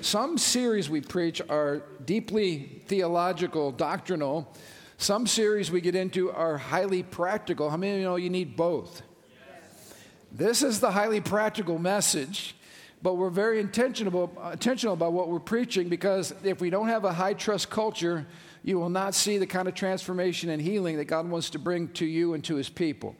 Some 0.00 0.38
series 0.38 0.88
we 0.88 1.00
preach 1.00 1.42
are 1.48 1.82
deeply 2.04 2.82
theological, 2.86 3.70
doctrinal. 3.70 4.52
Some 4.96 5.26
series 5.26 5.70
we 5.70 5.80
get 5.80 5.94
into 5.94 6.32
are 6.32 6.56
highly 6.56 7.02
practical. 7.02 7.68
How 7.68 7.76
many 7.76 7.92
of 7.92 7.98
you 7.98 8.04
know 8.04 8.16
you 8.16 8.30
need 8.30 8.56
both? 8.56 9.02
This 10.32 10.62
is 10.62 10.80
the 10.80 10.90
highly 10.90 11.20
practical 11.20 11.78
message, 11.78 12.56
but 13.02 13.14
we're 13.14 13.30
very 13.30 13.60
intentional, 13.60 14.32
intentional 14.50 14.94
about 14.94 15.12
what 15.12 15.28
we're 15.28 15.38
preaching 15.38 15.90
because 15.90 16.34
if 16.42 16.60
we 16.60 16.70
don't 16.70 16.88
have 16.88 17.04
a 17.04 17.12
high 17.12 17.34
trust 17.34 17.68
culture, 17.68 18.26
you 18.64 18.78
will 18.78 18.88
not 18.88 19.14
see 19.14 19.36
the 19.36 19.46
kind 19.46 19.68
of 19.68 19.74
transformation 19.74 20.48
and 20.48 20.62
healing 20.62 20.96
that 20.96 21.04
God 21.04 21.28
wants 21.28 21.50
to 21.50 21.58
bring 21.58 21.88
to 21.88 22.06
you 22.06 22.32
and 22.32 22.42
to 22.44 22.54
his 22.54 22.70
people. 22.70 23.14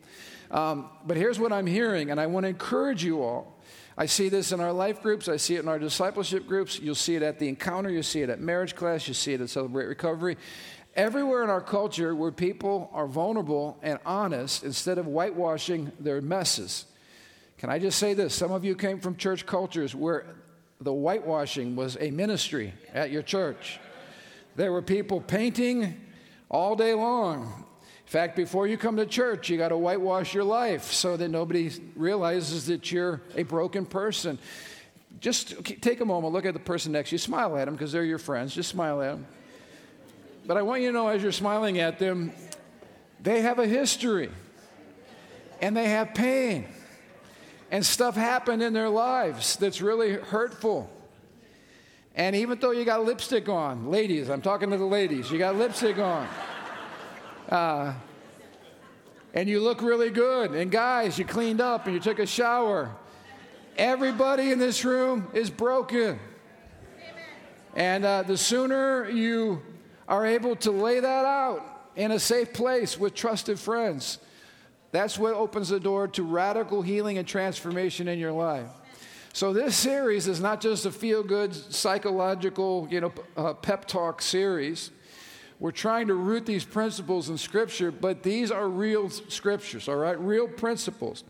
Um, 0.51 0.89
but 1.07 1.17
here's 1.17 1.39
what 1.39 1.53
I'm 1.53 1.67
hearing, 1.67 2.11
and 2.11 2.19
I 2.19 2.27
want 2.27 2.45
to 2.45 2.49
encourage 2.49 3.05
you 3.05 3.23
all 3.23 3.62
I 3.97 4.07
see 4.07 4.29
this 4.29 4.53
in 4.53 4.61
our 4.61 4.73
life 4.73 5.03
groups. 5.03 5.29
I 5.29 5.37
see 5.37 5.57
it 5.57 5.61
in 5.61 5.69
our 5.69 5.79
discipleship 5.79 6.47
groups. 6.47 6.79
You'll 6.79 6.95
see 6.95 7.15
it 7.15 7.23
at 7.23 7.39
the 7.39 7.49
encounter. 7.49 7.91
You'll 7.91 8.03
see 8.03 8.23
it 8.23 8.31
at 8.31 8.41
marriage 8.41 8.75
class. 8.75 9.07
You 9.07 9.15
see 9.15 9.35
it 9.35 9.41
at 9.41 9.51
Celebrate 9.51 9.87
Recovery. 9.87 10.37
Everywhere 10.95 11.43
in 11.43 11.51
our 11.51 11.61
culture 11.61 12.15
where 12.15 12.33
people 12.33 12.91
are 12.93 13.07
vulnerable 13.07 13.79
and 13.83 13.99
honest 14.05 14.63
instead 14.65 14.99
of 14.99 15.07
whitewashing 15.07 15.93
their 16.01 16.21
messes. 16.21 16.87
Can 17.59 17.71
I 17.71 17.79
just 17.79 17.99
say 17.99 18.15
this? 18.15 18.35
Some 18.35 18.51
of 18.51 18.65
you 18.65 18.75
came 18.75 18.99
from 18.99 19.17
church 19.17 19.47
cultures 19.47 19.95
where 19.95 20.27
the 20.81 20.93
whitewashing 20.93 21.77
was 21.77 21.97
a 22.01 22.11
ministry 22.11 22.75
at 22.93 23.11
your 23.11 23.23
church. 23.23 23.79
There 24.57 24.73
were 24.73 24.83
people 24.83 25.21
painting 25.21 26.01
all 26.51 26.77
day 26.77 26.93
long 26.93 27.62
fact, 28.13 28.37
before 28.37 28.67
you 28.67 28.77
come 28.77 28.99
to 28.99 29.07
church, 29.07 29.49
you 29.49 29.57
got 29.57 29.71
to 29.71 29.79
whitewash 29.79 30.35
your 30.35 30.45
life 30.45 30.93
so 30.93 31.17
that 31.17 31.29
nobody 31.29 31.71
realizes 31.97 32.67
that 32.67 32.93
you're 32.93 33.23
a 33.37 33.43
broken 33.43 33.87
person. 33.87 34.39
Just 35.19 35.65
take 35.81 36.01
a 36.03 36.05
moment, 36.05 36.33
look 36.35 36.45
at 36.45 36.53
the 36.53 36.61
person 36.61 36.93
next 36.93 37.09
to 37.09 37.15
you, 37.15 37.19
smile 37.19 37.57
at 37.57 37.65
them 37.65 37.75
because 37.75 37.91
they're 37.91 38.05
your 38.05 38.19
friends. 38.19 38.55
Just 38.55 38.69
smile 38.69 39.01
at 39.01 39.13
them. 39.13 39.27
But 40.47 40.59
I 40.59 40.63
want 40.63 40.83
you 40.83 40.89
to 40.89 40.93
know 40.93 41.09
as 41.09 41.23
you're 41.23 41.33
smiling 41.33 41.79
at 41.79 41.99
them, 41.99 42.33
they 43.23 43.41
have 43.41 43.59
a 43.59 43.67
history 43.67 44.31
and 45.63 45.75
they 45.75 45.89
have 45.89 46.13
pain 46.13 46.67
and 47.71 47.87
stuff 47.87 48.15
happened 48.15 48.63
in 48.63 48.75
their 48.75 48.91
lives 48.91 49.57
that's 49.57 49.81
really 49.81 50.13
hurtful. 50.13 50.91
And 52.15 52.37
even 52.37 52.59
though 52.59 52.73
you 52.73 52.85
got 52.85 53.07
lipstick 53.07 53.49
on, 53.49 53.91
ladies, 53.91 54.29
I'm 54.29 54.43
talking 54.43 54.71
to 54.71 54.77
the 54.77 54.85
ladies, 54.85 55.31
you 55.31 55.39
got 55.39 55.57
lipstick 55.57 55.97
on. 55.99 56.29
Uh, 57.49 57.95
and 59.35 59.49
you 59.49 59.61
look 59.61 59.83
really 59.83 60.11
good. 60.11 60.53
And 60.53 60.71
guys, 60.71 61.19
you 61.19 61.25
cleaned 61.25 61.61
up 61.61 61.87
and 61.87 61.95
you 61.95 62.01
took 62.01 62.19
a 62.19 62.27
shower. 62.27 62.95
Everybody 63.77 64.51
in 64.51 64.59
this 64.59 64.85
room 64.85 65.29
is 65.33 65.51
broken. 65.51 66.19
And 67.75 68.05
uh, 68.05 68.23
the 68.23 68.37
sooner 68.37 69.09
you 69.09 69.63
are 70.07 70.27
able 70.27 70.57
to 70.57 70.71
lay 70.71 71.01
that 71.01 71.25
out 71.25 71.89
in 71.97 72.11
a 72.11 72.19
safe 72.19 72.53
place 72.53 72.99
with 72.99 73.15
trusted 73.15 73.59
friends, 73.59 74.19
that's 74.91 75.19
what 75.19 75.33
opens 75.33 75.71
the 75.71 75.81
door 75.81 76.09
to 76.09 76.23
radical 76.23 76.83
healing 76.83 77.17
and 77.17 77.27
transformation 77.27 78.09
in 78.09 78.19
your 78.19 78.33
life. 78.33 78.69
So 79.33 79.55
this 79.55 79.75
series 79.75 80.29
is 80.29 80.41
not 80.41 80.61
just 80.61 80.85
a 80.85 80.91
feel-good 80.91 81.55
psychological, 81.55 82.87
you 82.91 83.01
know, 83.01 83.13
uh, 83.35 83.55
pep 83.55 83.87
talk 83.87 84.21
series. 84.21 84.91
We're 85.63 85.71
trying 85.71 86.09
to 86.09 86.15
root 86.15 86.45
these 86.45 86.65
principles 86.65 87.29
in 87.29 87.39
Scripture, 87.39 87.93
but 87.93 88.25
these 88.25 88.51
are 88.51 88.69
real 88.69 89.09
scriptures, 89.11 89.89
all 89.89 89.95
right? 89.95 90.19
Real 90.19 90.49
principles. 90.49 91.23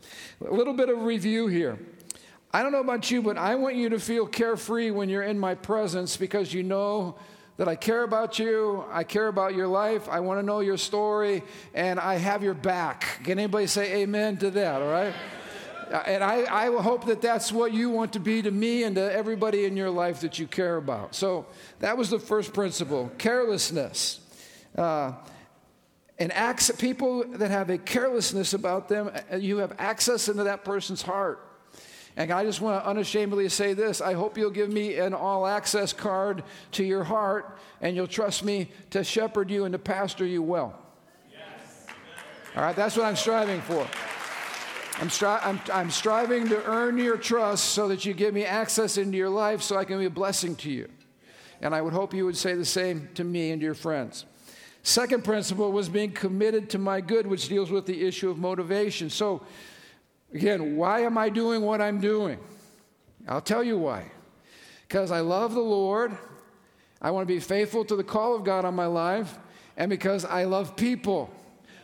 A 0.43 0.51
little 0.51 0.73
bit 0.73 0.89
of 0.89 1.03
review 1.03 1.45
here. 1.45 1.77
I 2.51 2.63
don't 2.63 2.71
know 2.71 2.79
about 2.79 3.11
you, 3.11 3.21
but 3.21 3.37
I 3.37 3.53
want 3.53 3.75
you 3.75 3.89
to 3.89 3.99
feel 3.99 4.25
carefree 4.25 4.89
when 4.89 5.07
you're 5.07 5.21
in 5.21 5.37
my 5.37 5.53
presence 5.53 6.17
because 6.17 6.51
you 6.51 6.63
know 6.63 7.15
that 7.57 7.67
I 7.67 7.75
care 7.75 8.01
about 8.01 8.39
you, 8.39 8.83
I 8.89 9.03
care 9.03 9.27
about 9.27 9.53
your 9.53 9.67
life, 9.67 10.09
I 10.09 10.19
want 10.21 10.39
to 10.39 10.43
know 10.43 10.61
your 10.61 10.77
story, 10.77 11.43
and 11.75 11.99
I 11.99 12.15
have 12.15 12.41
your 12.41 12.55
back. 12.55 13.19
Can 13.23 13.37
anybody 13.37 13.67
say 13.67 14.01
amen 14.01 14.37
to 14.37 14.49
that, 14.49 14.81
all 14.81 14.89
right? 14.89 15.13
Uh, 15.91 15.97
and 16.07 16.23
I, 16.23 16.45
I 16.51 16.81
hope 16.81 17.05
that 17.05 17.21
that's 17.21 17.51
what 17.51 17.71
you 17.71 17.91
want 17.91 18.13
to 18.13 18.19
be 18.19 18.41
to 18.41 18.49
me 18.49 18.83
and 18.83 18.95
to 18.95 19.13
everybody 19.13 19.65
in 19.65 19.77
your 19.77 19.91
life 19.91 20.21
that 20.21 20.39
you 20.39 20.47
care 20.47 20.77
about. 20.77 21.13
So 21.13 21.45
that 21.81 21.95
was 21.95 22.09
the 22.09 22.17
first 22.17 22.51
principle 22.51 23.11
carelessness. 23.19 24.21
Uh, 24.77 25.13
and 26.19 26.31
access, 26.31 26.75
people 26.75 27.23
that 27.25 27.51
have 27.51 27.69
a 27.69 27.77
carelessness 27.77 28.53
about 28.53 28.87
them, 28.87 29.11
uh, 29.31 29.35
you 29.37 29.57
have 29.57 29.73
access 29.79 30.29
into 30.29 30.43
that 30.43 30.63
person's 30.63 31.01
heart. 31.01 31.47
And 32.15 32.31
I 32.31 32.43
just 32.43 32.61
want 32.61 32.83
to 32.83 32.87
unashamedly 32.87 33.49
say 33.49 33.73
this 33.73 33.99
I 33.99 34.13
hope 34.13 34.37
you'll 34.37 34.51
give 34.51 34.71
me 34.71 34.97
an 34.97 35.13
all 35.13 35.47
access 35.47 35.93
card 35.93 36.43
to 36.73 36.83
your 36.83 37.03
heart 37.03 37.57
and 37.81 37.95
you'll 37.95 38.07
trust 38.07 38.43
me 38.43 38.69
to 38.91 39.03
shepherd 39.03 39.49
you 39.49 39.65
and 39.65 39.73
to 39.73 39.79
pastor 39.79 40.25
you 40.25 40.43
well. 40.43 40.79
Yes. 41.31 41.87
All 42.55 42.61
right, 42.61 42.75
that's 42.75 42.95
what 42.95 43.05
I'm 43.05 43.15
striving 43.15 43.61
for. 43.61 43.87
I'm, 44.99 45.09
stri- 45.09 45.39
I'm, 45.43 45.59
I'm 45.73 45.89
striving 45.89 46.49
to 46.49 46.63
earn 46.65 46.99
your 46.99 47.17
trust 47.17 47.65
so 47.71 47.87
that 47.87 48.05
you 48.05 48.13
give 48.13 48.33
me 48.33 48.45
access 48.45 48.97
into 48.97 49.17
your 49.17 49.29
life 49.29 49.63
so 49.63 49.75
I 49.75 49.85
can 49.85 49.97
be 49.97 50.05
a 50.05 50.11
blessing 50.11 50.55
to 50.57 50.69
you. 50.69 50.87
And 51.61 51.73
I 51.73 51.81
would 51.81 51.93
hope 51.93 52.13
you 52.13 52.25
would 52.25 52.37
say 52.37 52.53
the 52.53 52.65
same 52.65 53.09
to 53.15 53.23
me 53.23 53.49
and 53.49 53.59
to 53.59 53.65
your 53.65 53.73
friends. 53.73 54.25
Second 54.83 55.23
principle 55.23 55.71
was 55.71 55.87
being 55.87 56.11
committed 56.11 56.69
to 56.71 56.77
my 56.77 56.99
good, 56.99 57.25
which 57.25 57.47
deals 57.47 57.71
with 57.71 57.85
the 57.85 58.05
issue 58.05 58.29
of 58.29 58.37
motivation. 58.37 59.09
So, 59.09 59.41
again, 60.33 60.75
why 60.75 61.01
am 61.01 61.17
I 61.17 61.29
doing 61.29 61.61
what 61.61 61.81
I'm 61.81 62.01
doing? 62.01 62.37
I'll 63.25 63.41
tell 63.41 63.63
you 63.63 63.77
why. 63.77 64.11
Because 64.85 65.09
I 65.09 65.21
love 65.21 65.53
the 65.53 65.61
Lord, 65.61 66.15
I 67.01 67.11
want 67.11 67.25
to 67.25 67.33
be 67.33 67.39
faithful 67.39 67.85
to 67.85 67.95
the 67.95 68.03
call 68.03 68.35
of 68.35 68.43
God 68.43 68.65
on 68.65 68.75
my 68.75 68.85
life, 68.85 69.39
and 69.77 69.89
because 69.89 70.25
I 70.25 70.43
love 70.43 70.75
people. 70.75 71.33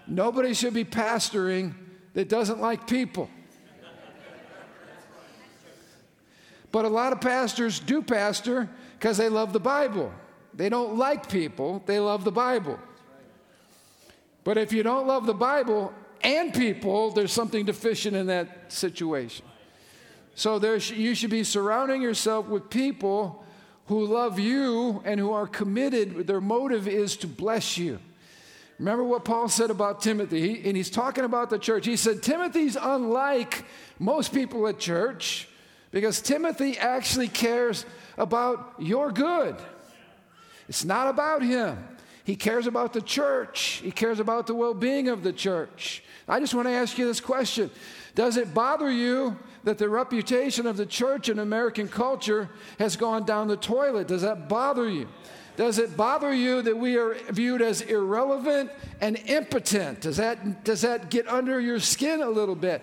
Nobody 0.06 0.54
should 0.54 0.74
be 0.74 0.84
pastoring 0.84 1.74
that 2.16 2.28
doesn't 2.28 2.60
like 2.60 2.86
people. 2.86 3.30
But 6.72 6.86
a 6.86 6.90
lot 6.90 7.14
of 7.14 7.22
pastors 7.22 7.80
do 7.80 8.02
pastor 8.02 8.70
because 9.00 9.18
they 9.18 9.30
love 9.30 9.54
the 9.54 9.60
Bible. 9.60 10.12
They 10.54 10.68
don't 10.68 10.98
like 10.98 11.30
people, 11.30 11.82
they 11.86 12.00
love 12.00 12.26
the 12.26 12.32
Bible. 12.32 12.78
But 14.44 14.58
if 14.58 14.72
you 14.74 14.84
don't 14.84 15.08
love 15.08 15.26
the 15.26 15.34
Bible 15.34 15.94
and 16.22 16.54
people, 16.54 17.12
there's 17.12 17.32
something 17.32 17.66
deficient 17.66 18.16
in 18.16 18.28
that 18.28 18.72
situation. 18.72 19.46
So 20.36 20.60
there 20.60 20.78
you 20.78 21.16
should 21.16 21.30
be 21.30 21.44
surrounding 21.44 22.02
yourself 22.02 22.48
with 22.48 22.70
people 22.70 23.44
who 23.88 24.06
love 24.06 24.40
you 24.40 25.02
and 25.04 25.20
who 25.20 25.32
are 25.32 25.48
committed. 25.48 26.28
Their 26.28 26.42
motive 26.42 26.88
is 26.88 27.18
to 27.18 27.28
bless 27.28 27.78
you. 27.78 28.00
Remember 28.78 29.04
what 29.04 29.26
Paul 29.26 29.50
said 29.50 29.72
about 29.72 30.02
Timothy, 30.02 30.56
he, 30.56 30.68
and 30.70 30.78
he's 30.78 30.90
talking 30.90 31.26
about 31.26 31.50
the 31.50 31.60
church. 31.60 31.86
He 31.86 31.98
said, 31.98 32.24
Timothy's 32.24 32.78
unlike 32.80 33.66
most 34.00 34.34
people 34.34 34.66
at 34.68 34.80
church 34.80 35.50
because 35.92 36.22
Timothy 36.22 36.78
actually 36.78 37.28
cares 37.28 37.86
about 38.18 38.76
your 38.80 39.12
good. 39.12 39.58
It's 40.70 40.86
not 40.86 41.08
about 41.08 41.42
him. 41.42 41.78
He 42.24 42.36
cares 42.36 42.68
about 42.68 42.94
the 42.94 43.02
church, 43.02 43.82
he 43.84 43.92
cares 43.92 44.20
about 44.20 44.48
the 44.48 44.54
well 44.54 44.74
being 44.74 45.08
of 45.08 45.24
the 45.24 45.34
church. 45.34 46.04
I 46.28 46.40
just 46.40 46.54
want 46.54 46.68
to 46.68 46.74
ask 46.74 46.98
you 46.98 47.06
this 47.06 47.20
question 47.20 47.72
Does 48.16 48.38
it 48.38 48.54
bother 48.54 48.92
you 48.92 49.38
that 49.64 49.78
the 49.78 49.90
reputation 49.90 50.68
of 50.68 50.78
the 50.78 50.86
church 50.86 51.30
in 51.30 51.40
American 51.40 51.88
culture 51.88 52.50
has 52.78 52.96
gone 52.96 53.26
down 53.26 53.48
the 53.48 53.58
toilet? 53.58 54.08
Does 54.08 54.22
that 54.22 54.48
bother 54.48 54.88
you? 54.88 55.08
Does 55.58 55.78
it 55.78 55.98
bother 55.98 56.34
you 56.34 56.62
that 56.62 56.78
we 56.78 56.98
are 56.98 57.16
viewed 57.32 57.62
as 57.62 57.82
irrelevant 57.82 58.72
and 59.02 59.18
impotent? 59.26 60.00
Does 60.00 60.16
that, 60.16 60.64
does 60.64 60.84
that 60.84 61.10
get 61.10 61.28
under 61.28 61.60
your 61.60 61.82
skin 61.82 62.22
a 62.22 62.30
little 62.30 62.56
bit? 62.56 62.82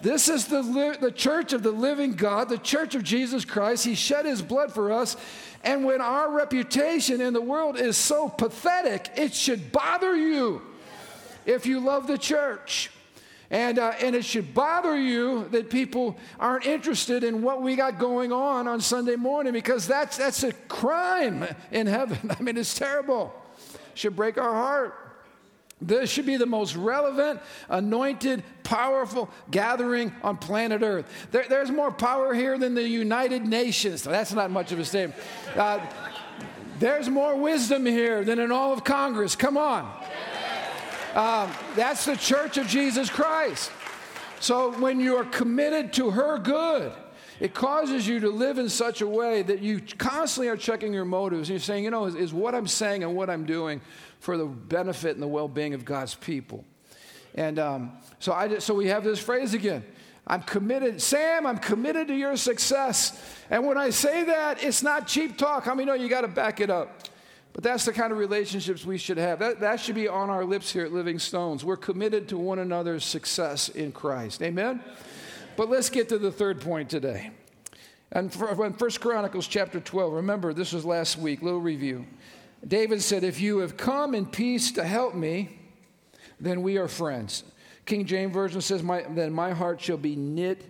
This 0.00 0.28
is 0.28 0.46
the, 0.46 0.96
the 1.00 1.10
church 1.10 1.52
of 1.52 1.62
the 1.62 1.70
living 1.70 2.12
God, 2.12 2.48
the 2.48 2.58
church 2.58 2.94
of 2.94 3.02
Jesus 3.02 3.44
Christ. 3.44 3.84
He 3.84 3.94
shed 3.94 4.26
his 4.26 4.42
blood 4.42 4.72
for 4.72 4.92
us. 4.92 5.16
And 5.64 5.84
when 5.84 6.00
our 6.00 6.30
reputation 6.30 7.20
in 7.20 7.32
the 7.32 7.40
world 7.40 7.78
is 7.78 7.96
so 7.96 8.28
pathetic, 8.28 9.10
it 9.16 9.34
should 9.34 9.72
bother 9.72 10.14
you 10.14 10.62
if 11.46 11.66
you 11.66 11.80
love 11.80 12.06
the 12.06 12.18
church. 12.18 12.90
And, 13.50 13.78
uh, 13.78 13.94
and 14.00 14.14
it 14.14 14.26
should 14.26 14.52
bother 14.52 14.96
you 14.96 15.48
that 15.52 15.70
people 15.70 16.18
aren't 16.38 16.66
interested 16.66 17.24
in 17.24 17.40
what 17.40 17.62
we 17.62 17.76
got 17.76 17.98
going 17.98 18.30
on 18.30 18.68
on 18.68 18.80
Sunday 18.80 19.16
morning 19.16 19.54
because 19.54 19.86
that's, 19.86 20.18
that's 20.18 20.42
a 20.42 20.52
crime 20.52 21.46
in 21.72 21.86
heaven. 21.86 22.30
I 22.38 22.42
mean, 22.42 22.58
it's 22.58 22.74
terrible. 22.74 23.34
Should 23.94 24.16
break 24.16 24.36
our 24.36 24.52
heart. 24.52 25.07
This 25.80 26.10
should 26.10 26.26
be 26.26 26.36
the 26.36 26.46
most 26.46 26.74
relevant, 26.74 27.40
anointed, 27.68 28.42
powerful 28.64 29.30
gathering 29.50 30.12
on 30.22 30.36
planet 30.36 30.82
Earth. 30.82 31.06
There, 31.30 31.44
there's 31.48 31.70
more 31.70 31.92
power 31.92 32.34
here 32.34 32.58
than 32.58 32.74
the 32.74 32.86
United 32.86 33.46
Nations. 33.46 34.02
That's 34.02 34.32
not 34.32 34.50
much 34.50 34.72
of 34.72 34.80
a 34.80 34.84
statement. 34.84 35.20
Uh, 35.54 35.78
there's 36.80 37.08
more 37.08 37.36
wisdom 37.36 37.86
here 37.86 38.24
than 38.24 38.40
in 38.40 38.50
all 38.50 38.72
of 38.72 38.82
Congress. 38.82 39.36
Come 39.36 39.56
on. 39.56 39.84
Um, 41.14 41.50
that's 41.74 42.04
the 42.04 42.16
church 42.16 42.58
of 42.58 42.66
Jesus 42.66 43.08
Christ. 43.08 43.70
So 44.40 44.72
when 44.78 45.00
you 45.00 45.16
are 45.16 45.24
committed 45.24 45.92
to 45.94 46.10
her 46.10 46.38
good, 46.38 46.92
It 47.40 47.54
causes 47.54 48.06
you 48.06 48.20
to 48.20 48.30
live 48.30 48.58
in 48.58 48.68
such 48.68 49.00
a 49.00 49.06
way 49.06 49.42
that 49.42 49.60
you 49.60 49.80
constantly 49.98 50.48
are 50.48 50.56
checking 50.56 50.92
your 50.92 51.04
motives. 51.04 51.48
And 51.48 51.50
you're 51.50 51.60
saying, 51.60 51.84
you 51.84 51.90
know, 51.90 52.06
is, 52.06 52.14
is 52.14 52.32
what 52.32 52.54
I'm 52.54 52.66
saying 52.66 53.04
and 53.04 53.14
what 53.14 53.30
I'm 53.30 53.46
doing 53.46 53.80
for 54.20 54.36
the 54.36 54.46
benefit 54.46 55.14
and 55.14 55.22
the 55.22 55.28
well 55.28 55.48
being 55.48 55.74
of 55.74 55.84
God's 55.84 56.14
people? 56.14 56.64
And 57.34 57.58
um, 57.58 57.92
so, 58.18 58.32
I, 58.32 58.48
just, 58.48 58.66
so 58.66 58.74
we 58.74 58.88
have 58.88 59.04
this 59.04 59.20
phrase 59.20 59.54
again 59.54 59.84
I'm 60.26 60.42
committed. 60.42 61.00
Sam, 61.00 61.46
I'm 61.46 61.56
committed 61.56 62.08
to 62.08 62.14
your 62.14 62.36
success. 62.36 63.18
And 63.50 63.66
when 63.66 63.78
I 63.78 63.90
say 63.90 64.24
that, 64.24 64.62
it's 64.62 64.82
not 64.82 65.06
cheap 65.06 65.38
talk. 65.38 65.64
How 65.64 65.72
I 65.72 65.74
many 65.74 65.86
know 65.86 65.94
you 65.94 66.08
got 66.08 66.20
to 66.20 66.28
back 66.28 66.60
it 66.60 66.68
up? 66.68 67.08
But 67.54 67.64
that's 67.64 67.86
the 67.86 67.92
kind 67.92 68.12
of 68.12 68.18
relationships 68.18 68.84
we 68.84 68.98
should 68.98 69.16
have. 69.16 69.38
That, 69.38 69.60
that 69.60 69.80
should 69.80 69.94
be 69.94 70.06
on 70.06 70.28
our 70.28 70.44
lips 70.44 70.70
here 70.70 70.84
at 70.84 70.92
Living 70.92 71.18
Stones. 71.18 71.64
We're 71.64 71.76
committed 71.76 72.28
to 72.28 72.38
one 72.38 72.58
another's 72.58 73.04
success 73.04 73.70
in 73.70 73.90
Christ. 73.90 74.42
Amen? 74.42 74.82
But 75.58 75.68
let's 75.68 75.90
get 75.90 76.08
to 76.10 76.18
the 76.18 76.30
third 76.30 76.60
point 76.60 76.88
today. 76.88 77.32
And 78.12 78.32
in 78.32 78.72
First 78.74 79.00
Chronicles 79.00 79.48
chapter 79.48 79.80
12, 79.80 80.12
remember, 80.12 80.54
this 80.54 80.72
was 80.72 80.84
last 80.84 81.18
week, 81.18 81.42
little 81.42 81.58
review. 81.58 82.06
David 82.64 83.02
said, 83.02 83.24
If 83.24 83.40
you 83.40 83.58
have 83.58 83.76
come 83.76 84.14
in 84.14 84.26
peace 84.26 84.70
to 84.72 84.84
help 84.84 85.16
me, 85.16 85.58
then 86.38 86.62
we 86.62 86.78
are 86.78 86.86
friends. 86.86 87.42
King 87.86 88.06
James 88.06 88.32
Version 88.32 88.60
says, 88.60 88.84
my, 88.84 89.04
Then 89.10 89.32
my 89.32 89.50
heart 89.50 89.80
shall 89.80 89.96
be 89.96 90.14
knit 90.14 90.64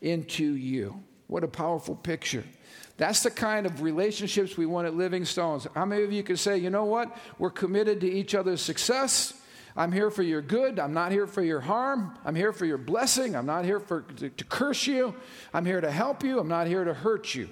into 0.00 0.56
you. 0.56 1.00
What 1.28 1.44
a 1.44 1.48
powerful 1.48 1.94
picture. 1.94 2.42
That's 2.96 3.22
the 3.22 3.30
kind 3.30 3.64
of 3.64 3.80
relationships 3.80 4.56
we 4.56 4.66
want 4.66 4.88
at 4.88 4.94
Living 4.96 5.24
Stones. 5.24 5.68
How 5.72 5.84
many 5.84 6.02
of 6.02 6.10
you 6.10 6.24
can 6.24 6.36
say, 6.36 6.58
you 6.58 6.68
know 6.68 6.86
what? 6.86 7.16
We're 7.38 7.50
committed 7.50 8.00
to 8.00 8.10
each 8.10 8.34
other's 8.34 8.60
success. 8.60 9.34
I'm 9.76 9.90
here 9.90 10.10
for 10.10 10.22
your 10.22 10.42
good. 10.42 10.78
I'm 10.78 10.92
not 10.92 11.12
here 11.12 11.26
for 11.26 11.42
your 11.42 11.60
harm. 11.60 12.18
I'm 12.24 12.34
here 12.34 12.52
for 12.52 12.66
your 12.66 12.78
blessing. 12.78 13.34
I'm 13.34 13.46
not 13.46 13.64
here 13.64 13.80
for, 13.80 14.02
to, 14.02 14.28
to 14.28 14.44
curse 14.44 14.86
you. 14.86 15.14
I'm 15.54 15.64
here 15.64 15.80
to 15.80 15.90
help 15.90 16.22
you. 16.22 16.38
I'm 16.38 16.48
not 16.48 16.66
here 16.66 16.84
to 16.84 16.92
hurt 16.92 17.34
you. 17.34 17.48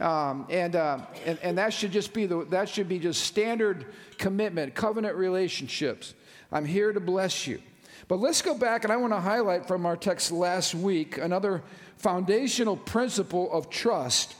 Um, 0.00 0.46
and, 0.50 0.76
uh, 0.76 0.98
and, 1.24 1.38
and 1.42 1.58
that 1.58 1.72
should 1.72 1.92
just 1.92 2.12
be 2.12 2.26
the, 2.26 2.44
that 2.50 2.68
should 2.68 2.88
be 2.88 2.98
just 2.98 3.22
standard 3.22 3.86
commitment, 4.18 4.74
covenant 4.74 5.16
relationships. 5.16 6.14
I'm 6.52 6.66
here 6.66 6.92
to 6.92 7.00
bless 7.00 7.46
you. 7.46 7.62
But 8.08 8.20
let's 8.20 8.42
go 8.42 8.56
back, 8.56 8.84
and 8.84 8.92
I 8.92 8.96
want 8.96 9.12
to 9.12 9.20
highlight 9.20 9.66
from 9.66 9.86
our 9.86 9.96
text 9.96 10.30
last 10.30 10.74
week 10.74 11.18
another 11.18 11.62
foundational 11.96 12.76
principle 12.76 13.50
of 13.52 13.70
trust. 13.70 14.34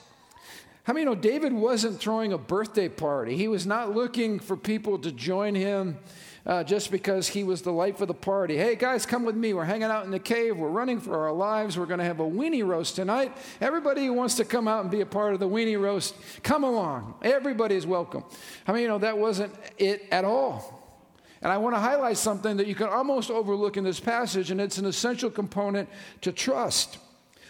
How 0.87 0.93
many 0.93 1.05
know 1.05 1.17
David 1.17 1.53
wasn't 1.53 1.99
throwing 1.99 2.33
a 2.33 2.39
birthday 2.39 2.89
party? 2.89 3.37
He 3.37 3.49
was 3.49 3.67
not 3.67 3.93
looking 3.93 4.39
for 4.39 4.57
people 4.57 5.01
to 5.01 5.11
join 5.11 5.57
him 5.57 5.99
uh, 6.47 6.63
just 6.63 6.93
because 6.93 7.27
he 7.27 7.43
was 7.43 7.63
the 7.63 7.73
life 7.73 8.01
of 8.01 8.07
the 8.07 8.15
party. 8.15 8.57
Hey, 8.57 8.77
guys, 8.77 9.05
come 9.05 9.25
with 9.25 9.35
me. 9.35 9.53
We're 9.53 9.65
hanging 9.65 9.91
out 9.91 10.05
in 10.05 10.13
the 10.13 10.21
cave. 10.21 10.57
We're 10.57 10.69
running 10.69 11.01
for 11.01 11.27
our 11.27 11.33
lives. 11.33 11.77
We're 11.77 11.87
going 11.87 11.99
to 11.99 12.05
have 12.05 12.21
a 12.21 12.25
weenie 12.25 12.65
roast 12.65 12.95
tonight. 12.95 13.37
Everybody 13.61 14.07
who 14.07 14.13
wants 14.13 14.37
to 14.37 14.45
come 14.45 14.69
out 14.69 14.83
and 14.83 14.89
be 14.89 15.01
a 15.01 15.07
part 15.07 15.35
of 15.35 15.41
the 15.41 15.49
weenie 15.49 15.81
roast, 15.81 16.15
come 16.45 16.63
along. 16.63 17.15
Everybody 17.21 17.75
is 17.75 17.85
welcome. 17.85 18.23
I 18.65 18.73
mean, 18.73 18.83
you 18.83 18.89
know, 18.89 18.99
that 18.99 19.19
wasn't 19.19 19.57
it 19.79 20.07
at 20.13 20.25
all. 20.25 21.03
And 21.43 21.51
I 21.51 21.59
want 21.59 21.75
to 21.75 21.81
highlight 21.81 22.17
something 22.17 22.59
that 22.59 22.69
you 22.69 22.77
can 22.77 22.87
almost 22.87 23.29
overlook 23.29 23.77
in 23.77 23.83
this 23.83 23.99
passage, 23.99 24.53
and 24.53 24.61
it's 24.61 24.79
an 24.79 24.87
essential 24.87 25.31
component 25.31 25.89
to 26.21 26.31
trust. 26.31 26.99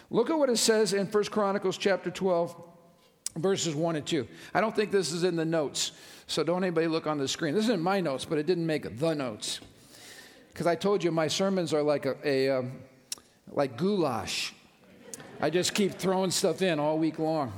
Look 0.09 0.31
at 0.31 0.39
what 0.39 0.49
it 0.49 0.57
says 0.57 0.95
in 0.95 1.07
1 1.07 1.25
Chronicles 1.25 1.77
chapter 1.77 2.11
12, 2.11 2.63
verses 3.37 3.75
1 3.75 3.97
and 3.97 4.07
2. 4.07 4.27
I 4.55 4.61
don't 4.61 4.75
think 4.75 4.91
this 4.91 5.13
is 5.13 5.25
in 5.25 5.37
the 5.37 5.45
notes, 5.45 5.93
so 6.27 6.43
don't 6.43 6.63
anybody 6.63 6.87
look 6.87 7.07
on 7.07 7.19
the 7.19 7.29
screen. 7.29 7.55
This 7.55 7.65
isn't 7.65 7.83
my 7.83 8.01
notes, 8.01 8.25
but 8.25 8.39
it 8.39 8.47
didn't 8.47 8.67
make 8.67 8.99
the 8.99 9.15
notes. 9.15 9.61
Because 10.53 10.67
I 10.67 10.75
told 10.75 11.05
you 11.05 11.11
my 11.11 11.29
sermons 11.29 11.73
are 11.75 11.83
like 11.83 12.07
a, 12.07 12.17
a 12.25 12.59
um, 12.59 12.73
like 13.53 13.77
goulash. 13.77 14.55
I 15.41 15.51
just 15.51 15.75
keep 15.75 15.95
throwing 15.95 16.31
stuff 16.31 16.63
in 16.63 16.79
all 16.79 16.99
week 16.99 17.19
long. 17.19 17.53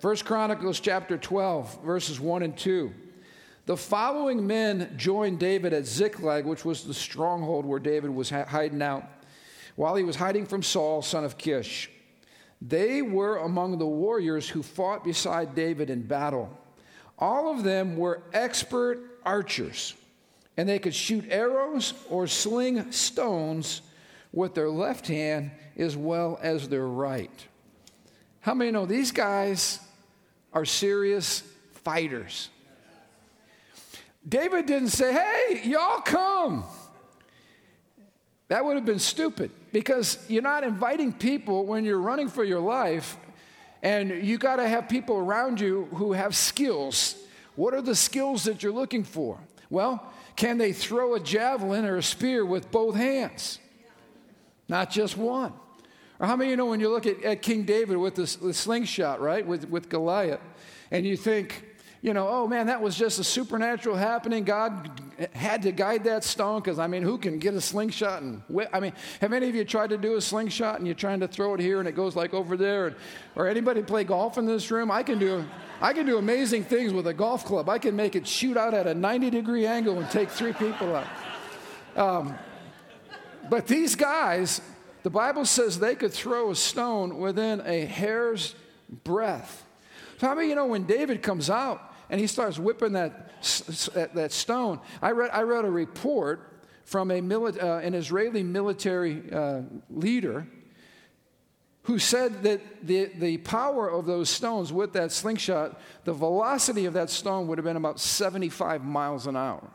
1 0.00 0.16
Chronicles 0.18 0.80
chapter 0.80 1.16
12, 1.16 1.82
verses 1.84 2.20
1 2.20 2.42
and 2.42 2.56
2. 2.56 2.92
The 3.66 3.76
following 3.76 4.46
men 4.46 4.94
joined 4.96 5.40
David 5.40 5.72
at 5.72 5.86
Ziklag, 5.86 6.44
which 6.44 6.64
was 6.64 6.84
the 6.84 6.94
stronghold 6.94 7.66
where 7.66 7.80
David 7.80 8.10
was 8.10 8.30
hiding 8.30 8.80
out 8.80 9.04
while 9.74 9.94
he 9.94 10.04
was 10.04 10.16
hiding 10.16 10.46
from 10.46 10.62
Saul, 10.62 11.02
son 11.02 11.24
of 11.24 11.36
Kish. 11.38 11.90
They 12.60 13.02
were 13.02 13.38
among 13.38 13.78
the 13.78 13.86
warriors 13.86 14.48
who 14.48 14.62
fought 14.62 15.04
beside 15.04 15.54
David 15.54 15.90
in 15.90 16.02
battle. 16.02 16.56
All 17.18 17.50
of 17.50 17.64
them 17.64 17.96
were 17.96 18.22
expert 18.32 19.20
archers, 19.24 19.94
and 20.56 20.68
they 20.68 20.78
could 20.78 20.94
shoot 20.94 21.24
arrows 21.28 21.94
or 22.08 22.26
sling 22.26 22.92
stones 22.92 23.82
with 24.32 24.54
their 24.54 24.70
left 24.70 25.06
hand 25.06 25.50
as 25.76 25.96
well 25.96 26.38
as 26.42 26.68
their 26.68 26.86
right. 26.86 27.46
How 28.40 28.54
many 28.54 28.70
know 28.70 28.86
these 28.86 29.12
guys 29.12 29.80
are 30.52 30.64
serious 30.64 31.42
fighters? 31.84 32.50
David 34.28 34.66
didn't 34.66 34.88
say, 34.88 35.12
Hey, 35.12 35.62
y'all 35.64 36.00
come. 36.00 36.64
That 38.48 38.64
would 38.64 38.76
have 38.76 38.84
been 38.84 39.00
stupid 39.00 39.50
because 39.72 40.24
you're 40.28 40.42
not 40.42 40.62
inviting 40.62 41.12
people 41.12 41.66
when 41.66 41.84
you're 41.84 41.98
running 41.98 42.28
for 42.28 42.44
your 42.44 42.60
life, 42.60 43.16
and 43.82 44.10
you 44.24 44.38
got 44.38 44.56
to 44.56 44.68
have 44.68 44.88
people 44.88 45.16
around 45.16 45.60
you 45.60 45.88
who 45.94 46.12
have 46.12 46.36
skills. 46.36 47.16
What 47.56 47.74
are 47.74 47.82
the 47.82 47.94
skills 47.94 48.44
that 48.44 48.62
you're 48.62 48.72
looking 48.72 49.04
for? 49.04 49.38
Well, 49.68 50.12
can 50.36 50.58
they 50.58 50.72
throw 50.72 51.14
a 51.14 51.20
javelin 51.20 51.84
or 51.84 51.96
a 51.96 52.02
spear 52.02 52.44
with 52.44 52.70
both 52.70 52.94
hands? 52.94 53.58
Not 54.68 54.90
just 54.90 55.16
one. 55.16 55.52
Or 56.18 56.26
how 56.26 56.36
many 56.36 56.48
of 56.48 56.50
you 56.52 56.56
know 56.56 56.66
when 56.66 56.80
you 56.80 56.88
look 56.88 57.06
at, 57.06 57.22
at 57.22 57.42
King 57.42 57.64
David 57.64 57.96
with 57.96 58.14
the, 58.14 58.46
the 58.46 58.54
slingshot, 58.54 59.20
right, 59.20 59.46
with, 59.46 59.68
with 59.68 59.88
Goliath, 59.88 60.40
and 60.90 61.04
you 61.04 61.16
think, 61.16 61.64
you 62.02 62.14
know, 62.14 62.28
oh 62.28 62.46
man, 62.46 62.66
that 62.66 62.80
was 62.80 62.96
just 62.96 63.18
a 63.18 63.24
supernatural 63.24 63.96
happening. 63.96 64.44
God 64.44 64.90
had 65.32 65.62
to 65.62 65.72
guide 65.72 66.04
that 66.04 66.24
stone 66.24 66.60
because, 66.60 66.78
I 66.78 66.86
mean, 66.86 67.02
who 67.02 67.18
can 67.18 67.38
get 67.38 67.54
a 67.54 67.60
slingshot 67.60 68.22
and 68.22 68.42
whip? 68.48 68.68
I 68.72 68.80
mean, 68.80 68.92
have 69.20 69.32
any 69.32 69.48
of 69.48 69.54
you 69.54 69.64
tried 69.64 69.90
to 69.90 69.98
do 69.98 70.16
a 70.16 70.20
slingshot 70.20 70.78
and 70.78 70.86
you're 70.86 70.94
trying 70.94 71.20
to 71.20 71.28
throw 71.28 71.54
it 71.54 71.60
here 71.60 71.78
and 71.78 71.88
it 71.88 71.96
goes 71.96 72.14
like 72.14 72.34
over 72.34 72.56
there? 72.56 72.88
And, 72.88 72.96
or 73.34 73.48
anybody 73.48 73.82
play 73.82 74.04
golf 74.04 74.38
in 74.38 74.46
this 74.46 74.70
room? 74.70 74.90
I 74.90 75.02
can 75.02 75.18
do. 75.18 75.44
I 75.80 75.92
can 75.92 76.06
do 76.06 76.18
amazing 76.18 76.64
things 76.64 76.92
with 76.92 77.06
a 77.06 77.14
golf 77.14 77.44
club. 77.44 77.68
I 77.68 77.78
can 77.78 77.96
make 77.96 78.14
it 78.14 78.26
shoot 78.26 78.56
out 78.56 78.74
at 78.74 78.86
a 78.86 78.94
90 78.94 79.30
degree 79.30 79.66
angle 79.66 79.98
and 79.98 80.10
take 80.10 80.30
three 80.30 80.52
people 80.52 80.94
out. 80.94 81.06
Um, 81.96 82.38
but 83.48 83.66
these 83.66 83.94
guys, 83.94 84.60
the 85.02 85.10
Bible 85.10 85.44
says 85.44 85.78
they 85.78 85.94
could 85.94 86.12
throw 86.12 86.50
a 86.50 86.54
stone 86.54 87.18
within 87.18 87.62
a 87.64 87.84
hair's 87.84 88.54
breadth. 89.04 89.65
So, 90.18 90.28
how 90.28 90.34
many 90.34 90.48
you 90.48 90.54
know 90.54 90.66
when 90.66 90.84
David 90.84 91.22
comes 91.22 91.50
out, 91.50 91.92
and 92.10 92.20
he 92.20 92.26
starts 92.26 92.58
whipping 92.58 92.92
that, 92.92 93.30
that 94.14 94.32
stone. 94.32 94.80
I 95.02 95.10
read, 95.10 95.30
I 95.32 95.42
read 95.42 95.64
a 95.64 95.70
report 95.70 96.60
from 96.84 97.10
a 97.10 97.20
mili- 97.20 97.62
uh, 97.62 97.78
an 97.78 97.94
Israeli 97.94 98.42
military 98.42 99.22
uh, 99.32 99.62
leader 99.90 100.46
who 101.82 101.98
said 101.98 102.42
that 102.42 102.86
the, 102.86 103.06
the 103.16 103.38
power 103.38 103.88
of 103.88 104.06
those 104.06 104.28
stones 104.28 104.72
with 104.72 104.92
that 104.92 105.12
slingshot, 105.12 105.80
the 106.04 106.12
velocity 106.12 106.84
of 106.86 106.94
that 106.94 107.10
stone 107.10 107.46
would 107.46 107.58
have 107.58 107.64
been 107.64 107.76
about 107.76 108.00
75 108.00 108.84
miles 108.84 109.26
an 109.26 109.36
hour. 109.36 109.68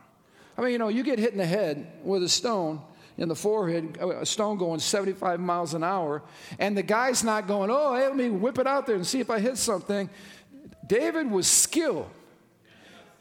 I 0.57 0.61
mean, 0.61 0.71
you 0.73 0.77
know, 0.77 0.89
you 0.89 1.03
get 1.03 1.19
hit 1.19 1.31
in 1.31 1.37
the 1.37 1.45
head 1.45 1.87
with 2.03 2.23
a 2.23 2.29
stone 2.29 2.81
in 3.17 3.29
the 3.29 3.35
forehead, 3.35 3.97
a 4.01 4.25
stone 4.25 4.57
going 4.57 4.79
75 4.79 5.39
miles 5.39 5.73
an 5.73 5.83
hour, 5.83 6.21
and 6.59 6.77
the 6.77 6.83
guy's 6.83 7.23
not 7.23 7.47
going, 7.47 7.69
oh, 7.71 7.95
hey, 7.95 8.07
let 8.07 8.15
me 8.15 8.29
whip 8.29 8.57
it 8.57 8.67
out 8.67 8.87
there 8.87 8.95
and 8.95 9.07
see 9.07 9.19
if 9.19 9.29
I 9.29 9.39
hit 9.39 9.57
something. 9.57 10.09
David 10.87 11.29
was 11.29 11.47
skilled 11.47 12.09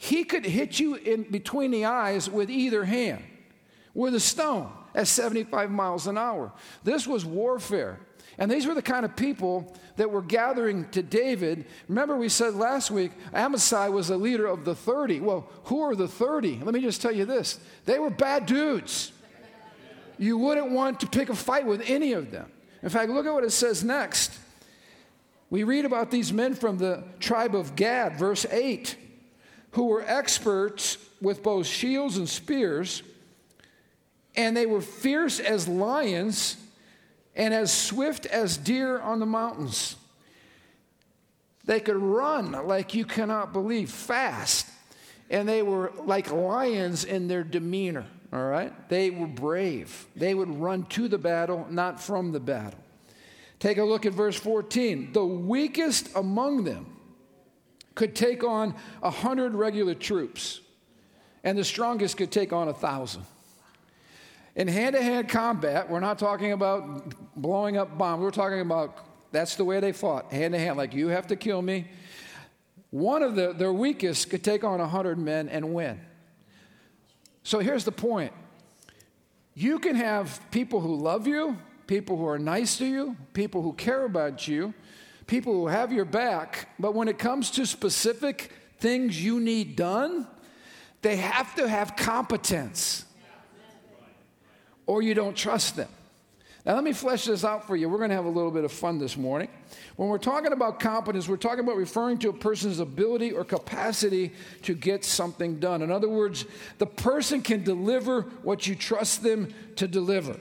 he 0.02 0.24
could 0.24 0.46
hit 0.46 0.80
you 0.80 0.94
in 0.94 1.24
between 1.24 1.72
the 1.72 1.84
eyes 1.84 2.28
with 2.28 2.48
either 2.48 2.84
hand, 2.84 3.22
with 3.92 4.14
a 4.14 4.20
stone 4.20 4.72
at 4.94 5.06
75 5.06 5.70
miles 5.70 6.06
an 6.06 6.16
hour. 6.16 6.52
This 6.82 7.06
was 7.06 7.26
warfare. 7.26 8.00
And 8.38 8.50
these 8.50 8.66
were 8.66 8.72
the 8.72 8.80
kind 8.80 9.04
of 9.04 9.14
people 9.14 9.76
that 9.96 10.10
were 10.10 10.22
gathering 10.22 10.88
to 10.92 11.02
David. 11.02 11.66
Remember, 11.86 12.16
we 12.16 12.30
said 12.30 12.54
last 12.54 12.90
week 12.90 13.12
Amasai 13.34 13.92
was 13.92 14.08
the 14.08 14.16
leader 14.16 14.46
of 14.46 14.64
the 14.64 14.74
30. 14.74 15.20
Well, 15.20 15.46
who 15.64 15.82
are 15.82 15.94
the 15.94 16.08
30? 16.08 16.60
Let 16.62 16.72
me 16.72 16.80
just 16.80 17.02
tell 17.02 17.12
you 17.12 17.26
this 17.26 17.60
they 17.84 17.98
were 17.98 18.08
bad 18.08 18.46
dudes. 18.46 19.12
You 20.16 20.38
wouldn't 20.38 20.70
want 20.70 21.00
to 21.00 21.06
pick 21.06 21.28
a 21.28 21.36
fight 21.36 21.66
with 21.66 21.82
any 21.84 22.14
of 22.14 22.30
them. 22.30 22.50
In 22.82 22.88
fact, 22.88 23.10
look 23.10 23.26
at 23.26 23.34
what 23.34 23.44
it 23.44 23.52
says 23.52 23.84
next. 23.84 24.32
We 25.50 25.64
read 25.64 25.84
about 25.84 26.10
these 26.10 26.32
men 26.32 26.54
from 26.54 26.78
the 26.78 27.04
tribe 27.18 27.54
of 27.54 27.76
Gad, 27.76 28.16
verse 28.16 28.46
8 28.50 28.96
who 29.72 29.86
were 29.86 30.02
experts 30.06 30.98
with 31.20 31.42
both 31.42 31.66
shields 31.66 32.16
and 32.16 32.28
spears, 32.28 33.02
and 34.36 34.56
they 34.56 34.66
were 34.66 34.80
fierce 34.80 35.38
as 35.38 35.68
lions 35.68 36.56
and 37.36 37.54
as 37.54 37.72
swift 37.72 38.26
as 38.26 38.56
deer 38.56 38.98
on 39.00 39.20
the 39.20 39.26
mountains. 39.26 39.96
They 41.64 41.80
could 41.80 41.96
run 41.96 42.52
like 42.66 42.94
you 42.94 43.04
cannot 43.04 43.52
believe, 43.52 43.90
fast, 43.90 44.66
and 45.28 45.48
they 45.48 45.62
were 45.62 45.92
like 46.04 46.32
lions 46.32 47.04
in 47.04 47.28
their 47.28 47.44
demeanor, 47.44 48.06
all 48.32 48.44
right? 48.44 48.72
They 48.88 49.10
were 49.10 49.28
brave. 49.28 50.06
They 50.16 50.34
would 50.34 50.50
run 50.50 50.84
to 50.86 51.06
the 51.06 51.18
battle, 51.18 51.66
not 51.70 52.02
from 52.02 52.32
the 52.32 52.40
battle. 52.40 52.80
Take 53.60 53.78
a 53.78 53.84
look 53.84 54.06
at 54.06 54.12
verse 54.12 54.36
14. 54.36 55.12
The 55.12 55.24
weakest 55.24 56.08
among 56.16 56.64
them 56.64 56.96
could 57.94 58.16
take 58.16 58.42
on 58.42 58.74
a 59.02 59.10
hundred 59.10 59.54
regular 59.54 59.94
troops, 59.94 60.60
and 61.44 61.56
the 61.56 61.64
strongest 61.64 62.16
could 62.16 62.32
take 62.32 62.52
on 62.52 62.68
a 62.68 62.72
thousand. 62.74 63.24
In 64.56 64.66
hand 64.66 64.96
to 64.96 65.02
hand 65.02 65.28
combat, 65.28 65.88
we're 65.88 66.00
not 66.00 66.18
talking 66.18 66.52
about 66.52 67.14
blowing 67.36 67.76
up 67.76 67.96
bombs. 67.96 68.22
We're 68.22 68.30
talking 68.30 68.60
about 68.60 68.98
that's 69.30 69.54
the 69.54 69.64
way 69.64 69.78
they 69.78 69.92
fought, 69.92 70.32
hand 70.32 70.54
to 70.54 70.58
hand, 70.58 70.76
like 70.76 70.94
you 70.94 71.08
have 71.08 71.26
to 71.28 71.36
kill 71.36 71.62
me. 71.62 71.86
One 72.90 73.22
of 73.22 73.36
the, 73.36 73.52
their 73.52 73.72
weakest 73.72 74.30
could 74.30 74.42
take 74.42 74.64
on 74.64 74.80
a 74.80 74.84
100 74.84 75.18
men 75.18 75.48
and 75.48 75.72
win. 75.72 76.00
So 77.42 77.60
here's 77.60 77.84
the 77.84 77.92
point 77.92 78.32
you 79.54 79.78
can 79.78 79.96
have 79.96 80.40
people 80.50 80.80
who 80.80 80.96
love 80.96 81.26
you, 81.26 81.58
people 81.90 82.16
who 82.16 82.28
are 82.28 82.38
nice 82.38 82.78
to 82.78 82.86
you, 82.86 83.16
people 83.32 83.62
who 83.62 83.72
care 83.72 84.04
about 84.04 84.46
you, 84.46 84.72
people 85.26 85.52
who 85.52 85.66
have 85.66 85.92
your 85.92 86.04
back, 86.04 86.68
but 86.78 86.94
when 86.94 87.08
it 87.08 87.18
comes 87.18 87.50
to 87.50 87.66
specific 87.66 88.52
things 88.78 89.20
you 89.20 89.40
need 89.40 89.74
done, 89.74 90.24
they 91.02 91.16
have 91.16 91.52
to 91.56 91.68
have 91.68 91.96
competence 91.96 93.04
or 94.86 95.02
you 95.02 95.14
don't 95.14 95.36
trust 95.36 95.74
them. 95.74 95.88
Now, 96.64 96.76
let 96.76 96.84
me 96.84 96.92
flesh 96.92 97.24
this 97.24 97.44
out 97.44 97.66
for 97.66 97.74
you. 97.74 97.88
We're 97.88 97.98
going 97.98 98.10
to 98.10 98.16
have 98.16 98.24
a 98.24 98.28
little 98.28 98.52
bit 98.52 98.62
of 98.62 98.70
fun 98.70 99.00
this 99.00 99.16
morning. 99.16 99.48
When 99.96 100.08
we're 100.08 100.18
talking 100.18 100.52
about 100.52 100.78
competence, 100.78 101.26
we're 101.26 101.38
talking 101.38 101.64
about 101.64 101.76
referring 101.76 102.18
to 102.18 102.28
a 102.28 102.32
person's 102.32 102.78
ability 102.78 103.32
or 103.32 103.42
capacity 103.42 104.30
to 104.62 104.74
get 104.74 105.04
something 105.04 105.58
done. 105.58 105.82
In 105.82 105.90
other 105.90 106.08
words, 106.08 106.44
the 106.78 106.86
person 106.86 107.42
can 107.42 107.64
deliver 107.64 108.22
what 108.42 108.68
you 108.68 108.76
trust 108.76 109.24
them 109.24 109.52
to 109.74 109.88
deliver, 109.88 110.38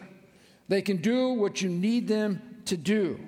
they 0.70 0.82
can 0.82 0.98
do 0.98 1.34
what 1.34 1.62
you 1.62 1.70
need 1.70 2.08
them 2.08 2.62
to 2.66 2.78
do. 2.78 3.20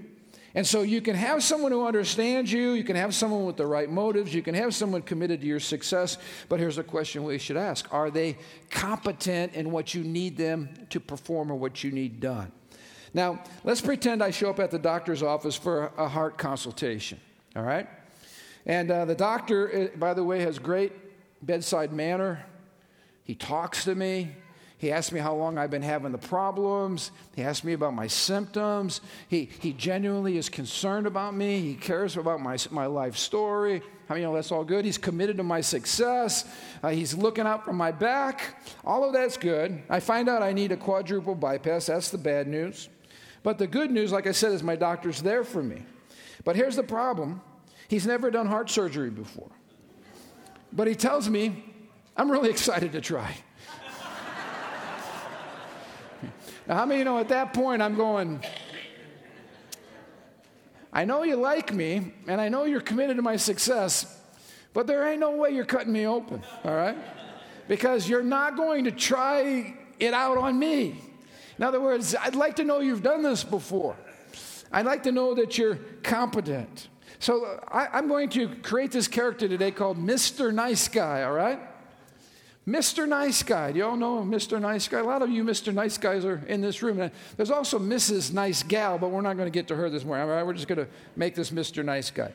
And 0.53 0.67
so 0.67 0.81
you 0.81 1.01
can 1.01 1.15
have 1.15 1.43
someone 1.43 1.71
who 1.71 1.85
understands 1.85 2.51
you, 2.51 2.71
you 2.71 2.83
can 2.83 2.97
have 2.97 3.15
someone 3.15 3.45
with 3.45 3.55
the 3.55 3.65
right 3.65 3.89
motives, 3.89 4.33
you 4.33 4.41
can 4.41 4.53
have 4.53 4.75
someone 4.75 5.01
committed 5.01 5.41
to 5.41 5.47
your 5.47 5.61
success. 5.61 6.17
But 6.49 6.59
here's 6.59 6.77
a 6.77 6.83
question 6.83 7.23
we 7.23 7.37
should 7.37 7.57
ask 7.57 7.91
Are 7.93 8.11
they 8.11 8.37
competent 8.69 9.53
in 9.53 9.71
what 9.71 9.93
you 9.93 10.03
need 10.03 10.37
them 10.37 10.69
to 10.89 10.99
perform 10.99 11.51
or 11.51 11.55
what 11.55 11.83
you 11.83 11.91
need 11.91 12.19
done? 12.19 12.51
Now, 13.13 13.43
let's 13.63 13.81
pretend 13.81 14.23
I 14.23 14.31
show 14.31 14.49
up 14.49 14.59
at 14.59 14.71
the 14.71 14.79
doctor's 14.79 15.23
office 15.23 15.55
for 15.55 15.91
a 15.97 16.07
heart 16.07 16.37
consultation, 16.37 17.19
all 17.55 17.63
right? 17.63 17.87
And 18.65 18.91
uh, 18.91 19.05
the 19.05 19.15
doctor, 19.15 19.91
uh, 19.93 19.97
by 19.97 20.13
the 20.13 20.23
way, 20.23 20.41
has 20.41 20.59
great 20.59 20.93
bedside 21.41 21.91
manner. 21.91 22.45
He 23.23 23.35
talks 23.35 23.85
to 23.85 23.95
me. 23.95 24.31
He 24.81 24.91
asks 24.91 25.11
me 25.11 25.19
how 25.19 25.35
long 25.35 25.59
I've 25.59 25.69
been 25.69 25.83
having 25.83 26.11
the 26.11 26.17
problems. 26.17 27.11
He 27.35 27.43
asks 27.43 27.63
me 27.63 27.73
about 27.73 27.93
my 27.93 28.07
symptoms. 28.07 29.01
He, 29.27 29.47
he 29.59 29.73
genuinely 29.73 30.37
is 30.37 30.49
concerned 30.49 31.05
about 31.05 31.35
me. 31.35 31.61
He 31.61 31.75
cares 31.75 32.17
about 32.17 32.41
my, 32.41 32.57
my 32.71 32.87
life 32.87 33.15
story. 33.15 33.83
How 34.09 34.15
you 34.15 34.23
know 34.23 34.33
that's 34.33 34.51
all 34.51 34.63
good? 34.63 34.83
He's 34.83 34.97
committed 34.97 35.37
to 35.37 35.43
my 35.43 35.61
success. 35.61 36.45
Uh, 36.81 36.89
he's 36.89 37.13
looking 37.13 37.45
out 37.45 37.63
for 37.63 37.73
my 37.73 37.91
back. 37.91 38.59
All 38.83 39.03
of 39.03 39.13
that's 39.13 39.37
good. 39.37 39.83
I 39.87 39.99
find 39.99 40.27
out 40.27 40.41
I 40.41 40.51
need 40.51 40.71
a 40.71 40.77
quadruple 40.77 41.35
bypass. 41.35 41.85
That's 41.85 42.09
the 42.09 42.17
bad 42.17 42.47
news. 42.47 42.89
But 43.43 43.59
the 43.59 43.67
good 43.67 43.91
news, 43.91 44.11
like 44.11 44.25
I 44.25 44.31
said, 44.31 44.51
is 44.51 44.63
my 44.63 44.75
doctor's 44.75 45.21
there 45.21 45.43
for 45.43 45.61
me. 45.61 45.83
But 46.43 46.55
here's 46.55 46.75
the 46.75 46.81
problem 46.81 47.41
he's 47.87 48.07
never 48.07 48.31
done 48.31 48.47
heart 48.47 48.71
surgery 48.71 49.11
before. 49.11 49.51
But 50.73 50.87
he 50.87 50.95
tells 50.95 51.29
me, 51.29 51.65
I'm 52.17 52.31
really 52.31 52.49
excited 52.57 52.93
to 52.93 53.01
try. 53.01 53.35
Now, 56.67 56.75
how 56.75 56.85
many 56.85 56.99
you 56.99 57.05
know 57.05 57.17
at 57.17 57.29
that 57.29 57.53
point 57.53 57.81
I'm 57.81 57.95
going, 57.95 58.43
I 60.93 61.05
know 61.05 61.23
you 61.23 61.35
like 61.35 61.73
me, 61.73 62.13
and 62.27 62.39
I 62.39 62.49
know 62.49 62.65
you're 62.65 62.81
committed 62.81 63.15
to 63.15 63.21
my 63.21 63.37
success, 63.37 64.19
but 64.73 64.87
there 64.87 65.07
ain't 65.07 65.19
no 65.19 65.31
way 65.31 65.51
you're 65.51 65.65
cutting 65.65 65.93
me 65.93 66.05
open, 66.05 66.43
all 66.63 66.75
right? 66.75 66.97
Because 67.67 68.07
you're 68.07 68.23
not 68.23 68.55
going 68.55 68.83
to 68.85 68.91
try 68.91 69.75
it 69.99 70.13
out 70.13 70.37
on 70.37 70.59
me. 70.59 70.99
In 71.57 71.63
other 71.63 71.79
words, 71.79 72.15
I'd 72.15 72.35
like 72.35 72.57
to 72.57 72.63
know 72.63 72.79
you've 72.79 73.03
done 73.03 73.23
this 73.23 73.43
before. 73.43 73.95
I'd 74.71 74.85
like 74.85 75.03
to 75.03 75.11
know 75.11 75.33
that 75.35 75.57
you're 75.57 75.75
competent. 76.03 76.87
So 77.19 77.59
I, 77.67 77.97
am 77.97 78.07
going 78.07 78.29
to 78.29 78.47
create 78.55 78.91
this 78.91 79.07
character 79.07 79.47
today 79.47 79.71
called 79.71 79.97
Mr. 79.97 80.53
Nice 80.53 80.87
Guy, 80.87 81.23
all 81.23 81.33
right? 81.33 81.59
Mr. 82.67 83.07
Nice 83.07 83.41
Guy. 83.43 83.71
Do 83.71 83.79
you 83.79 83.85
all 83.85 83.97
know 83.97 84.21
Mr. 84.21 84.61
Nice 84.61 84.87
Guy? 84.87 84.99
A 84.99 85.03
lot 85.03 85.21
of 85.21 85.29
you 85.29 85.43
Mr. 85.43 85.73
Nice 85.73 85.97
Guys 85.97 86.23
are 86.25 86.43
in 86.47 86.61
this 86.61 86.83
room. 86.83 87.11
There's 87.35 87.51
also 87.51 87.79
Mrs. 87.79 88.33
Nice 88.33 88.61
Gal, 88.63 88.97
but 88.97 89.09
we're 89.09 89.21
not 89.21 89.35
going 89.35 89.47
to 89.47 89.51
get 89.51 89.67
to 89.69 89.75
her 89.75 89.89
this 89.89 90.05
morning. 90.05 90.27
We're 90.27 90.53
just 90.53 90.67
going 90.67 90.85
to 90.85 90.87
make 91.15 91.33
this 91.33 91.49
Mr. 91.49 91.83
Nice 91.83 92.11
Guy. 92.11 92.31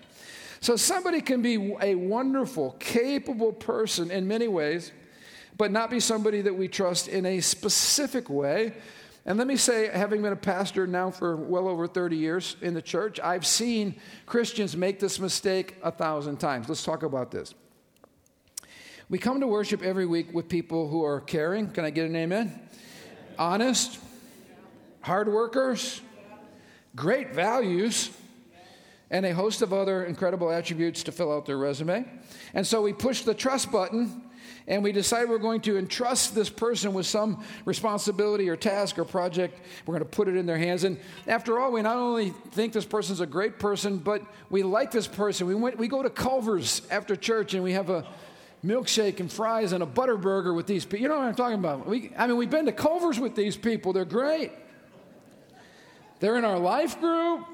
So 0.60 0.74
somebody 0.74 1.20
can 1.20 1.42
be 1.42 1.76
a 1.80 1.94
wonderful, 1.94 2.76
capable 2.80 3.52
person 3.52 4.10
in 4.10 4.26
many 4.26 4.48
ways, 4.48 4.90
but 5.56 5.70
not 5.70 5.90
be 5.90 6.00
somebody 6.00 6.40
that 6.42 6.54
we 6.54 6.66
trust 6.66 7.08
in 7.08 7.24
a 7.24 7.40
specific 7.40 8.28
way 8.28 8.72
and 9.26 9.38
let 9.38 9.48
me 9.48 9.56
say, 9.56 9.88
having 9.88 10.22
been 10.22 10.32
a 10.32 10.36
pastor 10.36 10.86
now 10.86 11.10
for 11.10 11.36
well 11.36 11.66
over 11.66 11.88
30 11.88 12.16
years 12.16 12.56
in 12.62 12.74
the 12.74 12.80
church, 12.80 13.18
I've 13.18 13.44
seen 13.44 13.96
Christians 14.24 14.76
make 14.76 15.00
this 15.00 15.18
mistake 15.18 15.74
a 15.82 15.90
thousand 15.90 16.38
times. 16.38 16.68
Let's 16.68 16.84
talk 16.84 17.02
about 17.02 17.32
this. 17.32 17.52
We 19.08 19.18
come 19.18 19.38
to 19.38 19.46
worship 19.46 19.84
every 19.84 20.04
week 20.04 20.34
with 20.34 20.48
people 20.48 20.88
who 20.88 21.04
are 21.04 21.20
caring. 21.20 21.70
Can 21.70 21.84
I 21.84 21.90
get 21.90 22.06
an 22.06 22.16
amen? 22.16 22.60
Honest, 23.38 24.00
hard 25.00 25.28
workers, 25.28 26.00
great 26.96 27.32
values, 27.32 28.10
and 29.08 29.24
a 29.24 29.32
host 29.32 29.62
of 29.62 29.72
other 29.72 30.04
incredible 30.04 30.50
attributes 30.50 31.04
to 31.04 31.12
fill 31.12 31.32
out 31.32 31.46
their 31.46 31.56
resume. 31.56 32.04
And 32.52 32.66
so 32.66 32.82
we 32.82 32.92
push 32.92 33.22
the 33.22 33.32
trust 33.32 33.70
button 33.70 34.22
and 34.66 34.82
we 34.82 34.90
decide 34.90 35.28
we're 35.28 35.38
going 35.38 35.60
to 35.60 35.78
entrust 35.78 36.34
this 36.34 36.50
person 36.50 36.92
with 36.92 37.06
some 37.06 37.44
responsibility 37.64 38.48
or 38.48 38.56
task 38.56 38.98
or 38.98 39.04
project. 39.04 39.60
We're 39.86 39.92
going 39.92 40.10
to 40.10 40.16
put 40.16 40.26
it 40.26 40.34
in 40.34 40.46
their 40.46 40.58
hands. 40.58 40.82
And 40.82 40.98
after 41.28 41.60
all, 41.60 41.70
we 41.70 41.82
not 41.82 41.96
only 41.96 42.30
think 42.50 42.72
this 42.72 42.84
person's 42.84 43.20
a 43.20 43.26
great 43.26 43.60
person, 43.60 43.98
but 43.98 44.22
we 44.50 44.64
like 44.64 44.90
this 44.90 45.06
person. 45.06 45.46
We, 45.46 45.54
went, 45.54 45.78
we 45.78 45.86
go 45.86 46.02
to 46.02 46.10
Culver's 46.10 46.82
after 46.90 47.14
church 47.14 47.54
and 47.54 47.62
we 47.62 47.74
have 47.74 47.90
a 47.90 48.04
milkshake 48.66 49.20
and 49.20 49.30
fries 49.30 49.72
and 49.72 49.82
a 49.82 49.86
butter 49.86 50.16
burger 50.16 50.52
with 50.52 50.66
these 50.66 50.84
people. 50.84 51.00
You 51.00 51.08
know 51.08 51.18
what 51.18 51.24
I'm 51.24 51.34
talking 51.34 51.58
about? 51.58 51.86
We, 51.86 52.12
I 52.16 52.26
mean, 52.26 52.36
we've 52.36 52.50
been 52.50 52.66
to 52.66 52.72
Culver's 52.72 53.20
with 53.20 53.34
these 53.34 53.56
people, 53.56 53.92
they're 53.92 54.04
great. 54.04 54.52
They're 56.20 56.36
in 56.36 56.44
our 56.44 56.58
life 56.58 56.98
group. 57.00 57.44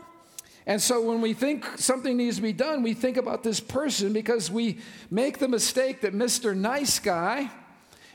And 0.66 0.80
so 0.80 1.02
when 1.02 1.20
we 1.20 1.34
think 1.34 1.66
something 1.76 2.16
needs 2.16 2.36
to 2.36 2.42
be 2.42 2.52
done, 2.52 2.82
we 2.82 2.94
think 2.94 3.16
about 3.16 3.42
this 3.42 3.58
person 3.58 4.12
because 4.12 4.50
we 4.50 4.78
make 5.10 5.38
the 5.38 5.48
mistake 5.48 6.02
that 6.02 6.14
Mr. 6.14 6.56
Nice 6.56 7.00
Guy 7.00 7.50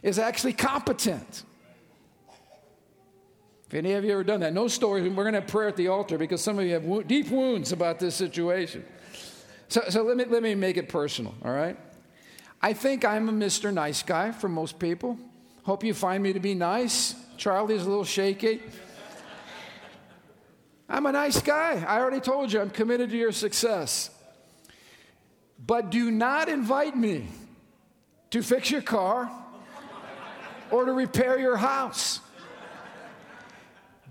is 0.01 0.17
actually 0.17 0.53
competent. 0.53 1.43
If 3.67 3.73
any 3.73 3.93
of 3.93 4.05
you 4.05 4.13
ever 4.13 4.23
done 4.23 4.39
that, 4.39 4.53
no 4.53 4.69
stories, 4.69 5.03
we're 5.09 5.23
going 5.23 5.33
to 5.33 5.41
have 5.41 5.49
prayer 5.49 5.67
at 5.67 5.75
the 5.75 5.89
altar 5.89 6.17
because 6.17 6.41
some 6.41 6.57
of 6.57 6.65
you 6.65 6.73
have 6.73 6.85
wo- 6.85 7.03
deep 7.03 7.29
wounds 7.29 7.73
about 7.73 7.99
this 7.99 8.15
situation. 8.15 8.85
So, 9.67 9.83
so 9.89 10.03
let, 10.03 10.15
me, 10.15 10.23
let 10.23 10.41
me 10.41 10.55
make 10.55 10.77
it 10.77 10.87
personal, 10.87 11.35
all 11.43 11.51
right? 11.51 11.77
I 12.61 12.73
think 12.73 13.05
I'm 13.05 13.29
a 13.29 13.31
Mr. 13.31 13.73
Nice 13.73 14.03
Guy 14.03 14.31
for 14.31 14.49
most 14.49 14.79
people. 14.79 15.17
Hope 15.63 15.83
you 15.83 15.93
find 15.93 16.23
me 16.23 16.33
to 16.33 16.39
be 16.39 16.55
nice. 16.55 17.15
Charlie's 17.37 17.83
a 17.83 17.89
little 17.89 18.03
shaky. 18.03 18.61
I'm 20.89 21.05
a 21.05 21.11
nice 21.11 21.41
guy. 21.41 21.83
I 21.85 21.99
already 21.99 22.21
told 22.21 22.51
you 22.51 22.61
I'm 22.61 22.69
committed 22.69 23.09
to 23.09 23.17
your 23.17 23.31
success. 23.31 24.09
But 25.65 25.89
do 25.89 26.09
not 26.11 26.49
invite 26.49 26.95
me 26.95 27.27
to 28.29 28.41
fix 28.41 28.71
your 28.71 28.81
car 28.81 29.29
or 30.71 30.85
to 30.85 30.93
repair 30.93 31.37
your 31.39 31.57
house. 31.57 32.21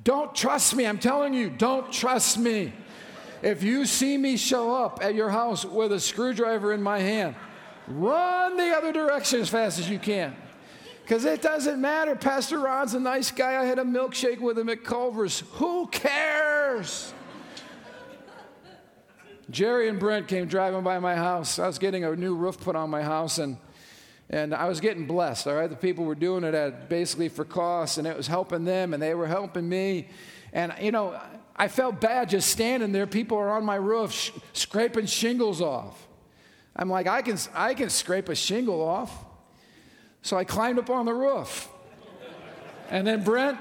Don't 0.04 0.34
trust 0.34 0.76
me. 0.76 0.86
I'm 0.86 0.98
telling 0.98 1.34
you, 1.34 1.50
don't 1.50 1.92
trust 1.92 2.38
me. 2.38 2.72
If 3.42 3.62
you 3.62 3.86
see 3.86 4.16
me 4.16 4.36
show 4.36 4.74
up 4.74 5.00
at 5.02 5.14
your 5.14 5.30
house 5.30 5.64
with 5.64 5.92
a 5.92 6.00
screwdriver 6.00 6.72
in 6.72 6.82
my 6.82 7.00
hand, 7.00 7.34
run 7.88 8.56
the 8.56 8.70
other 8.76 8.92
direction 8.92 9.40
as 9.40 9.48
fast 9.48 9.78
as 9.78 9.88
you 9.88 9.98
can. 9.98 10.34
Because 11.02 11.24
it 11.24 11.40
doesn't 11.40 11.80
matter. 11.80 12.16
Pastor 12.16 12.58
Ron's 12.58 12.94
a 12.94 13.00
nice 13.00 13.30
guy. 13.30 13.60
I 13.60 13.64
had 13.64 13.78
a 13.78 13.84
milkshake 13.84 14.40
with 14.40 14.58
him 14.58 14.68
at 14.68 14.82
Culver's. 14.82 15.44
Who 15.52 15.86
cares? 15.86 17.12
Jerry 19.48 19.88
and 19.88 20.00
Brent 20.00 20.26
came 20.26 20.46
driving 20.46 20.82
by 20.82 20.98
my 20.98 21.14
house. 21.14 21.60
I 21.60 21.66
was 21.68 21.78
getting 21.78 22.02
a 22.04 22.16
new 22.16 22.34
roof 22.34 22.58
put 22.58 22.74
on 22.74 22.90
my 22.90 23.02
house, 23.02 23.38
and, 23.38 23.56
and 24.28 24.52
I 24.52 24.68
was 24.68 24.80
getting 24.80 25.06
blessed. 25.06 25.46
All 25.46 25.54
right, 25.54 25.70
the 25.70 25.76
people 25.76 26.04
were 26.04 26.16
doing 26.16 26.42
it 26.42 26.54
at 26.54 26.88
basically 26.88 27.28
for 27.28 27.44
cost, 27.44 27.98
and 27.98 28.06
it 28.06 28.16
was 28.16 28.26
helping 28.26 28.64
them, 28.64 28.92
and 28.92 29.00
they 29.00 29.14
were 29.14 29.28
helping 29.28 29.68
me. 29.68 30.08
And 30.52 30.74
you 30.80 30.90
know, 30.90 31.20
I 31.54 31.68
felt 31.68 32.00
bad 32.00 32.30
just 32.30 32.50
standing 32.50 32.90
there. 32.90 33.06
People 33.06 33.38
are 33.38 33.50
on 33.50 33.64
my 33.64 33.76
roof 33.76 34.12
sh- 34.12 34.32
scraping 34.52 35.06
shingles 35.06 35.60
off. 35.60 36.05
I'm 36.76 36.90
like, 36.90 37.06
I 37.06 37.22
can, 37.22 37.38
I 37.54 37.72
can 37.74 37.88
scrape 37.88 38.28
a 38.28 38.34
shingle 38.34 38.82
off. 38.82 39.10
So 40.22 40.36
I 40.36 40.44
climbed 40.44 40.78
up 40.78 40.90
on 40.90 41.06
the 41.06 41.14
roof. 41.14 41.68
And 42.90 43.06
then 43.06 43.24
Brent 43.24 43.58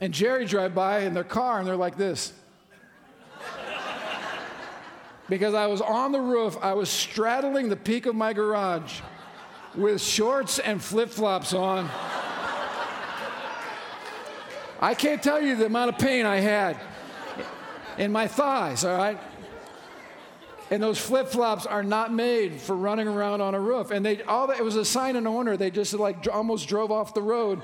and 0.00 0.12
Jerry 0.12 0.44
drive 0.44 0.74
by 0.74 1.00
in 1.00 1.14
their 1.14 1.24
car 1.24 1.58
and 1.58 1.66
they're 1.66 1.76
like 1.76 1.96
this. 1.96 2.32
because 5.28 5.54
I 5.54 5.66
was 5.66 5.80
on 5.80 6.12
the 6.12 6.20
roof. 6.20 6.56
I 6.60 6.74
was 6.74 6.90
straddling 6.90 7.68
the 7.68 7.76
peak 7.76 8.06
of 8.06 8.14
my 8.14 8.32
garage 8.32 9.00
with 9.74 10.00
shorts 10.00 10.58
and 10.58 10.82
flip 10.82 11.10
flops 11.10 11.54
on. 11.54 11.88
I 14.80 14.94
can't 14.94 15.22
tell 15.22 15.40
you 15.40 15.56
the 15.56 15.66
amount 15.66 15.90
of 15.90 15.98
pain 15.98 16.24
I 16.24 16.36
had 16.36 16.76
in 17.96 18.12
my 18.12 18.28
thighs, 18.28 18.84
all 18.84 18.96
right? 18.96 19.18
And 20.70 20.82
those 20.82 20.98
flip 20.98 21.28
flops 21.28 21.64
are 21.64 21.82
not 21.82 22.12
made 22.12 22.60
for 22.60 22.76
running 22.76 23.08
around 23.08 23.40
on 23.40 23.54
a 23.54 23.60
roof. 23.60 23.90
And 23.90 24.04
they 24.04 24.22
all 24.22 24.48
that, 24.48 24.58
it 24.58 24.64
was 24.64 24.76
a 24.76 24.84
sign 24.84 25.16
and 25.16 25.26
owner. 25.26 25.56
They 25.56 25.70
just 25.70 25.94
like 25.94 26.26
almost 26.30 26.68
drove 26.68 26.90
off 26.90 27.14
the 27.14 27.22
road. 27.22 27.62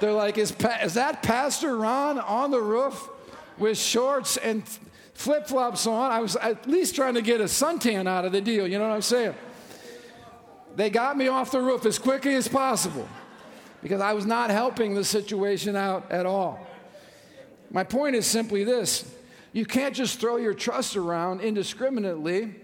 They're 0.00 0.12
like, 0.12 0.36
is, 0.36 0.54
is 0.82 0.94
that 0.94 1.22
Pastor 1.22 1.76
Ron 1.76 2.18
on 2.18 2.50
the 2.50 2.60
roof 2.60 3.08
with 3.56 3.78
shorts 3.78 4.36
and 4.36 4.62
flip 5.14 5.46
flops 5.46 5.86
on? 5.86 6.12
I 6.12 6.20
was 6.20 6.36
at 6.36 6.68
least 6.68 6.94
trying 6.94 7.14
to 7.14 7.22
get 7.22 7.40
a 7.40 7.44
suntan 7.44 8.06
out 8.06 8.26
of 8.26 8.32
the 8.32 8.42
deal. 8.42 8.66
You 8.66 8.78
know 8.78 8.88
what 8.88 8.94
I'm 8.94 9.02
saying? 9.02 9.34
They 10.76 10.90
got 10.90 11.16
me 11.16 11.28
off 11.28 11.50
the 11.50 11.60
roof 11.62 11.86
as 11.86 11.98
quickly 11.98 12.34
as 12.34 12.46
possible 12.48 13.08
because 13.82 14.02
I 14.02 14.12
was 14.12 14.26
not 14.26 14.50
helping 14.50 14.94
the 14.94 15.04
situation 15.04 15.74
out 15.74 16.10
at 16.12 16.26
all. 16.26 16.66
My 17.70 17.82
point 17.82 18.14
is 18.14 18.26
simply 18.26 18.62
this 18.62 19.10
you 19.56 19.64
can't 19.64 19.94
just 19.94 20.20
throw 20.20 20.36
your 20.36 20.52
trust 20.52 20.96
around 20.96 21.40
indiscriminately 21.40 22.54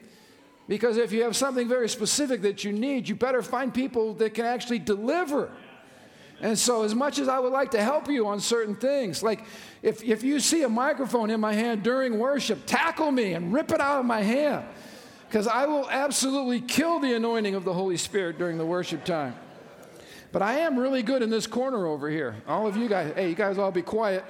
because 0.68 0.98
if 0.98 1.10
you 1.10 1.22
have 1.22 1.34
something 1.34 1.66
very 1.66 1.88
specific 1.88 2.42
that 2.42 2.64
you 2.64 2.72
need, 2.72 3.08
you 3.08 3.14
better 3.14 3.40
find 3.40 3.72
people 3.72 4.12
that 4.16 4.34
can 4.34 4.44
actually 4.44 4.78
deliver. 4.78 5.50
And 6.42 6.58
so, 6.58 6.82
as 6.82 6.94
much 6.94 7.18
as 7.18 7.28
I 7.28 7.38
would 7.38 7.50
like 7.50 7.70
to 7.70 7.82
help 7.82 8.08
you 8.08 8.26
on 8.26 8.40
certain 8.40 8.76
things, 8.76 9.22
like 9.22 9.42
if, 9.80 10.04
if 10.04 10.22
you 10.22 10.38
see 10.38 10.64
a 10.64 10.68
microphone 10.68 11.30
in 11.30 11.40
my 11.40 11.54
hand 11.54 11.82
during 11.82 12.18
worship, 12.18 12.66
tackle 12.66 13.10
me 13.10 13.32
and 13.32 13.54
rip 13.54 13.72
it 13.72 13.80
out 13.80 14.00
of 14.00 14.04
my 14.04 14.20
hand 14.20 14.66
because 15.28 15.46
I 15.46 15.64
will 15.64 15.88
absolutely 15.88 16.60
kill 16.60 17.00
the 17.00 17.14
anointing 17.14 17.54
of 17.54 17.64
the 17.64 17.72
Holy 17.72 17.96
Spirit 17.96 18.36
during 18.36 18.58
the 18.58 18.66
worship 18.66 19.06
time. 19.06 19.34
But 20.30 20.42
I 20.42 20.58
am 20.58 20.78
really 20.78 21.02
good 21.02 21.22
in 21.22 21.30
this 21.30 21.46
corner 21.46 21.86
over 21.86 22.10
here. 22.10 22.36
All 22.46 22.66
of 22.66 22.76
you 22.76 22.86
guys, 22.86 23.14
hey, 23.14 23.30
you 23.30 23.34
guys 23.34 23.56
all 23.56 23.72
be 23.72 23.80
quiet. 23.80 24.26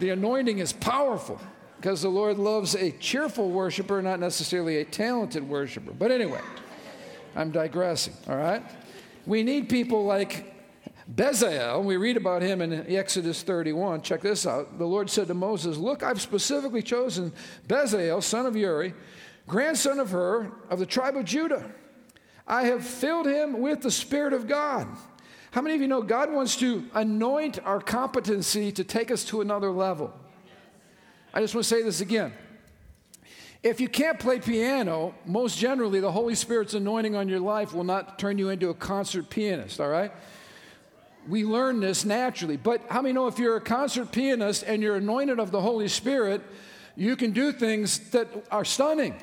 The 0.00 0.10
anointing 0.10 0.58
is 0.58 0.74
powerful 0.74 1.40
because 1.82 2.00
the 2.00 2.08
Lord 2.08 2.38
loves 2.38 2.76
a 2.76 2.92
cheerful 2.92 3.50
worshiper, 3.50 4.00
not 4.00 4.20
necessarily 4.20 4.78
a 4.78 4.84
talented 4.84 5.48
worshiper. 5.48 5.90
But 5.90 6.12
anyway, 6.12 6.40
I'm 7.34 7.50
digressing, 7.50 8.14
all 8.28 8.36
right? 8.36 8.62
We 9.26 9.42
need 9.42 9.68
people 9.68 10.04
like 10.04 10.54
Bezalel. 11.12 11.82
We 11.82 11.96
read 11.96 12.16
about 12.16 12.40
him 12.40 12.62
in 12.62 12.86
Exodus 12.88 13.42
31. 13.42 14.02
Check 14.02 14.20
this 14.20 14.46
out. 14.46 14.78
The 14.78 14.86
Lord 14.86 15.10
said 15.10 15.26
to 15.26 15.34
Moses, 15.34 15.76
Look, 15.76 16.04
I've 16.04 16.20
specifically 16.20 16.82
chosen 16.82 17.32
Bezalel, 17.66 18.22
son 18.22 18.46
of 18.46 18.54
Uri 18.54 18.94
grandson 19.48 19.98
of 19.98 20.10
Hur 20.10 20.52
of 20.70 20.78
the 20.78 20.86
tribe 20.86 21.16
of 21.16 21.24
Judah. 21.24 21.68
I 22.46 22.62
have 22.66 22.86
filled 22.86 23.26
him 23.26 23.60
with 23.60 23.82
the 23.82 23.90
Spirit 23.90 24.34
of 24.34 24.46
God. 24.46 24.86
How 25.50 25.60
many 25.60 25.74
of 25.74 25.80
you 25.80 25.88
know 25.88 26.00
God 26.00 26.32
wants 26.32 26.54
to 26.58 26.86
anoint 26.94 27.58
our 27.66 27.80
competency 27.80 28.70
to 28.70 28.84
take 28.84 29.10
us 29.10 29.24
to 29.24 29.40
another 29.40 29.72
level? 29.72 30.14
I 31.34 31.40
just 31.40 31.54
want 31.54 31.64
to 31.64 31.68
say 31.68 31.82
this 31.82 32.00
again. 32.00 32.32
If 33.62 33.80
you 33.80 33.88
can't 33.88 34.18
play 34.18 34.40
piano, 34.40 35.14
most 35.24 35.56
generally 35.56 36.00
the 36.00 36.10
Holy 36.10 36.34
Spirit's 36.34 36.74
anointing 36.74 37.14
on 37.14 37.28
your 37.28 37.40
life 37.40 37.72
will 37.72 37.84
not 37.84 38.18
turn 38.18 38.36
you 38.36 38.48
into 38.48 38.70
a 38.70 38.74
concert 38.74 39.30
pianist, 39.30 39.80
all 39.80 39.88
right? 39.88 40.12
We 41.28 41.44
learn 41.44 41.78
this 41.80 42.04
naturally. 42.04 42.56
But 42.56 42.82
how 42.90 43.02
many 43.02 43.14
know 43.14 43.28
if 43.28 43.38
you're 43.38 43.56
a 43.56 43.60
concert 43.60 44.10
pianist 44.10 44.64
and 44.64 44.82
you're 44.82 44.96
anointed 44.96 45.38
of 45.38 45.52
the 45.52 45.60
Holy 45.60 45.86
Spirit, 45.86 46.42
you 46.96 47.14
can 47.14 47.30
do 47.30 47.52
things 47.52 48.10
that 48.10 48.28
are 48.50 48.64
stunning? 48.64 49.14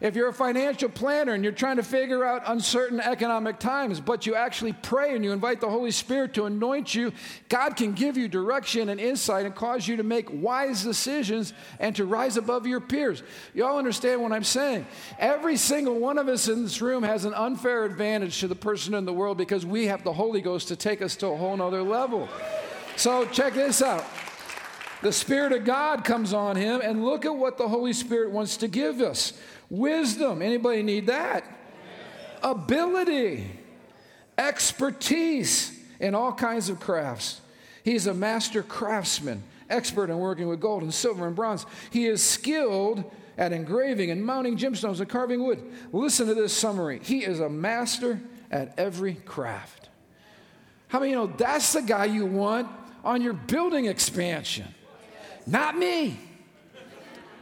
If 0.00 0.16
you're 0.16 0.28
a 0.28 0.32
financial 0.32 0.88
planner 0.88 1.34
and 1.34 1.44
you're 1.44 1.52
trying 1.52 1.76
to 1.76 1.82
figure 1.82 2.24
out 2.24 2.42
uncertain 2.46 3.00
economic 3.00 3.58
times, 3.58 4.00
but 4.00 4.24
you 4.24 4.34
actually 4.34 4.72
pray 4.72 5.14
and 5.14 5.22
you 5.22 5.32
invite 5.32 5.60
the 5.60 5.68
Holy 5.68 5.90
Spirit 5.90 6.32
to 6.34 6.46
anoint 6.46 6.94
you, 6.94 7.12
God 7.50 7.76
can 7.76 7.92
give 7.92 8.16
you 8.16 8.26
direction 8.26 8.88
and 8.88 8.98
insight 8.98 9.44
and 9.44 9.54
cause 9.54 9.86
you 9.86 9.96
to 9.96 10.02
make 10.02 10.28
wise 10.32 10.82
decisions 10.82 11.52
and 11.78 11.94
to 11.96 12.06
rise 12.06 12.38
above 12.38 12.66
your 12.66 12.80
peers. 12.80 13.22
You 13.52 13.66
all 13.66 13.76
understand 13.76 14.22
what 14.22 14.32
I'm 14.32 14.44
saying? 14.44 14.86
Every 15.18 15.58
single 15.58 15.98
one 15.98 16.16
of 16.16 16.28
us 16.28 16.48
in 16.48 16.62
this 16.62 16.80
room 16.80 17.02
has 17.02 17.26
an 17.26 17.34
unfair 17.34 17.84
advantage 17.84 18.40
to 18.40 18.48
the 18.48 18.54
person 18.54 18.94
in 18.94 19.04
the 19.04 19.12
world 19.12 19.36
because 19.36 19.66
we 19.66 19.86
have 19.88 20.02
the 20.02 20.14
Holy 20.14 20.40
Ghost 20.40 20.68
to 20.68 20.76
take 20.76 21.02
us 21.02 21.14
to 21.16 21.26
a 21.26 21.36
whole 21.36 21.56
nother 21.58 21.82
level. 21.82 22.26
So 22.96 23.26
check 23.26 23.52
this 23.52 23.82
out. 23.82 24.04
The 25.02 25.12
Spirit 25.12 25.52
of 25.52 25.64
God 25.64 26.04
comes 26.04 26.34
on 26.34 26.56
him, 26.56 26.80
and 26.82 27.04
look 27.04 27.24
at 27.24 27.34
what 27.34 27.56
the 27.56 27.68
Holy 27.68 27.92
Spirit 27.92 28.30
wants 28.32 28.58
to 28.58 28.68
give 28.68 29.00
us. 29.00 29.32
Wisdom. 29.70 30.42
Anybody 30.42 30.82
need 30.82 31.06
that? 31.06 31.44
Ability, 32.42 33.50
expertise 34.36 35.78
in 36.00 36.14
all 36.14 36.32
kinds 36.32 36.68
of 36.68 36.80
crafts. 36.80 37.40
He's 37.84 38.06
a 38.06 38.14
master 38.14 38.62
craftsman, 38.62 39.42
expert 39.70 40.10
in 40.10 40.18
working 40.18 40.48
with 40.48 40.60
gold 40.60 40.82
and 40.82 40.92
silver 40.92 41.26
and 41.26 41.36
bronze. 41.36 41.64
He 41.90 42.06
is 42.06 42.22
skilled 42.22 43.04
at 43.38 43.52
engraving 43.52 44.10
and 44.10 44.24
mounting 44.24 44.58
gemstones 44.58 45.00
and 45.00 45.08
carving 45.08 45.42
wood. 45.42 45.62
Listen 45.92 46.26
to 46.26 46.34
this 46.34 46.52
summary. 46.52 47.00
He 47.02 47.24
is 47.24 47.40
a 47.40 47.48
master 47.48 48.20
at 48.50 48.78
every 48.78 49.14
craft. 49.14 49.88
How 50.88 50.98
many 50.98 51.12
you 51.12 51.16
know 51.16 51.26
that's 51.26 51.72
the 51.72 51.82
guy 51.82 52.06
you 52.06 52.26
want 52.26 52.68
on 53.02 53.22
your 53.22 53.32
building 53.32 53.86
expansion? 53.86 54.74
Not 55.50 55.76
me. 55.76 56.16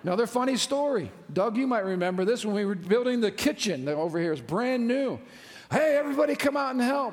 Another 0.02 0.26
funny 0.26 0.56
story. 0.56 1.10
Doug, 1.30 1.58
you 1.58 1.66
might 1.66 1.84
remember 1.84 2.24
this 2.24 2.42
when 2.44 2.54
we 2.54 2.64
were 2.64 2.74
building 2.74 3.20
the 3.20 3.30
kitchen 3.30 3.86
over 3.86 4.18
here. 4.18 4.32
It's 4.32 4.40
brand 4.40 4.88
new. 4.88 5.20
Hey, 5.70 5.96
everybody 5.98 6.34
come 6.34 6.56
out 6.56 6.70
and 6.70 6.80
help. 6.80 7.12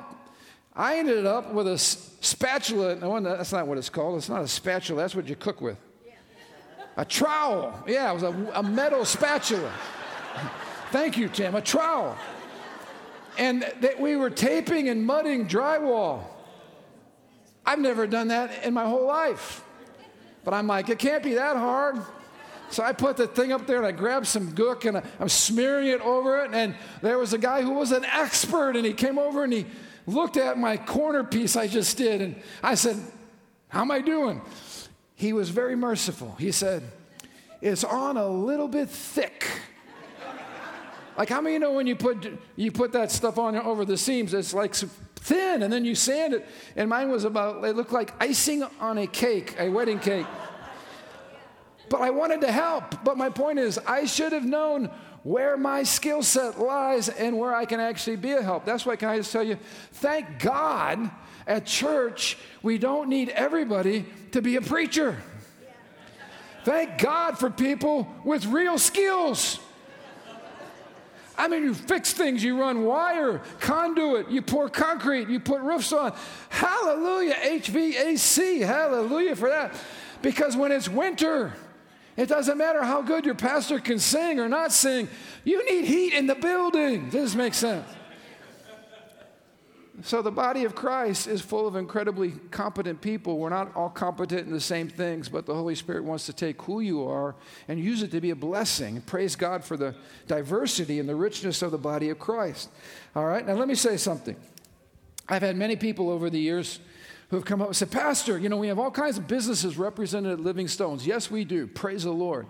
I 0.74 0.96
ended 0.96 1.26
up 1.26 1.52
with 1.52 1.68
a 1.68 1.76
spatula. 1.76 2.96
No, 2.96 3.20
that's 3.20 3.52
not 3.52 3.66
what 3.66 3.76
it's 3.76 3.90
called. 3.90 4.16
It's 4.16 4.30
not 4.30 4.42
a 4.42 4.48
spatula. 4.48 5.02
That's 5.02 5.14
what 5.14 5.28
you 5.28 5.36
cook 5.36 5.60
with. 5.60 5.76
A 6.96 7.04
trowel. 7.04 7.78
Yeah, 7.86 8.10
it 8.10 8.14
was 8.14 8.22
a, 8.22 8.52
a 8.54 8.62
metal 8.62 9.04
spatula. 9.04 9.70
Thank 10.92 11.18
you, 11.18 11.28
Tim. 11.28 11.54
A 11.54 11.60
trowel. 11.60 12.16
And 13.36 13.70
that 13.82 14.00
we 14.00 14.16
were 14.16 14.30
taping 14.30 14.88
and 14.88 15.04
mudding 15.04 15.46
drywall. 15.46 16.24
I've 17.66 17.80
never 17.80 18.06
done 18.06 18.28
that 18.28 18.64
in 18.64 18.72
my 18.72 18.86
whole 18.86 19.06
life. 19.06 19.62
But 20.46 20.54
I'm 20.54 20.68
like, 20.68 20.88
it 20.88 21.00
can't 21.00 21.24
be 21.24 21.34
that 21.34 21.56
hard. 21.56 21.96
So 22.70 22.84
I 22.84 22.92
put 22.92 23.16
the 23.16 23.26
thing 23.26 23.50
up 23.50 23.66
there 23.66 23.78
and 23.78 23.86
I 23.86 23.90
grabbed 23.90 24.28
some 24.28 24.52
gook 24.52 24.84
and 24.84 25.02
I'm 25.18 25.28
smearing 25.28 25.88
it 25.88 26.00
over 26.00 26.44
it. 26.44 26.52
And 26.54 26.76
there 27.02 27.18
was 27.18 27.32
a 27.32 27.38
guy 27.38 27.62
who 27.62 27.72
was 27.72 27.90
an 27.90 28.04
expert 28.04 28.76
and 28.76 28.86
he 28.86 28.92
came 28.92 29.18
over 29.18 29.42
and 29.42 29.52
he 29.52 29.66
looked 30.06 30.36
at 30.36 30.56
my 30.56 30.76
corner 30.76 31.24
piece 31.24 31.56
I 31.56 31.66
just 31.66 31.96
did. 31.96 32.22
And 32.22 32.40
I 32.62 32.76
said, 32.76 32.96
How 33.68 33.80
am 33.80 33.90
I 33.90 34.00
doing? 34.00 34.40
He 35.16 35.32
was 35.32 35.50
very 35.50 35.74
merciful. 35.74 36.36
He 36.38 36.52
said, 36.52 36.84
It's 37.60 37.82
on 37.82 38.16
a 38.16 38.28
little 38.28 38.68
bit 38.68 38.88
thick. 38.88 39.48
like 41.18 41.28
how 41.28 41.40
many 41.40 41.54
you 41.54 41.58
know 41.58 41.72
when 41.72 41.88
you 41.88 41.96
put 41.96 42.38
you 42.54 42.70
put 42.70 42.92
that 42.92 43.10
stuff 43.10 43.36
on 43.36 43.56
over 43.56 43.84
the 43.84 43.96
seams, 43.96 44.32
it's 44.32 44.54
like 44.54 44.76
thin, 45.26 45.62
and 45.62 45.72
then 45.72 45.84
you 45.84 45.94
sand 45.94 46.34
it. 46.34 46.46
And 46.76 46.88
mine 46.88 47.10
was 47.10 47.24
about 47.24 47.64
it 47.64 47.76
looked 47.76 47.92
like 47.92 48.12
icing 48.22 48.62
on 48.80 48.98
a 48.98 49.06
cake, 49.06 49.54
a 49.58 49.68
wedding 49.68 49.98
cake. 49.98 50.26
But 51.88 52.00
I 52.00 52.10
wanted 52.10 52.40
to 52.42 52.52
help. 52.52 53.04
But 53.04 53.16
my 53.16 53.30
point 53.30 53.58
is, 53.58 53.78
I 53.78 54.06
should 54.06 54.32
have 54.32 54.44
known 54.44 54.90
where 55.22 55.56
my 55.56 55.82
skill 55.82 56.22
set 56.22 56.60
lies 56.60 57.08
and 57.08 57.36
where 57.36 57.54
I 57.54 57.64
can 57.64 57.80
actually 57.80 58.16
be 58.16 58.32
a 58.32 58.42
help. 58.42 58.64
That's 58.64 58.86
why 58.86 58.96
can 58.96 59.08
I 59.08 59.16
just 59.16 59.32
tell 59.32 59.42
you, 59.42 59.58
thank 59.92 60.38
God 60.38 61.10
at 61.46 61.66
church, 61.66 62.38
we 62.62 62.78
don't 62.78 63.08
need 63.08 63.28
everybody 63.30 64.04
to 64.32 64.42
be 64.42 64.56
a 64.56 64.60
preacher. 64.62 65.16
Thank 66.64 66.98
God 66.98 67.38
for 67.38 67.50
people 67.50 68.08
with 68.24 68.46
real 68.46 68.78
skills. 68.78 69.58
I 71.38 71.48
mean, 71.48 71.62
you 71.64 71.74
fix 71.74 72.12
things, 72.12 72.42
you 72.42 72.58
run 72.58 72.84
wire, 72.84 73.42
conduit, 73.60 74.30
you 74.30 74.40
pour 74.42 74.68
concrete, 74.68 75.28
you 75.28 75.38
put 75.38 75.60
roofs 75.60 75.92
on. 75.92 76.14
Hallelujah, 76.48 77.34
HVAC, 77.34 78.64
hallelujah 78.64 79.36
for 79.36 79.48
that. 79.48 79.74
Because 80.22 80.56
when 80.56 80.72
it's 80.72 80.88
winter, 80.88 81.52
it 82.16 82.28
doesn't 82.28 82.56
matter 82.56 82.82
how 82.82 83.02
good 83.02 83.26
your 83.26 83.34
pastor 83.34 83.78
can 83.78 83.98
sing 83.98 84.40
or 84.40 84.48
not 84.48 84.72
sing, 84.72 85.08
you 85.44 85.70
need 85.70 85.84
heat 85.84 86.14
in 86.14 86.26
the 86.26 86.34
building. 86.34 87.10
Does 87.10 87.12
this 87.12 87.34
make 87.34 87.54
sense? 87.54 87.86
So, 90.02 90.20
the 90.20 90.30
body 90.30 90.64
of 90.64 90.74
Christ 90.74 91.26
is 91.26 91.40
full 91.40 91.66
of 91.66 91.74
incredibly 91.74 92.32
competent 92.50 93.00
people. 93.00 93.38
We're 93.38 93.48
not 93.48 93.74
all 93.74 93.88
competent 93.88 94.46
in 94.46 94.52
the 94.52 94.60
same 94.60 94.88
things, 94.88 95.30
but 95.30 95.46
the 95.46 95.54
Holy 95.54 95.74
Spirit 95.74 96.04
wants 96.04 96.26
to 96.26 96.34
take 96.34 96.60
who 96.62 96.80
you 96.80 97.02
are 97.08 97.34
and 97.66 97.80
use 97.80 98.02
it 98.02 98.10
to 98.10 98.20
be 98.20 98.30
a 98.30 98.36
blessing. 98.36 99.00
Praise 99.00 99.36
God 99.36 99.64
for 99.64 99.76
the 99.78 99.94
diversity 100.26 101.00
and 101.00 101.08
the 101.08 101.14
richness 101.14 101.62
of 101.62 101.70
the 101.70 101.78
body 101.78 102.10
of 102.10 102.18
Christ. 102.18 102.68
All 103.14 103.24
right, 103.24 103.46
now 103.46 103.54
let 103.54 103.68
me 103.68 103.74
say 103.74 103.96
something. 103.96 104.36
I've 105.28 105.42
had 105.42 105.56
many 105.56 105.76
people 105.76 106.10
over 106.10 106.28
the 106.28 106.38
years 106.38 106.78
who 107.30 107.36
have 107.36 107.46
come 107.46 107.62
up 107.62 107.68
and 107.68 107.76
said, 107.76 107.90
Pastor, 107.90 108.38
you 108.38 108.50
know, 108.50 108.58
we 108.58 108.68
have 108.68 108.78
all 108.78 108.90
kinds 108.90 109.16
of 109.16 109.26
businesses 109.26 109.78
represented 109.78 110.32
at 110.32 110.40
Living 110.40 110.68
Stones. 110.68 111.06
Yes, 111.06 111.30
we 111.30 111.44
do. 111.44 111.66
Praise 111.66 112.04
the 112.04 112.12
Lord. 112.12 112.46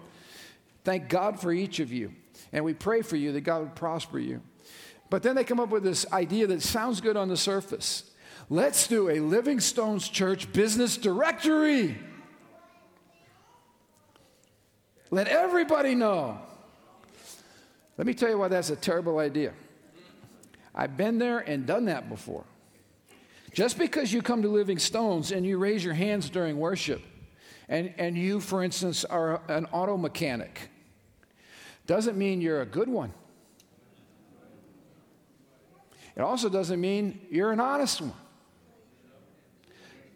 Thank 0.84 1.08
God 1.08 1.40
for 1.40 1.52
each 1.52 1.80
of 1.80 1.92
you. 1.92 2.12
And 2.52 2.64
we 2.64 2.74
pray 2.74 3.02
for 3.02 3.16
you 3.16 3.32
that 3.32 3.42
God 3.42 3.62
would 3.62 3.74
prosper 3.74 4.18
you. 4.18 4.42
But 5.08 5.22
then 5.22 5.36
they 5.36 5.44
come 5.44 5.60
up 5.60 5.70
with 5.70 5.84
this 5.84 6.10
idea 6.12 6.46
that 6.48 6.62
sounds 6.62 7.00
good 7.00 7.16
on 7.16 7.28
the 7.28 7.36
surface. 7.36 8.10
Let's 8.48 8.86
do 8.86 9.08
a 9.10 9.20
Living 9.20 9.60
Stones 9.60 10.08
Church 10.08 10.52
business 10.52 10.96
directory. 10.96 11.98
Let 15.10 15.28
everybody 15.28 15.94
know. 15.94 16.38
Let 17.96 18.06
me 18.06 18.14
tell 18.14 18.28
you 18.28 18.38
why 18.38 18.48
that's 18.48 18.70
a 18.70 18.76
terrible 18.76 19.18
idea. 19.18 19.52
I've 20.74 20.96
been 20.96 21.18
there 21.18 21.38
and 21.38 21.66
done 21.66 21.86
that 21.86 22.08
before. 22.08 22.44
Just 23.52 23.78
because 23.78 24.12
you 24.12 24.20
come 24.20 24.42
to 24.42 24.48
Living 24.48 24.78
Stones 24.78 25.32
and 25.32 25.46
you 25.46 25.56
raise 25.56 25.82
your 25.82 25.94
hands 25.94 26.28
during 26.28 26.58
worship, 26.58 27.00
and, 27.68 27.94
and 27.96 28.16
you, 28.16 28.38
for 28.40 28.62
instance, 28.62 29.04
are 29.04 29.40
an 29.48 29.66
auto 29.72 29.96
mechanic, 29.96 30.68
doesn't 31.86 32.18
mean 32.18 32.40
you're 32.40 32.60
a 32.60 32.66
good 32.66 32.88
one. 32.88 33.12
It 36.16 36.22
also 36.22 36.48
doesn't 36.48 36.80
mean 36.80 37.20
you're 37.30 37.52
an 37.52 37.60
honest 37.60 38.00
one. 38.00 38.12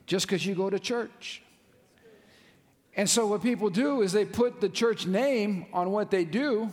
Just 0.07 0.27
because 0.27 0.45
you 0.45 0.55
go 0.55 0.71
to 0.71 0.79
church. 0.79 1.43
And 2.97 3.09
so, 3.09 3.27
what 3.27 3.43
people 3.43 3.71
do 3.71 4.03
is 4.03 4.13
they 4.13 4.25
put 4.25 4.61
the 4.61 4.69
church 4.69 5.07
name 5.07 5.67
on 5.73 5.91
what 5.91 6.11
they 6.11 6.25
do, 6.25 6.71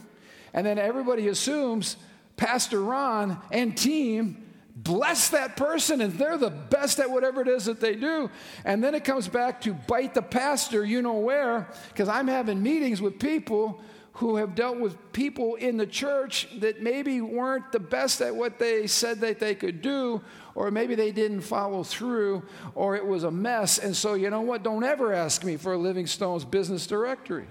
and 0.53 0.65
then 0.65 0.79
everybody 0.79 1.27
assumes 1.27 1.97
Pastor 2.35 2.81
Ron 2.81 3.39
and 3.51 3.77
team 3.77 4.43
bless 4.75 5.29
that 5.29 5.57
person 5.57 6.01
and 6.01 6.13
they're 6.13 6.37
the 6.37 6.51
best 6.51 6.99
at 6.99 7.09
whatever 7.09 7.41
it 7.41 7.47
is 7.47 7.65
that 7.65 7.79
they 7.79 7.95
do. 7.95 8.29
And 8.63 8.83
then 8.83 8.93
it 8.93 9.03
comes 9.03 9.27
back 9.27 9.61
to 9.61 9.73
bite 9.73 10.13
the 10.13 10.21
pastor, 10.21 10.85
you 10.85 11.01
know 11.01 11.15
where, 11.15 11.67
because 11.89 12.07
I'm 12.07 12.27
having 12.27 12.61
meetings 12.61 13.01
with 13.01 13.19
people 13.19 13.81
who 14.17 14.37
have 14.37 14.55
dealt 14.55 14.79
with 14.79 14.95
people 15.13 15.53
in 15.55 15.77
the 15.77 15.85
church 15.85 16.47
that 16.59 16.81
maybe 16.81 17.21
weren't 17.21 17.71
the 17.71 17.79
best 17.79 18.19
at 18.19 18.35
what 18.35 18.57
they 18.57 18.87
said 18.87 19.19
that 19.19 19.39
they 19.39 19.53
could 19.53 19.79
do, 19.79 20.19
or 20.55 20.71
maybe 20.71 20.95
they 20.95 21.11
didn't 21.11 21.41
follow 21.41 21.83
through, 21.83 22.41
or 22.73 22.95
it 22.95 23.05
was 23.05 23.23
a 23.23 23.29
mess. 23.29 23.77
And 23.77 23.95
so, 23.95 24.15
you 24.15 24.31
know 24.31 24.41
what? 24.41 24.63
Don't 24.63 24.83
ever 24.83 25.13
ask 25.13 25.43
me 25.43 25.55
for 25.55 25.73
a 25.73 25.77
Living 25.77 26.07
Stones 26.07 26.43
business 26.43 26.87
directory. 26.87 27.45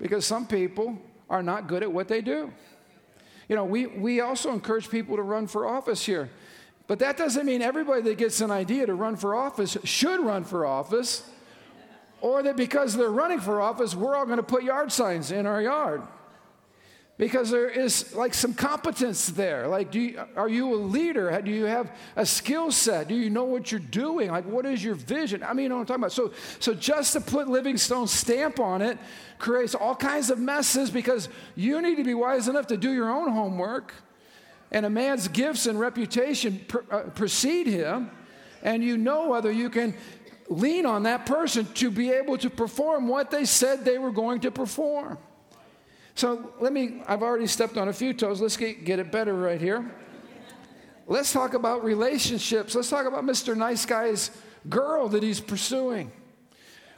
Because 0.00 0.26
some 0.26 0.48
people 0.48 0.98
are 1.30 1.44
not 1.44 1.68
good 1.68 1.84
at 1.84 1.92
what 1.92 2.08
they 2.08 2.20
do. 2.20 2.52
You 3.48 3.54
know, 3.54 3.64
we, 3.64 3.86
we 3.86 4.20
also 4.20 4.52
encourage 4.52 4.90
people 4.90 5.14
to 5.14 5.22
run 5.22 5.46
for 5.46 5.64
office 5.64 6.04
here. 6.04 6.28
But 6.88 6.98
that 6.98 7.16
doesn't 7.16 7.46
mean 7.46 7.62
everybody 7.62 8.02
that 8.02 8.18
gets 8.18 8.40
an 8.40 8.50
idea 8.50 8.86
to 8.86 8.94
run 8.94 9.14
for 9.14 9.36
office 9.36 9.76
should 9.84 10.18
run 10.18 10.42
for 10.42 10.66
office 10.66 11.22
or 12.20 12.42
that 12.42 12.56
because 12.56 12.96
they're 12.96 13.10
running 13.10 13.40
for 13.40 13.60
office, 13.60 13.94
we're 13.94 14.16
all 14.16 14.26
going 14.26 14.38
to 14.38 14.42
put 14.42 14.62
yard 14.62 14.90
signs 14.92 15.30
in 15.30 15.46
our 15.46 15.62
yard. 15.62 16.02
Because 17.16 17.50
there 17.50 17.68
is 17.68 18.14
like 18.14 18.32
some 18.32 18.54
competence 18.54 19.26
there. 19.26 19.66
Like, 19.66 19.90
do 19.90 19.98
you, 19.98 20.20
are 20.36 20.48
you 20.48 20.72
a 20.72 20.76
leader? 20.76 21.40
Do 21.44 21.50
you 21.50 21.64
have 21.64 21.90
a 22.14 22.24
skill 22.24 22.70
set? 22.70 23.08
Do 23.08 23.16
you 23.16 23.28
know 23.28 23.42
what 23.42 23.72
you're 23.72 23.80
doing? 23.80 24.30
Like, 24.30 24.44
what 24.44 24.64
is 24.64 24.84
your 24.84 24.94
vision? 24.94 25.42
I 25.42 25.52
mean, 25.52 25.64
you 25.64 25.68
know 25.70 25.78
what 25.78 25.90
I'm 25.90 26.00
talking 26.00 26.02
about. 26.02 26.12
So, 26.12 26.32
so 26.60 26.74
just 26.74 27.14
to 27.14 27.20
put 27.20 27.48
Living 27.48 27.76
Stones' 27.76 28.12
stamp 28.12 28.60
on 28.60 28.82
it 28.82 28.98
creates 29.38 29.74
all 29.74 29.96
kinds 29.96 30.30
of 30.30 30.38
messes 30.38 30.90
because 30.90 31.28
you 31.56 31.82
need 31.82 31.96
to 31.96 32.04
be 32.04 32.14
wise 32.14 32.46
enough 32.46 32.68
to 32.68 32.76
do 32.76 32.92
your 32.92 33.10
own 33.10 33.32
homework. 33.32 33.92
And 34.70 34.86
a 34.86 34.90
man's 34.90 35.26
gifts 35.26 35.66
and 35.66 35.80
reputation 35.80 36.64
uh, 36.90 37.00
precede 37.14 37.66
him 37.66 38.12
and 38.62 38.82
you 38.82 38.96
know 38.96 39.28
whether 39.28 39.50
you 39.50 39.70
can 39.70 39.94
lean 40.48 40.86
on 40.86 41.02
that 41.04 41.26
person 41.26 41.66
to 41.74 41.90
be 41.90 42.10
able 42.10 42.38
to 42.38 42.50
perform 42.50 43.08
what 43.08 43.30
they 43.30 43.44
said 43.44 43.84
they 43.84 43.98
were 43.98 44.10
going 44.10 44.40
to 44.40 44.50
perform. 44.50 45.18
So 46.14 46.52
let 46.58 46.72
me, 46.72 47.02
I've 47.06 47.22
already 47.22 47.46
stepped 47.46 47.76
on 47.76 47.88
a 47.88 47.92
few 47.92 48.12
toes. 48.12 48.40
Let's 48.40 48.56
get, 48.56 48.84
get 48.84 48.98
it 48.98 49.12
better 49.12 49.34
right 49.34 49.60
here. 49.60 49.88
Let's 51.06 51.32
talk 51.32 51.54
about 51.54 51.84
relationships. 51.84 52.74
Let's 52.74 52.90
talk 52.90 53.06
about 53.06 53.24
Mr. 53.24 53.56
Nice 53.56 53.86
Guy's 53.86 54.30
girl 54.68 55.08
that 55.10 55.22
he's 55.22 55.40
pursuing. 55.40 56.10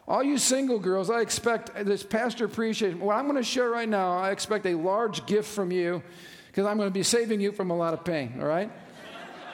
All 0.08 0.22
you 0.22 0.38
single 0.38 0.78
girls, 0.78 1.10
I 1.10 1.20
expect 1.20 1.72
this 1.84 2.02
pastor 2.02 2.44
appreciation. 2.44 2.98
What 2.98 3.14
I'm 3.14 3.24
going 3.24 3.36
to 3.36 3.44
share 3.44 3.70
right 3.70 3.88
now, 3.88 4.18
I 4.18 4.30
expect 4.30 4.66
a 4.66 4.74
large 4.74 5.26
gift 5.26 5.48
from 5.48 5.70
you 5.70 6.02
because 6.48 6.66
I'm 6.66 6.76
going 6.76 6.88
to 6.88 6.94
be 6.94 7.04
saving 7.04 7.40
you 7.40 7.52
from 7.52 7.70
a 7.70 7.76
lot 7.76 7.94
of 7.94 8.04
pain, 8.04 8.38
all 8.40 8.46
right? 8.46 8.72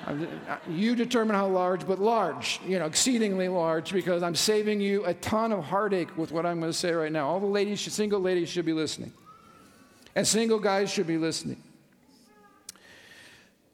Uh, 0.06 0.14
you 0.68 0.94
determine 0.94 1.34
how 1.34 1.48
large, 1.48 1.84
but 1.84 1.98
large, 1.98 2.60
you 2.64 2.78
know, 2.78 2.86
exceedingly 2.86 3.48
large, 3.48 3.92
because 3.92 4.22
I'm 4.22 4.36
saving 4.36 4.80
you 4.80 5.04
a 5.04 5.14
ton 5.14 5.52
of 5.52 5.64
heartache 5.64 6.16
with 6.16 6.30
what 6.30 6.46
I'm 6.46 6.60
going 6.60 6.70
to 6.70 6.78
say 6.78 6.92
right 6.92 7.10
now. 7.10 7.28
All 7.28 7.40
the 7.40 7.46
ladies, 7.46 7.80
single 7.80 8.20
ladies, 8.20 8.48
should 8.48 8.64
be 8.64 8.72
listening. 8.72 9.12
And 10.14 10.24
single 10.26 10.60
guys 10.60 10.90
should 10.90 11.08
be 11.08 11.18
listening. 11.18 11.60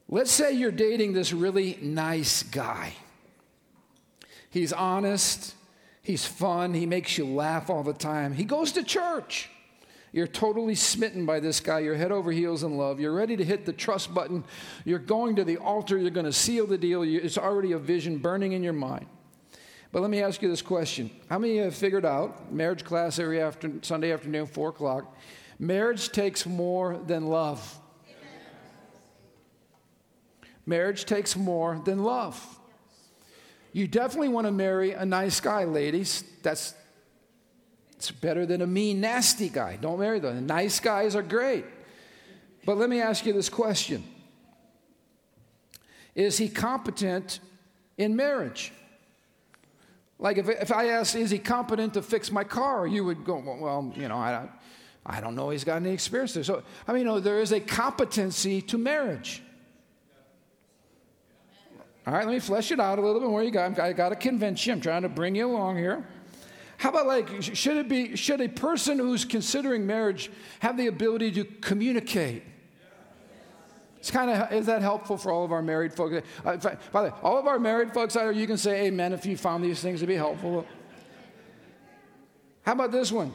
Let's 0.09 0.31
say 0.31 0.53
you're 0.53 0.71
dating 0.71 1.13
this 1.13 1.33
really 1.33 1.77
nice 1.81 2.43
guy. 2.43 2.93
He's 4.49 4.73
honest, 4.73 5.55
he's 6.01 6.25
fun, 6.25 6.73
he 6.73 6.85
makes 6.85 7.17
you 7.17 7.25
laugh 7.25 7.69
all 7.69 7.83
the 7.83 7.93
time, 7.93 8.33
he 8.33 8.43
goes 8.43 8.71
to 8.73 8.83
church. 8.83 9.49
You're 10.13 10.27
totally 10.27 10.75
smitten 10.75 11.25
by 11.25 11.39
this 11.39 11.59
guy. 11.59 11.79
You're 11.79 11.95
head 11.95 12.11
over 12.11 12.31
heels 12.31 12.61
in 12.61 12.77
love. 12.77 12.99
You're 12.99 13.13
ready 13.13 13.35
to 13.35 13.43
hit 13.43 13.65
the 13.65 13.73
trust 13.73 14.13
button. 14.13 14.43
You're 14.85 14.99
going 14.99 15.35
to 15.37 15.43
the 15.43 15.57
altar. 15.57 15.97
You're 15.97 16.11
going 16.11 16.27
to 16.27 16.31
seal 16.31 16.67
the 16.67 16.77
deal. 16.77 17.01
It's 17.01 17.37
already 17.37 17.71
a 17.71 17.79
vision 17.79 18.19
burning 18.19 18.53
in 18.53 18.61
your 18.63 18.73
mind. 18.73 19.07
But 19.91 20.03
let 20.03 20.11
me 20.11 20.21
ask 20.21 20.41
you 20.41 20.49
this 20.49 20.61
question 20.61 21.09
How 21.29 21.39
many 21.39 21.57
have 21.57 21.75
figured 21.75 22.05
out, 22.05 22.53
marriage 22.53 22.83
class 22.83 23.17
every 23.17 23.41
after, 23.41 23.71
Sunday 23.81 24.11
afternoon, 24.11 24.45
4 24.45 24.69
o'clock, 24.69 25.17
marriage 25.57 26.09
takes 26.09 26.45
more 26.45 26.99
than 27.07 27.25
love? 27.25 27.79
Marriage 30.65 31.05
takes 31.05 31.35
more 31.35 31.81
than 31.83 32.03
love. 32.03 32.59
You 33.73 33.87
definitely 33.87 34.29
want 34.29 34.45
to 34.45 34.51
marry 34.51 34.91
a 34.91 35.05
nice 35.05 35.39
guy, 35.39 35.63
ladies. 35.63 36.23
That's 36.43 36.75
it's 38.03 38.11
better 38.11 38.45
than 38.45 38.61
a 38.61 38.67
mean, 38.67 38.99
nasty 38.99 39.47
guy. 39.47 39.77
Don't 39.79 39.97
marry 39.97 40.19
them. 40.19 40.45
Nice 40.45 40.81
guys 40.81 41.15
are 41.15 41.21
great. 41.21 41.63
But 42.65 42.77
let 42.77 42.89
me 42.89 42.99
ask 42.99 43.25
you 43.25 43.31
this 43.31 43.47
question 43.47 44.03
Is 46.13 46.37
he 46.37 46.49
competent 46.49 47.39
in 47.97 48.15
marriage? 48.15 48.73
Like 50.19 50.37
if, 50.37 50.49
if 50.49 50.71
I 50.71 50.89
asked, 50.89 51.15
is 51.15 51.31
he 51.31 51.39
competent 51.39 51.93
to 51.93 52.01
fix 52.01 52.29
my 52.29 52.43
car? 52.43 52.85
You 52.85 53.05
would 53.05 53.23
go, 53.23 53.37
well, 53.37 53.93
you 53.95 54.09
know, 54.09 54.17
I, 54.17 54.49
I 55.05 55.21
don't 55.21 55.35
know 55.35 55.49
he's 55.49 55.63
got 55.63 55.77
any 55.77 55.91
experience 55.91 56.33
there. 56.33 56.43
So, 56.43 56.61
I 56.87 56.91
mean, 56.91 57.03
you 57.03 57.05
know, 57.05 57.19
there 57.19 57.39
is 57.39 57.53
a 57.53 57.59
competency 57.59 58.61
to 58.63 58.77
marriage. 58.77 59.41
All 62.05 62.13
right, 62.13 62.25
let 62.25 62.33
me 62.33 62.39
flesh 62.39 62.71
it 62.71 62.81
out 62.81 62.99
a 62.99 63.01
little 63.01 63.21
bit 63.21 63.29
more. 63.29 63.43
You 63.43 63.51
got, 63.51 63.79
I 63.79 63.93
got 63.93 64.09
to 64.09 64.15
convince 64.17 64.65
you. 64.67 64.73
I'm 64.73 64.81
trying 64.81 65.03
to 65.03 65.09
bring 65.09 65.35
you 65.35 65.49
along 65.49 65.77
here. 65.77 66.05
How 66.83 66.89
about 66.89 67.07
like, 67.07 67.41
should 67.41 67.77
it 67.77 67.87
be, 67.87 68.17
should 68.17 68.41
a 68.41 68.49
person 68.49 68.99
who's 68.99 69.23
considering 69.23 69.87
marriage 69.87 70.29
have 70.59 70.75
the 70.75 70.87
ability 70.87 71.31
to 71.31 71.45
communicate? 71.45 72.43
It's 73.99 74.11
kind 74.11 74.29
of, 74.29 74.51
is 74.51 74.65
that 74.65 74.81
helpful 74.81 75.17
for 75.17 75.31
all 75.31 75.45
of 75.45 75.53
our 75.53 75.61
married 75.61 75.93
folks? 75.93 76.27
Uh, 76.43 76.57
by 76.91 77.03
the 77.03 77.09
way, 77.09 77.15
all 77.23 77.37
of 77.37 77.47
our 77.47 77.57
married 77.57 77.93
folks 77.93 78.17
out 78.17 78.23
there, 78.23 78.33
you 78.33 78.45
can 78.45 78.57
say 78.57 78.87
amen 78.87 79.13
if 79.13 79.25
you 79.25 79.37
found 79.37 79.63
these 79.63 79.79
things 79.79 80.01
to 80.01 80.07
be 80.07 80.15
helpful. 80.15 80.67
How 82.63 82.73
about 82.73 82.91
this 82.91 83.13
one? 83.13 83.31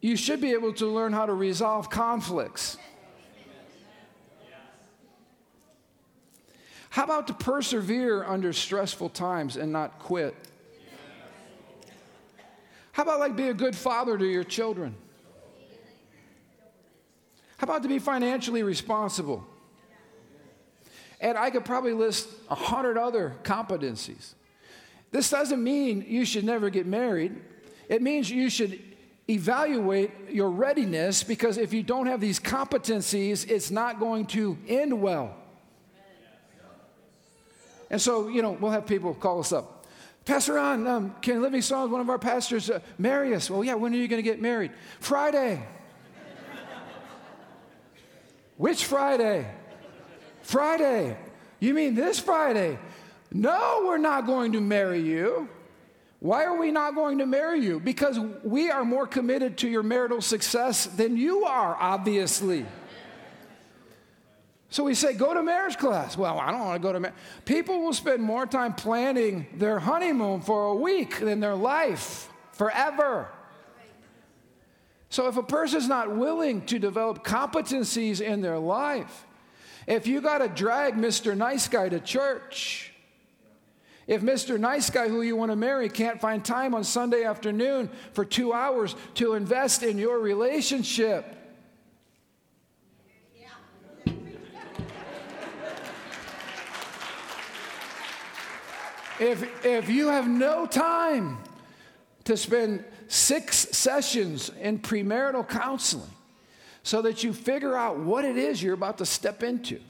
You 0.00 0.16
should 0.16 0.40
be 0.40 0.52
able 0.52 0.72
to 0.72 0.86
learn 0.86 1.12
how 1.12 1.26
to 1.26 1.34
resolve 1.34 1.90
conflicts. 1.90 2.78
How 6.88 7.04
about 7.04 7.26
to 7.26 7.34
persevere 7.34 8.24
under 8.24 8.54
stressful 8.54 9.10
times 9.10 9.58
and 9.58 9.70
not 9.70 9.98
quit? 9.98 10.34
How 12.98 13.04
about 13.04 13.20
like 13.20 13.36
be 13.36 13.48
a 13.48 13.54
good 13.54 13.76
father 13.76 14.18
to 14.18 14.26
your 14.26 14.42
children? 14.42 14.92
How 17.58 17.64
about 17.64 17.84
to 17.84 17.88
be 17.88 18.00
financially 18.00 18.64
responsible? 18.64 19.46
And 21.20 21.38
I 21.38 21.50
could 21.50 21.64
probably 21.64 21.92
list 21.92 22.28
a 22.50 22.56
hundred 22.56 22.98
other 22.98 23.36
competencies. 23.44 24.34
This 25.12 25.30
doesn't 25.30 25.62
mean 25.62 26.06
you 26.08 26.24
should 26.24 26.42
never 26.42 26.70
get 26.70 26.86
married. 26.86 27.36
It 27.88 28.02
means 28.02 28.28
you 28.32 28.50
should 28.50 28.80
evaluate 29.30 30.10
your 30.30 30.50
readiness 30.50 31.22
because 31.22 31.56
if 31.56 31.72
you 31.72 31.84
don't 31.84 32.08
have 32.08 32.20
these 32.20 32.40
competencies, 32.40 33.48
it's 33.48 33.70
not 33.70 34.00
going 34.00 34.26
to 34.26 34.58
end 34.66 35.00
well. 35.00 35.36
And 37.90 38.00
so, 38.00 38.26
you 38.26 38.42
know, 38.42 38.58
we'll 38.60 38.72
have 38.72 38.86
people 38.88 39.14
call 39.14 39.38
us 39.38 39.52
up. 39.52 39.77
Pastor 40.28 40.52
Ron, 40.52 40.86
um, 40.86 41.14
can 41.22 41.40
Living 41.40 41.62
Stones, 41.62 41.90
one 41.90 42.02
of 42.02 42.10
our 42.10 42.18
pastors, 42.18 42.68
uh, 42.68 42.80
marry 42.98 43.34
us? 43.34 43.48
Well, 43.48 43.64
yeah, 43.64 43.72
when 43.72 43.94
are 43.94 43.96
you 43.96 44.06
going 44.08 44.22
to 44.22 44.30
get 44.30 44.42
married? 44.42 44.72
Friday. 45.00 45.66
Which 48.58 48.84
Friday? 48.84 49.50
Friday. 50.42 51.16
You 51.60 51.72
mean 51.72 51.94
this 51.94 52.20
Friday? 52.20 52.78
No, 53.32 53.84
we're 53.86 53.96
not 53.96 54.26
going 54.26 54.52
to 54.52 54.60
marry 54.60 55.00
you. 55.00 55.48
Why 56.20 56.44
are 56.44 56.58
we 56.58 56.72
not 56.72 56.94
going 56.94 57.18
to 57.18 57.26
marry 57.26 57.60
you? 57.60 57.80
Because 57.80 58.18
we 58.44 58.70
are 58.70 58.84
more 58.84 59.06
committed 59.06 59.56
to 59.58 59.68
your 59.68 59.82
marital 59.82 60.20
success 60.20 60.84
than 60.84 61.16
you 61.16 61.46
are, 61.46 61.74
obviously. 61.80 62.66
So 64.70 64.84
we 64.84 64.94
say, 64.94 65.14
go 65.14 65.32
to 65.32 65.42
marriage 65.42 65.78
class. 65.78 66.16
Well, 66.16 66.38
I 66.38 66.50
don't 66.50 66.60
want 66.60 66.82
to 66.82 66.86
go 66.86 66.92
to 66.92 67.00
marriage. 67.00 67.16
People 67.44 67.80
will 67.80 67.94
spend 67.94 68.22
more 68.22 68.46
time 68.46 68.74
planning 68.74 69.46
their 69.54 69.78
honeymoon 69.78 70.42
for 70.42 70.66
a 70.66 70.74
week 70.74 71.20
than 71.20 71.40
their 71.40 71.54
life 71.54 72.28
forever. 72.52 73.28
So 75.10 75.26
if 75.28 75.38
a 75.38 75.42
person's 75.42 75.88
not 75.88 76.14
willing 76.14 76.66
to 76.66 76.78
develop 76.78 77.24
competencies 77.24 78.20
in 78.20 78.42
their 78.42 78.58
life, 78.58 79.24
if 79.86 80.06
you 80.06 80.20
got 80.20 80.38
to 80.38 80.48
drag 80.48 80.96
Mr. 80.96 81.34
Nice 81.34 81.66
Guy 81.66 81.88
to 81.88 81.98
church, 81.98 82.92
if 84.06 84.20
Mr. 84.20 84.60
Nice 84.60 84.90
Guy 84.90 85.08
who 85.08 85.22
you 85.22 85.34
want 85.34 85.50
to 85.50 85.56
marry 85.56 85.88
can't 85.88 86.20
find 86.20 86.44
time 86.44 86.74
on 86.74 86.84
Sunday 86.84 87.24
afternoon 87.24 87.88
for 88.12 88.24
two 88.24 88.52
hours 88.52 88.94
to 89.14 89.32
invest 89.32 89.82
in 89.82 89.96
your 89.96 90.18
relationship, 90.18 91.37
if, 99.20 99.64
if 99.64 99.88
you 99.88 100.08
have 100.08 100.28
no 100.28 100.66
time 100.66 101.38
to 102.24 102.36
spend 102.36 102.84
six 103.08 103.56
sessions 103.56 104.50
in 104.60 104.78
premarital 104.78 105.48
counseling 105.48 106.10
so 106.82 107.02
that 107.02 107.24
you 107.24 107.32
figure 107.32 107.76
out 107.76 107.98
what 107.98 108.24
it 108.24 108.36
is 108.36 108.62
you're 108.62 108.74
about 108.74 108.98
to 108.98 109.06
step 109.06 109.42
into, 109.42 109.80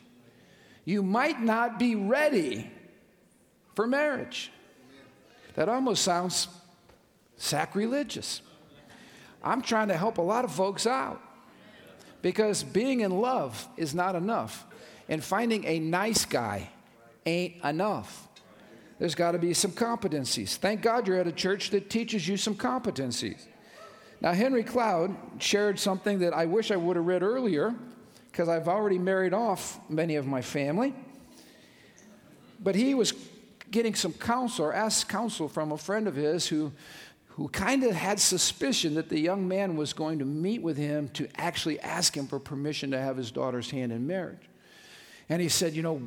you 0.84 1.02
might 1.02 1.40
not 1.40 1.78
be 1.78 1.94
ready 1.94 2.70
for 3.74 3.86
marriage. 3.86 4.50
That 5.54 5.68
almost 5.68 6.02
sounds 6.02 6.48
sacrilegious. 7.36 8.42
I'm 9.42 9.62
trying 9.62 9.88
to 9.88 9.96
help 9.96 10.18
a 10.18 10.22
lot 10.22 10.44
of 10.44 10.52
folks 10.52 10.86
out 10.86 11.20
because 12.22 12.62
being 12.62 13.00
in 13.00 13.10
love 13.10 13.68
is 13.76 13.94
not 13.94 14.14
enough, 14.14 14.66
and 15.08 15.22
finding 15.22 15.64
a 15.64 15.78
nice 15.78 16.24
guy 16.24 16.68
ain't 17.24 17.62
enough. 17.64 18.27
There's 18.98 19.14
got 19.14 19.32
to 19.32 19.38
be 19.38 19.54
some 19.54 19.70
competencies. 19.70 20.56
Thank 20.56 20.82
God 20.82 21.06
you're 21.06 21.18
at 21.18 21.26
a 21.26 21.32
church 21.32 21.70
that 21.70 21.88
teaches 21.88 22.26
you 22.26 22.36
some 22.36 22.54
competencies. 22.54 23.46
Now, 24.20 24.32
Henry 24.32 24.64
Cloud 24.64 25.16
shared 25.38 25.78
something 25.78 26.18
that 26.20 26.34
I 26.34 26.46
wish 26.46 26.70
I 26.70 26.76
would 26.76 26.96
have 26.96 27.06
read 27.06 27.22
earlier 27.22 27.74
because 28.30 28.48
I've 28.48 28.66
already 28.66 28.98
married 28.98 29.32
off 29.32 29.78
many 29.88 30.16
of 30.16 30.26
my 30.26 30.42
family. 30.42 30.94
But 32.60 32.74
he 32.74 32.94
was 32.94 33.12
getting 33.70 33.94
some 33.94 34.12
counsel 34.12 34.66
or 34.66 34.72
asked 34.72 35.08
counsel 35.08 35.48
from 35.48 35.70
a 35.70 35.78
friend 35.78 36.08
of 36.08 36.16
his 36.16 36.48
who, 36.48 36.72
who 37.28 37.48
kind 37.48 37.84
of 37.84 37.94
had 37.94 38.18
suspicion 38.18 38.94
that 38.94 39.08
the 39.08 39.20
young 39.20 39.46
man 39.46 39.76
was 39.76 39.92
going 39.92 40.18
to 40.18 40.24
meet 40.24 40.62
with 40.62 40.76
him 40.76 41.08
to 41.10 41.28
actually 41.36 41.78
ask 41.80 42.16
him 42.16 42.26
for 42.26 42.40
permission 42.40 42.90
to 42.90 43.00
have 43.00 43.16
his 43.16 43.30
daughter's 43.30 43.70
hand 43.70 43.92
in 43.92 44.06
marriage. 44.08 44.48
And 45.28 45.40
he 45.40 45.48
said, 45.48 45.74
You 45.74 45.82
know, 45.82 46.02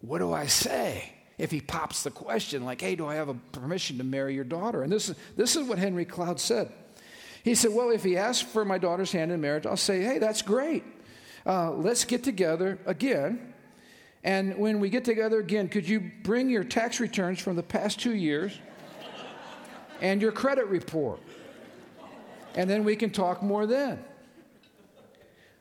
what 0.00 0.20
do 0.20 0.32
I 0.32 0.46
say? 0.46 1.15
If 1.38 1.50
he 1.50 1.60
pops 1.60 2.02
the 2.02 2.10
question, 2.10 2.64
like, 2.64 2.80
hey, 2.80 2.94
do 2.94 3.06
I 3.06 3.14
have 3.16 3.28
a 3.28 3.34
permission 3.34 3.98
to 3.98 4.04
marry 4.04 4.34
your 4.34 4.44
daughter? 4.44 4.82
And 4.82 4.92
this 4.92 5.08
is, 5.08 5.16
this 5.36 5.56
is 5.56 5.66
what 5.66 5.78
Henry 5.78 6.04
Cloud 6.04 6.40
said. 6.40 6.72
He 7.44 7.54
said, 7.54 7.72
well, 7.72 7.90
if 7.90 8.02
he 8.02 8.16
asks 8.16 8.42
for 8.42 8.64
my 8.64 8.78
daughter's 8.78 9.12
hand 9.12 9.30
in 9.30 9.40
marriage, 9.40 9.66
I'll 9.66 9.76
say, 9.76 10.02
hey, 10.02 10.18
that's 10.18 10.42
great. 10.42 10.82
Uh, 11.44 11.70
let's 11.72 12.04
get 12.04 12.24
together 12.24 12.78
again. 12.86 13.54
And 14.24 14.56
when 14.58 14.80
we 14.80 14.90
get 14.90 15.04
together 15.04 15.38
again, 15.38 15.68
could 15.68 15.88
you 15.88 16.10
bring 16.24 16.48
your 16.48 16.64
tax 16.64 16.98
returns 16.98 17.40
from 17.40 17.54
the 17.54 17.62
past 17.62 18.00
two 18.00 18.14
years 18.14 18.58
and 20.00 20.20
your 20.20 20.32
credit 20.32 20.66
report? 20.66 21.20
And 22.56 22.68
then 22.68 22.82
we 22.82 22.96
can 22.96 23.10
talk 23.10 23.42
more 23.42 23.66
then. 23.66 24.02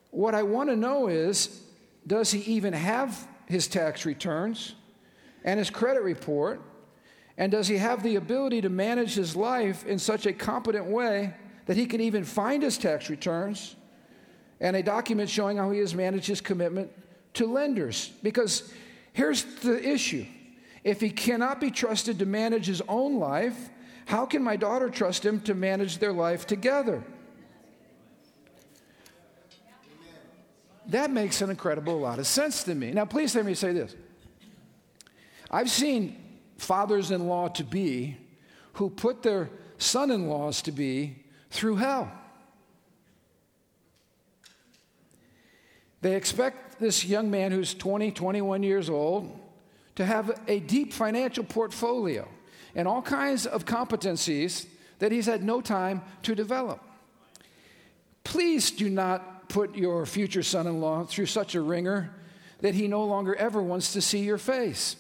What 0.10 0.34
I 0.34 0.44
want 0.44 0.70
to 0.70 0.76
know 0.76 1.08
is 1.08 1.62
does 2.08 2.32
he 2.32 2.40
even 2.54 2.74
have 2.74 3.28
his 3.48 3.68
tax 3.68 4.06
returns? 4.06 4.74
And 5.46 5.60
his 5.60 5.70
credit 5.70 6.04
report? 6.04 6.60
And 7.38 7.52
does 7.52 7.70
he 7.70 7.78
have 7.78 8.04
the 8.04 8.18
ability 8.18 8.62
to 8.62 8.70
manage 8.70 9.14
his 9.14 9.36
life 9.36 9.86
in 9.86 10.00
such 10.00 10.26
a 10.26 10.34
competent 10.34 10.86
way 10.86 11.34
that 11.68 11.78
he 11.78 11.86
can 11.86 12.02
even 12.02 12.26
find 12.26 12.64
his 12.64 12.78
tax 12.78 13.10
returns 13.10 13.76
and 14.60 14.76
a 14.76 14.84
document 14.84 15.30
showing 15.30 15.58
how 15.58 15.72
he 15.72 15.80
has 15.80 15.94
managed 15.96 16.28
his 16.28 16.42
commitment 16.42 16.92
to 17.36 17.46
lenders? 17.46 18.12
Because 18.24 18.74
here's 19.14 19.44
the 19.62 19.82
issue 19.88 20.26
if 20.84 21.02
he 21.02 21.10
cannot 21.10 21.60
be 21.60 21.72
trusted 21.72 22.20
to 22.20 22.26
manage 22.26 22.68
his 22.68 22.82
own 22.88 23.18
life, 23.18 23.70
how 24.06 24.26
can 24.26 24.44
my 24.44 24.56
daughter 24.56 24.90
trust 24.90 25.26
him 25.26 25.42
to 25.42 25.56
manage 25.56 25.98
their 25.98 26.14
life 26.14 26.46
together? 26.46 27.04
That 30.88 31.10
makes 31.10 31.42
an 31.42 31.50
incredible 31.50 32.00
lot 32.00 32.20
of 32.20 32.28
sense 32.28 32.64
to 32.66 32.76
me. 32.76 32.92
Now, 32.92 33.06
please 33.06 33.36
let 33.36 33.46
me 33.46 33.56
say 33.56 33.74
this. 33.74 33.96
I've 35.56 35.70
seen 35.70 36.18
fathers 36.58 37.12
in 37.12 37.30
law 37.30 37.48
to 37.48 37.64
be 37.64 38.18
who 38.74 38.90
put 38.90 39.24
their 39.24 39.50
son 39.78 40.12
in 40.12 40.28
laws 40.28 40.62
to 40.64 40.74
be 40.74 41.24
through 41.50 41.78
hell. 41.78 42.12
They 46.02 46.18
expect 46.18 46.82
this 46.82 47.06
young 47.06 47.32
man 47.32 47.54
who's 47.54 47.74
20, 47.74 48.12
21 48.12 48.64
years 48.64 48.90
old 48.90 49.32
to 49.96 50.04
have 50.04 50.42
a 50.50 50.60
deep 50.60 50.92
financial 50.92 51.46
portfolio 51.46 52.28
and 52.76 52.86
all 52.86 53.02
kinds 53.02 53.46
of 53.46 53.64
competencies 53.64 54.68
that 55.00 55.14
he's 55.14 55.26
had 55.26 55.42
no 55.42 55.62
time 55.62 56.02
to 56.24 56.36
develop. 56.36 56.84
Please 58.26 58.72
do 58.72 58.90
not 58.90 59.48
put 59.48 59.74
your 59.74 60.06
future 60.06 60.44
son 60.44 60.68
in 60.68 60.82
law 60.82 61.06
through 61.06 61.28
such 61.28 61.56
a 61.56 61.62
wringer 61.62 62.14
that 62.60 62.76
he 62.76 62.90
no 62.90 63.06
longer 63.06 63.34
ever 63.36 63.64
wants 63.64 63.94
to 63.94 64.02
see 64.02 64.20
your 64.20 64.38
face 64.38 64.98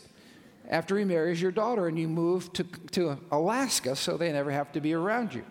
after 0.69 0.97
he 0.97 1.05
marries 1.05 1.41
your 1.41 1.51
daughter 1.51 1.87
and 1.87 1.97
you 1.97 2.07
move 2.07 2.51
to, 2.53 2.63
to 2.91 3.17
Alaska 3.31 3.95
so 3.95 4.17
they 4.17 4.31
never 4.31 4.51
have 4.51 4.71
to 4.73 4.81
be 4.81 4.93
around 4.93 5.33
you. 5.33 5.43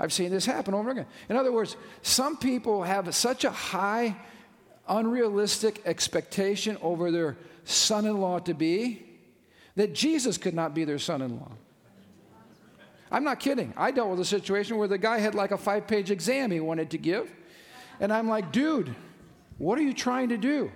I've 0.00 0.12
seen 0.12 0.30
this 0.30 0.46
happen 0.46 0.74
over 0.74 0.90
again. 0.90 1.06
In 1.28 1.36
other 1.36 1.52
words, 1.52 1.76
some 2.02 2.36
people 2.36 2.82
have 2.82 3.12
such 3.14 3.44
a 3.44 3.50
high, 3.50 4.16
unrealistic 4.88 5.82
expectation 5.84 6.78
over 6.82 7.10
their 7.10 7.36
son 7.64 8.06
in 8.06 8.20
law 8.20 8.38
to 8.40 8.54
be 8.54 9.04
that 9.74 9.94
Jesus 9.94 10.38
could 10.38 10.54
not 10.54 10.74
be 10.74 10.84
their 10.84 10.98
son 10.98 11.22
in 11.22 11.38
law. 11.38 11.52
I'm 13.10 13.24
not 13.24 13.40
kidding. 13.40 13.72
I 13.76 13.90
dealt 13.90 14.10
with 14.10 14.20
a 14.20 14.24
situation 14.24 14.76
where 14.76 14.88
the 14.88 14.98
guy 14.98 15.18
had 15.18 15.34
like 15.34 15.50
a 15.50 15.58
five 15.58 15.86
page 15.86 16.10
exam 16.10 16.50
he 16.50 16.60
wanted 16.60 16.90
to 16.90 16.98
give. 16.98 17.30
And 18.00 18.12
I'm 18.12 18.28
like, 18.28 18.52
dude, 18.52 18.94
what 19.56 19.78
are 19.78 19.82
you 19.82 19.94
trying 19.94 20.28
to 20.28 20.36
do? 20.36 20.70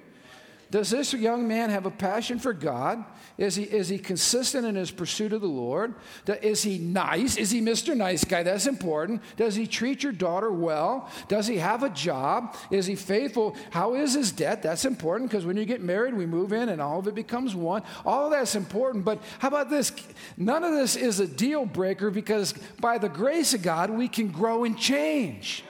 Does 0.72 0.88
this 0.88 1.12
young 1.12 1.46
man 1.46 1.68
have 1.68 1.84
a 1.84 1.90
passion 1.90 2.38
for 2.38 2.54
God? 2.54 3.04
Is 3.36 3.56
he, 3.56 3.64
is 3.64 3.90
he 3.90 3.98
consistent 3.98 4.64
in 4.64 4.74
his 4.74 4.90
pursuit 4.90 5.34
of 5.34 5.42
the 5.42 5.46
Lord? 5.46 5.94
Is 6.40 6.62
he 6.62 6.78
nice? 6.78 7.36
Is 7.36 7.50
he 7.50 7.60
Mr. 7.60 7.94
Nice 7.94 8.24
Guy? 8.24 8.42
That's 8.42 8.66
important. 8.66 9.20
Does 9.36 9.54
he 9.54 9.66
treat 9.66 10.02
your 10.02 10.12
daughter 10.12 10.50
well? 10.50 11.10
Does 11.28 11.46
he 11.46 11.58
have 11.58 11.82
a 11.82 11.90
job? 11.90 12.56
Is 12.70 12.86
he 12.86 12.94
faithful? 12.94 13.54
How 13.70 13.94
is 13.94 14.14
his 14.14 14.32
debt? 14.32 14.62
That's 14.62 14.86
important 14.86 15.30
because 15.30 15.44
when 15.44 15.58
you 15.58 15.66
get 15.66 15.82
married, 15.82 16.14
we 16.14 16.24
move 16.24 16.54
in 16.54 16.70
and 16.70 16.80
all 16.80 17.00
of 17.00 17.06
it 17.06 17.14
becomes 17.14 17.54
one. 17.54 17.82
All 18.06 18.30
that's 18.30 18.54
important. 18.54 19.04
But 19.04 19.22
how 19.40 19.48
about 19.48 19.68
this? 19.68 19.92
None 20.38 20.64
of 20.64 20.72
this 20.72 20.96
is 20.96 21.20
a 21.20 21.26
deal 21.26 21.66
breaker 21.66 22.10
because 22.10 22.54
by 22.80 22.96
the 22.96 23.10
grace 23.10 23.52
of 23.52 23.60
God, 23.60 23.90
we 23.90 24.08
can 24.08 24.28
grow 24.28 24.64
and 24.64 24.78
change. 24.78 25.64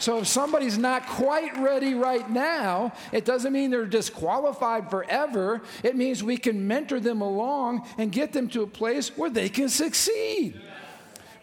So 0.00 0.18
if 0.18 0.28
somebody's 0.28 0.78
not 0.78 1.06
quite 1.06 1.56
ready 1.58 1.92
right 1.92 2.28
now, 2.28 2.94
it 3.12 3.26
doesn't 3.26 3.52
mean 3.52 3.70
they're 3.70 3.84
disqualified 3.84 4.88
forever. 4.88 5.60
It 5.82 5.94
means 5.94 6.24
we 6.24 6.38
can 6.38 6.66
mentor 6.66 7.00
them 7.00 7.20
along 7.20 7.86
and 7.98 8.10
get 8.10 8.32
them 8.32 8.48
to 8.48 8.62
a 8.62 8.66
place 8.66 9.16
where 9.16 9.28
they 9.28 9.50
can 9.50 9.68
succeed. 9.68 10.58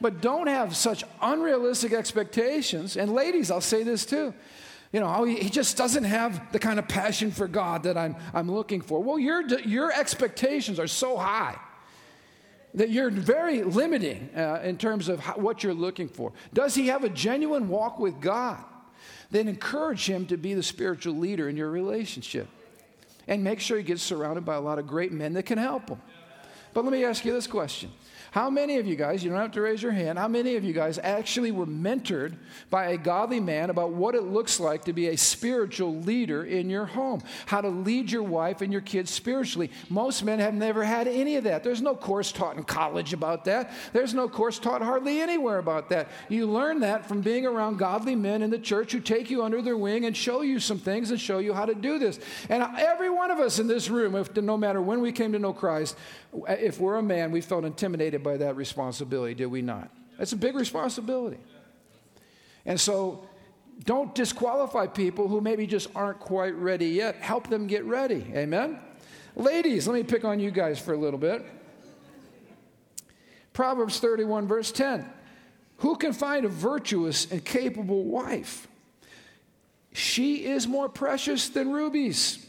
But 0.01 0.21
don't 0.21 0.47
have 0.47 0.75
such 0.75 1.03
unrealistic 1.21 1.93
expectations. 1.93 2.97
And 2.97 3.13
ladies, 3.13 3.51
I'll 3.51 3.61
say 3.61 3.83
this 3.83 4.07
too. 4.07 4.33
You 4.91 5.01
know, 5.01 5.13
oh, 5.15 5.25
he 5.25 5.49
just 5.49 5.77
doesn't 5.77 6.05
have 6.05 6.51
the 6.51 6.59
kind 6.59 6.79
of 6.79 6.87
passion 6.87 7.29
for 7.29 7.47
God 7.47 7.83
that 7.83 7.95
I'm, 7.95 8.15
I'm 8.33 8.49
looking 8.49 8.81
for. 8.81 9.03
Well, 9.03 9.19
your, 9.19 9.47
your 9.59 9.91
expectations 9.91 10.79
are 10.79 10.87
so 10.87 11.15
high 11.17 11.59
that 12.77 12.91
you're 12.91 13.09
very 13.09 13.63
limiting 13.63 14.29
uh, 14.35 14.61
in 14.63 14.77
terms 14.77 15.09
of 15.09 15.19
how, 15.19 15.33
what 15.33 15.63
you're 15.63 15.73
looking 15.73 16.07
for. 16.07 16.31
Does 16.53 16.75
he 16.75 16.87
have 16.87 17.03
a 17.03 17.09
genuine 17.09 17.69
walk 17.69 17.97
with 17.97 18.21
God? 18.21 18.63
Then 19.31 19.47
encourage 19.47 20.07
him 20.07 20.27
to 20.27 20.37
be 20.37 20.53
the 20.53 20.61
spiritual 20.61 21.15
leader 21.15 21.49
in 21.49 21.57
your 21.57 21.71
relationship. 21.71 22.47
And 23.27 23.43
make 23.43 23.59
sure 23.59 23.77
he 23.77 23.83
gets 23.83 24.03
surrounded 24.03 24.45
by 24.45 24.55
a 24.55 24.61
lot 24.61 24.77
of 24.77 24.85
great 24.85 25.11
men 25.11 25.33
that 25.33 25.43
can 25.43 25.57
help 25.57 25.89
him. 25.89 25.99
But 26.73 26.83
let 26.83 26.91
me 26.91 27.03
ask 27.03 27.25
you 27.25 27.33
this 27.33 27.47
question 27.47 27.91
How 28.31 28.49
many 28.49 28.77
of 28.77 28.85
you 28.85 28.95
guys, 28.95 29.23
you 29.23 29.29
don't 29.29 29.39
have 29.39 29.51
to 29.51 29.61
raise 29.61 29.81
your 29.81 29.91
hand, 29.91 30.19
how 30.19 30.27
many 30.27 30.55
of 30.55 30.63
you 30.63 30.73
guys 30.73 30.99
actually 31.01 31.51
were 31.51 31.65
mentored 31.65 32.35
by 32.69 32.87
a 32.87 32.97
godly 32.97 33.39
man 33.39 33.69
about 33.69 33.91
what 33.91 34.15
it 34.15 34.23
looks 34.23 34.59
like 34.59 34.85
to 34.85 34.93
be 34.93 35.07
a 35.07 35.17
spiritual 35.17 35.95
leader 35.95 36.43
in 36.43 36.69
your 36.69 36.85
home? 36.85 37.21
How 37.45 37.61
to 37.61 37.69
lead 37.69 38.11
your 38.11 38.23
wife 38.23 38.61
and 38.61 38.71
your 38.71 38.81
kids 38.81 39.11
spiritually? 39.11 39.71
Most 39.89 40.23
men 40.23 40.39
have 40.39 40.53
never 40.53 40.83
had 40.83 41.07
any 41.07 41.35
of 41.35 41.45
that. 41.45 41.63
There's 41.63 41.81
no 41.81 41.95
course 41.95 42.31
taught 42.31 42.57
in 42.57 42.63
college 42.63 43.13
about 43.13 43.45
that, 43.45 43.71
there's 43.93 44.13
no 44.13 44.27
course 44.29 44.59
taught 44.59 44.81
hardly 44.81 45.21
anywhere 45.21 45.57
about 45.57 45.89
that. 45.89 46.09
You 46.29 46.47
learn 46.47 46.81
that 46.81 47.07
from 47.07 47.21
being 47.21 47.45
around 47.45 47.77
godly 47.77 48.15
men 48.15 48.41
in 48.41 48.49
the 48.49 48.59
church 48.59 48.91
who 48.91 48.99
take 48.99 49.29
you 49.29 49.43
under 49.43 49.61
their 49.61 49.77
wing 49.77 50.05
and 50.05 50.15
show 50.15 50.41
you 50.41 50.59
some 50.59 50.79
things 50.79 51.11
and 51.11 51.19
show 51.19 51.39
you 51.39 51.53
how 51.53 51.65
to 51.65 51.75
do 51.75 51.99
this. 51.99 52.19
And 52.49 52.63
every 52.77 53.09
one 53.09 53.31
of 53.31 53.39
us 53.39 53.59
in 53.59 53.67
this 53.67 53.89
room, 53.89 54.15
if, 54.15 54.35
no 54.35 54.57
matter 54.57 54.81
when 54.81 55.01
we 55.01 55.11
came 55.11 55.31
to 55.31 55.39
know 55.39 55.53
Christ, 55.53 55.95
if 56.59 56.79
we're 56.79 56.95
a 56.95 57.03
man, 57.03 57.31
we 57.31 57.41
felt 57.41 57.65
intimidated 57.65 58.23
by 58.23 58.37
that 58.37 58.55
responsibility, 58.55 59.33
did 59.33 59.47
we 59.47 59.61
not? 59.61 59.89
That's 60.17 60.33
a 60.33 60.37
big 60.37 60.55
responsibility. 60.55 61.37
And 62.65 62.79
so 62.79 63.27
don't 63.85 64.13
disqualify 64.15 64.87
people 64.87 65.27
who 65.27 65.41
maybe 65.41 65.67
just 65.67 65.89
aren't 65.95 66.19
quite 66.19 66.55
ready 66.55 66.87
yet. 66.87 67.15
Help 67.15 67.49
them 67.49 67.67
get 67.67 67.85
ready. 67.85 68.25
Amen? 68.33 68.79
Ladies, 69.35 69.87
let 69.87 69.93
me 69.93 70.03
pick 70.03 70.25
on 70.25 70.39
you 70.39 70.51
guys 70.51 70.79
for 70.79 70.93
a 70.93 70.97
little 70.97 71.19
bit. 71.19 71.45
Proverbs 73.53 73.99
31, 73.99 74.47
verse 74.47 74.71
10. 74.71 75.07
Who 75.77 75.95
can 75.95 76.13
find 76.13 76.45
a 76.45 76.49
virtuous 76.49 77.31
and 77.31 77.43
capable 77.43 78.03
wife? 78.03 78.67
She 79.93 80.45
is 80.45 80.67
more 80.67 80.89
precious 80.89 81.49
than 81.49 81.71
rubies. 81.71 82.45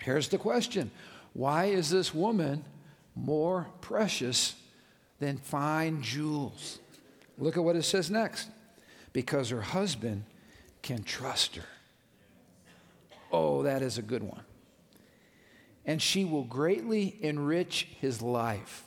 Here's 0.00 0.28
the 0.28 0.38
question 0.38 0.90
Why 1.32 1.66
is 1.66 1.90
this 1.90 2.14
woman 2.14 2.64
more 3.14 3.66
precious 3.80 4.54
than 5.18 5.36
fine 5.36 6.02
jewels? 6.02 6.78
Look 7.38 7.56
at 7.56 7.64
what 7.64 7.76
it 7.76 7.82
says 7.82 8.10
next. 8.10 8.48
Because 9.12 9.50
her 9.50 9.60
husband 9.60 10.24
can 10.82 11.02
trust 11.02 11.56
her. 11.56 11.64
Oh, 13.32 13.62
that 13.62 13.82
is 13.82 13.98
a 13.98 14.02
good 14.02 14.22
one. 14.22 14.42
And 15.86 16.00
she 16.00 16.24
will 16.24 16.44
greatly 16.44 17.16
enrich 17.20 17.88
his 18.00 18.22
life. 18.22 18.84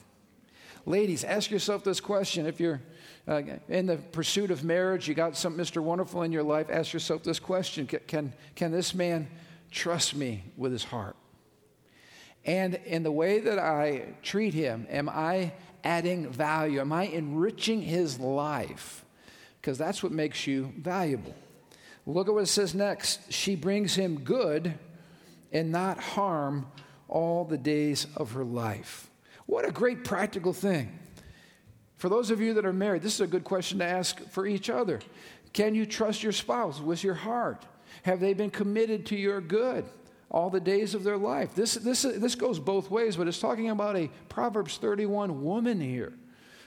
Ladies, 0.85 1.23
ask 1.23 1.51
yourself 1.51 1.83
this 1.83 1.99
question. 1.99 2.45
If 2.45 2.59
you're 2.59 2.81
uh, 3.27 3.41
in 3.67 3.87
the 3.87 3.97
pursuit 3.97 4.51
of 4.51 4.63
marriage, 4.63 5.07
you 5.07 5.13
got 5.13 5.35
some 5.35 5.57
Mr. 5.57 5.81
Wonderful 5.81 6.23
in 6.23 6.31
your 6.31 6.43
life, 6.43 6.67
ask 6.69 6.93
yourself 6.93 7.23
this 7.23 7.39
question 7.39 7.85
Can, 7.85 7.99
can, 8.07 8.33
can 8.55 8.71
this 8.71 8.95
man 8.95 9.27
trust 9.69 10.15
me 10.15 10.43
with 10.55 10.71
his 10.71 10.85
heart? 10.85 11.17
And 12.45 12.76
in 12.86 13.04
the 13.04 13.12
way 13.12 13.39
that 13.39 13.60
I 13.60 14.13
treat 14.23 14.54
him, 14.54 14.88
am 14.89 15.10
I 15.10 15.54
adding 15.84 16.30
value? 16.30 16.80
Am 16.80 16.93
I 16.93 17.04
enriching 17.04 17.82
his 17.82 18.19
life? 18.19 19.04
Because 19.60 19.78
that's 19.78 20.02
what 20.02 20.12
makes 20.12 20.47
you 20.47 20.73
valuable. 20.78 21.36
Look 22.06 22.30
at 22.30 22.34
what 22.34 22.43
it 22.43 22.47
says 22.47 22.73
next. 22.73 23.32
She 23.34 23.56
brings 23.56 23.95
him 23.95 24.21
good 24.21 24.73
and 25.52 25.71
not 25.71 26.00
harm 26.00 26.67
all 27.10 27.43
the 27.43 27.58
days 27.58 28.08
of 28.15 28.32
her 28.32 28.45
life. 28.45 29.10
What 29.45 29.67
a 29.67 29.71
great 29.71 30.04
practical 30.04 30.54
thing. 30.54 30.97
For 31.97 32.10
those 32.10 32.32
of 32.32 32.39
you 32.39 32.54
that 32.54 32.65
are 32.65 32.73
married, 32.73 33.02
this 33.02 33.15
is 33.15 33.21
a 33.21 33.28
good 33.28 33.43
question 33.43 33.80
to 33.80 33.86
ask 33.86 34.21
for 34.30 34.45
each 34.45 34.69
other. 34.69 35.00
Can 35.54 35.73
you 35.73 35.86
trust 35.86 36.21
your 36.21 36.32
spouse 36.32 36.80
with 36.80 37.04
your 37.04 37.15
heart? 37.15 37.65
Have 38.04 38.19
they 38.19 38.34
been 38.34 38.52
committed 38.52 39.06
to 39.08 39.15
your 39.15 39.41
good 39.41 39.86
all 40.29 40.49
the 40.49 40.59
days 40.59 40.93
of 40.93 41.03
their 41.03 41.17
life? 41.17 41.55
This, 41.55 41.75
this, 41.75 42.01
this 42.01 42.35
goes 42.35 42.59
both 42.59 42.89
ways, 42.91 43.15
but 43.15 43.27
it's 43.27 43.39
talking 43.39 43.69
about 43.69 43.95
a 43.95 44.09
Proverbs 44.29 44.77
31 44.77 45.43
woman 45.43 45.79
here. 45.79 46.13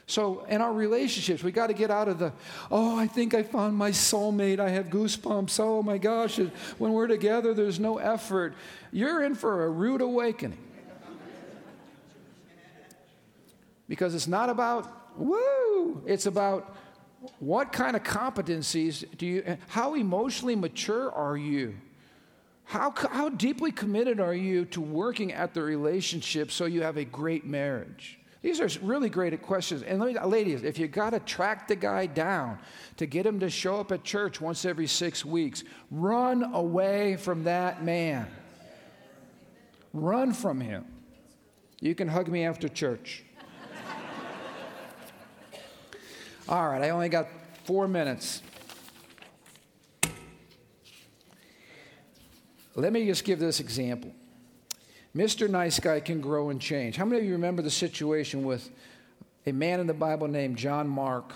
So, 0.07 0.43
in 0.45 0.61
our 0.61 0.73
relationships, 0.73 1.41
we 1.41 1.51
got 1.51 1.67
to 1.67 1.73
get 1.73 1.89
out 1.89 2.07
of 2.07 2.19
the, 2.19 2.33
oh, 2.69 2.97
I 2.97 3.07
think 3.07 3.33
I 3.33 3.43
found 3.43 3.77
my 3.77 3.91
soulmate. 3.91 4.59
I 4.59 4.69
have 4.69 4.87
goosebumps. 4.87 5.57
Oh 5.59 5.81
my 5.83 5.97
gosh. 5.97 6.37
When 6.77 6.91
we're 6.91 7.07
together, 7.07 7.53
there's 7.53 7.79
no 7.79 7.97
effort. 7.97 8.55
You're 8.91 9.23
in 9.23 9.35
for 9.35 9.63
a 9.63 9.69
rude 9.69 10.01
awakening. 10.01 10.57
Because 13.87 14.15
it's 14.15 14.27
not 14.27 14.49
about 14.49 15.01
Woo! 15.17 16.03
It's 16.05 16.25
about 16.25 16.75
what 17.39 17.71
kind 17.71 17.95
of 17.95 18.03
competencies 18.03 19.05
do 19.17 19.25
you, 19.25 19.57
how 19.67 19.93
emotionally 19.95 20.55
mature 20.55 21.11
are 21.11 21.37
you? 21.37 21.75
How, 22.71 22.93
how 22.95 23.27
deeply 23.27 23.73
committed 23.73 24.21
are 24.21 24.33
you 24.33 24.63
to 24.67 24.79
working 24.79 25.33
at 25.33 25.53
the 25.53 25.61
relationship 25.61 26.53
so 26.53 26.63
you 26.63 26.83
have 26.83 26.95
a 26.95 27.03
great 27.03 27.45
marriage? 27.45 28.17
These 28.41 28.61
are 28.61 28.69
really 28.81 29.09
great 29.09 29.39
questions. 29.41 29.83
And 29.83 29.99
me, 29.99 30.17
ladies, 30.17 30.63
if 30.63 30.79
you 30.79 30.87
got 30.87 31.09
to 31.09 31.19
track 31.19 31.67
the 31.67 31.75
guy 31.75 32.05
down 32.05 32.59
to 32.95 33.05
get 33.05 33.25
him 33.25 33.41
to 33.41 33.49
show 33.49 33.81
up 33.81 33.91
at 33.91 34.05
church 34.05 34.39
once 34.39 34.63
every 34.63 34.87
six 34.87 35.25
weeks, 35.25 35.65
run 35.91 36.53
away 36.53 37.17
from 37.17 37.43
that 37.43 37.83
man. 37.83 38.25
Run 39.91 40.31
from 40.31 40.61
him. 40.61 40.85
You 41.81 41.93
can 41.93 42.07
hug 42.07 42.29
me 42.29 42.45
after 42.45 42.69
church. 42.69 43.25
All 46.47 46.69
right, 46.69 46.83
I 46.83 46.91
only 46.91 47.09
got 47.09 47.27
four 47.65 47.89
minutes. 47.89 48.41
Let 52.75 52.93
me 52.93 53.05
just 53.05 53.23
give 53.23 53.39
this 53.39 53.59
example. 53.59 54.13
Mr. 55.15 55.49
Nice 55.49 55.79
Guy 55.79 55.99
can 55.99 56.21
grow 56.21 56.49
and 56.49 56.61
change. 56.61 56.95
How 56.95 57.03
many 57.03 57.19
of 57.19 57.25
you 57.25 57.33
remember 57.33 57.61
the 57.61 57.71
situation 57.71 58.43
with 58.43 58.69
a 59.45 59.51
man 59.51 59.81
in 59.81 59.87
the 59.87 59.93
Bible 59.93 60.27
named 60.27 60.57
John 60.57 60.87
Mark 60.87 61.33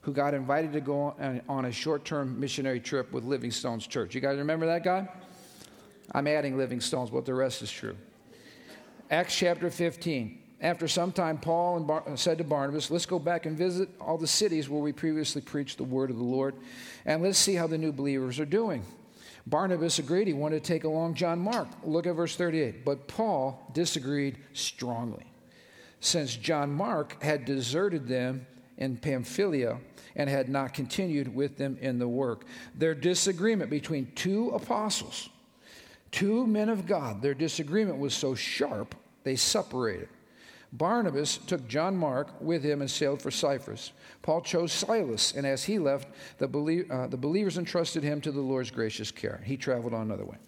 who 0.00 0.12
got 0.12 0.34
invited 0.34 0.72
to 0.72 0.80
go 0.80 1.14
on 1.48 1.66
a 1.66 1.72
short 1.72 2.04
term 2.04 2.38
missionary 2.40 2.80
trip 2.80 3.12
with 3.12 3.22
Living 3.22 3.52
Stones' 3.52 3.86
church? 3.86 4.14
You 4.14 4.20
guys 4.20 4.38
remember 4.38 4.66
that 4.66 4.82
guy? 4.82 5.08
I'm 6.10 6.26
adding 6.26 6.58
Living 6.58 6.80
Stones', 6.80 7.10
but 7.10 7.24
the 7.24 7.34
rest 7.34 7.62
is 7.62 7.70
true. 7.70 7.96
Acts 9.08 9.36
chapter 9.36 9.70
15. 9.70 10.40
After 10.60 10.86
some 10.86 11.10
time, 11.12 11.38
Paul 11.38 11.80
Bar- 11.80 12.04
uh, 12.08 12.16
said 12.16 12.38
to 12.38 12.44
Barnabas, 12.44 12.90
Let's 12.90 13.06
go 13.06 13.18
back 13.18 13.46
and 13.46 13.58
visit 13.58 13.88
all 14.00 14.16
the 14.16 14.28
cities 14.28 14.68
where 14.68 14.80
we 14.80 14.92
previously 14.92 15.42
preached 15.42 15.76
the 15.76 15.84
word 15.84 16.08
of 16.10 16.16
the 16.16 16.24
Lord, 16.24 16.54
and 17.04 17.22
let's 17.22 17.38
see 17.38 17.54
how 17.54 17.66
the 17.66 17.78
new 17.78 17.92
believers 17.92 18.38
are 18.38 18.46
doing. 18.46 18.84
Barnabas 19.46 19.98
agreed. 19.98 20.26
He 20.26 20.32
wanted 20.32 20.62
to 20.62 20.72
take 20.72 20.84
along 20.84 21.14
John 21.14 21.38
Mark. 21.38 21.68
Look 21.84 22.06
at 22.06 22.14
verse 22.14 22.36
38. 22.36 22.84
But 22.84 23.08
Paul 23.08 23.70
disagreed 23.72 24.38
strongly. 24.52 25.24
Since 26.00 26.36
John 26.36 26.72
Mark 26.72 27.22
had 27.22 27.44
deserted 27.44 28.08
them 28.08 28.46
in 28.76 28.96
Pamphylia 28.96 29.78
and 30.16 30.28
had 30.28 30.48
not 30.48 30.74
continued 30.74 31.34
with 31.34 31.56
them 31.56 31.78
in 31.80 31.98
the 31.98 32.08
work, 32.08 32.44
their 32.74 32.94
disagreement 32.94 33.70
between 33.70 34.10
two 34.14 34.50
apostles, 34.50 35.28
two 36.10 36.46
men 36.46 36.68
of 36.68 36.86
God, 36.86 37.22
their 37.22 37.34
disagreement 37.34 37.98
was 37.98 38.14
so 38.14 38.34
sharp 38.34 38.94
they 39.24 39.36
separated. 39.36 40.08
Barnabas 40.72 41.36
took 41.36 41.68
John 41.68 41.96
Mark 41.96 42.40
with 42.40 42.62
him 42.62 42.80
and 42.80 42.90
sailed 42.90 43.20
for 43.20 43.30
Cyprus. 43.30 43.92
Paul 44.22 44.40
chose 44.40 44.72
Silas, 44.72 45.32
and 45.32 45.46
as 45.46 45.64
he 45.64 45.78
left, 45.78 46.08
the, 46.38 46.48
belie- 46.48 46.86
uh, 46.90 47.08
the 47.08 47.16
believers 47.18 47.58
entrusted 47.58 48.02
him 48.02 48.22
to 48.22 48.32
the 48.32 48.40
Lord's 48.40 48.70
gracious 48.70 49.10
care. 49.10 49.42
He 49.44 49.58
traveled 49.58 49.92
on 49.92 50.02
another 50.02 50.24
way. 50.24 50.38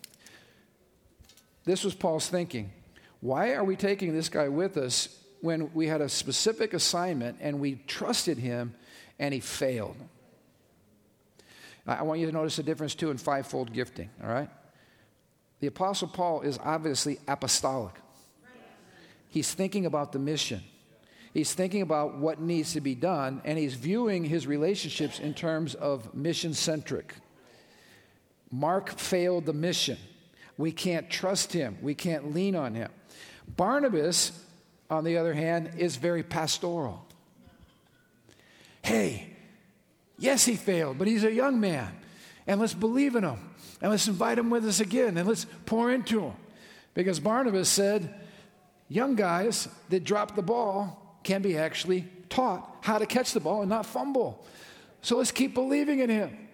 This 1.64 1.84
was 1.84 1.94
Paul's 1.94 2.28
thinking. 2.28 2.72
Why 3.20 3.52
are 3.52 3.64
we 3.64 3.76
taking 3.76 4.14
this 4.14 4.28
guy 4.28 4.48
with 4.48 4.76
us 4.76 5.20
when 5.40 5.72
we 5.74 5.86
had 5.88 6.00
a 6.00 6.08
specific 6.08 6.72
assignment 6.72 7.38
and 7.40 7.60
we 7.60 7.76
trusted 7.86 8.38
him 8.38 8.74
and 9.18 9.34
he 9.34 9.40
failed? 9.40 9.96
I 11.86 12.02
want 12.02 12.20
you 12.20 12.26
to 12.26 12.32
notice 12.32 12.56
the 12.56 12.62
difference 12.62 12.94
too 12.94 13.10
in 13.10 13.18
fivefold 13.18 13.72
gifting, 13.74 14.08
all 14.22 14.30
right? 14.30 14.48
The 15.60 15.66
Apostle 15.66 16.08
Paul 16.08 16.40
is 16.40 16.58
obviously 16.62 17.18
apostolic. 17.28 17.94
He's 19.34 19.52
thinking 19.52 19.84
about 19.84 20.12
the 20.12 20.20
mission. 20.20 20.62
He's 21.32 21.52
thinking 21.52 21.82
about 21.82 22.18
what 22.18 22.40
needs 22.40 22.74
to 22.74 22.80
be 22.80 22.94
done, 22.94 23.42
and 23.44 23.58
he's 23.58 23.74
viewing 23.74 24.22
his 24.22 24.46
relationships 24.46 25.18
in 25.18 25.34
terms 25.34 25.74
of 25.74 26.14
mission 26.14 26.54
centric. 26.54 27.16
Mark 28.52 28.96
failed 28.96 29.44
the 29.44 29.52
mission. 29.52 29.98
We 30.56 30.70
can't 30.70 31.10
trust 31.10 31.52
him, 31.52 31.78
we 31.82 31.96
can't 31.96 32.32
lean 32.32 32.54
on 32.54 32.76
him. 32.76 32.92
Barnabas, 33.56 34.30
on 34.88 35.02
the 35.02 35.18
other 35.18 35.34
hand, 35.34 35.72
is 35.78 35.96
very 35.96 36.22
pastoral. 36.22 37.04
Hey, 38.82 39.30
yes, 40.16 40.44
he 40.44 40.54
failed, 40.54 40.96
but 40.96 41.08
he's 41.08 41.24
a 41.24 41.32
young 41.32 41.58
man, 41.58 41.92
and 42.46 42.60
let's 42.60 42.72
believe 42.72 43.16
in 43.16 43.24
him, 43.24 43.40
and 43.82 43.90
let's 43.90 44.06
invite 44.06 44.38
him 44.38 44.48
with 44.48 44.64
us 44.64 44.78
again, 44.78 45.16
and 45.16 45.26
let's 45.26 45.44
pour 45.66 45.90
into 45.90 46.20
him. 46.20 46.34
Because 46.94 47.18
Barnabas 47.18 47.68
said, 47.68 48.20
young 48.88 49.14
guys 49.14 49.68
that 49.88 50.04
drop 50.04 50.34
the 50.34 50.42
ball 50.42 51.18
can 51.22 51.42
be 51.42 51.56
actually 51.56 52.06
taught 52.28 52.78
how 52.82 52.98
to 52.98 53.06
catch 53.06 53.32
the 53.32 53.40
ball 53.40 53.60
and 53.60 53.70
not 53.70 53.86
fumble. 53.86 54.44
So 55.02 55.16
let's 55.16 55.32
keep 55.32 55.54
believing 55.54 56.00
in 56.00 56.10
him. 56.10 56.48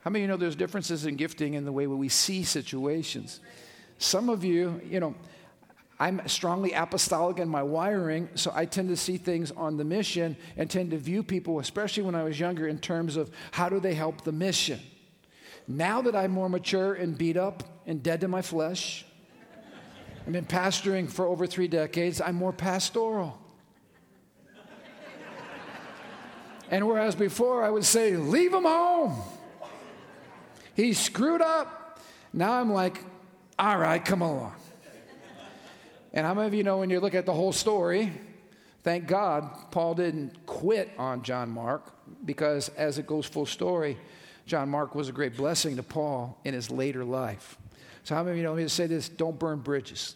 How 0.00 0.10
many 0.10 0.24
of 0.24 0.28
you 0.28 0.32
know 0.32 0.36
there's 0.36 0.56
differences 0.56 1.06
in 1.06 1.16
gifting 1.16 1.54
in 1.54 1.64
the 1.64 1.72
way 1.72 1.86
we 1.86 2.08
see 2.08 2.44
situations? 2.44 3.40
Some 3.98 4.28
of 4.28 4.44
you, 4.44 4.80
you 4.88 5.00
know, 5.00 5.14
I'm 6.00 6.26
strongly 6.28 6.72
apostolic 6.72 7.38
in 7.38 7.48
my 7.48 7.62
wiring, 7.62 8.28
so 8.36 8.52
I 8.54 8.66
tend 8.66 8.88
to 8.90 8.96
see 8.96 9.16
things 9.16 9.50
on 9.50 9.76
the 9.76 9.84
mission 9.84 10.36
and 10.56 10.70
tend 10.70 10.92
to 10.92 10.98
view 10.98 11.24
people, 11.24 11.58
especially 11.58 12.04
when 12.04 12.14
I 12.14 12.22
was 12.22 12.38
younger, 12.38 12.68
in 12.68 12.78
terms 12.78 13.16
of 13.16 13.30
how 13.50 13.68
do 13.68 13.80
they 13.80 13.94
help 13.94 14.22
the 14.22 14.32
mission. 14.32 14.78
Now 15.66 16.00
that 16.02 16.14
I'm 16.14 16.30
more 16.30 16.48
mature 16.48 16.94
and 16.94 17.18
beat 17.18 17.36
up 17.36 17.64
and 17.84 18.00
dead 18.02 18.20
to 18.20 18.28
my 18.28 18.42
flesh, 18.42 19.04
I've 20.28 20.34
been 20.34 20.44
pastoring 20.44 21.10
for 21.10 21.24
over 21.26 21.46
three 21.46 21.68
decades, 21.68 22.20
I'm 22.20 22.34
more 22.34 22.52
pastoral. 22.52 23.38
And 26.70 26.86
whereas 26.86 27.14
before 27.14 27.64
I 27.64 27.70
would 27.70 27.86
say, 27.86 28.14
leave 28.14 28.52
him 28.52 28.64
home, 28.64 29.22
he 30.74 30.92
screwed 30.92 31.40
up. 31.40 31.98
Now 32.34 32.60
I'm 32.60 32.70
like, 32.70 33.02
all 33.58 33.78
right, 33.78 34.04
come 34.04 34.20
along. 34.20 34.52
And 36.12 36.26
how 36.26 36.34
many 36.34 36.46
of 36.46 36.52
you 36.52 36.62
know 36.62 36.76
when 36.76 36.90
you 36.90 37.00
look 37.00 37.14
at 37.14 37.24
the 37.24 37.32
whole 37.32 37.54
story, 37.54 38.12
thank 38.82 39.06
God 39.06 39.50
Paul 39.70 39.94
didn't 39.94 40.44
quit 40.44 40.90
on 40.98 41.22
John 41.22 41.48
Mark 41.48 41.90
because 42.26 42.68
as 42.76 42.98
it 42.98 43.06
goes 43.06 43.24
full 43.24 43.46
story, 43.46 43.96
John 44.44 44.68
Mark 44.68 44.94
was 44.94 45.08
a 45.08 45.12
great 45.12 45.38
blessing 45.38 45.76
to 45.76 45.82
Paul 45.82 46.38
in 46.44 46.52
his 46.52 46.70
later 46.70 47.02
life. 47.02 47.56
So, 48.08 48.14
how 48.14 48.22
many 48.22 48.32
of 48.32 48.36
you 48.38 48.42
know 48.42 48.54
me 48.54 48.62
to 48.62 48.68
say 48.68 48.86
this? 48.86 49.08
Don't 49.08 49.38
burn 49.38 49.60
bridges. 49.60 50.14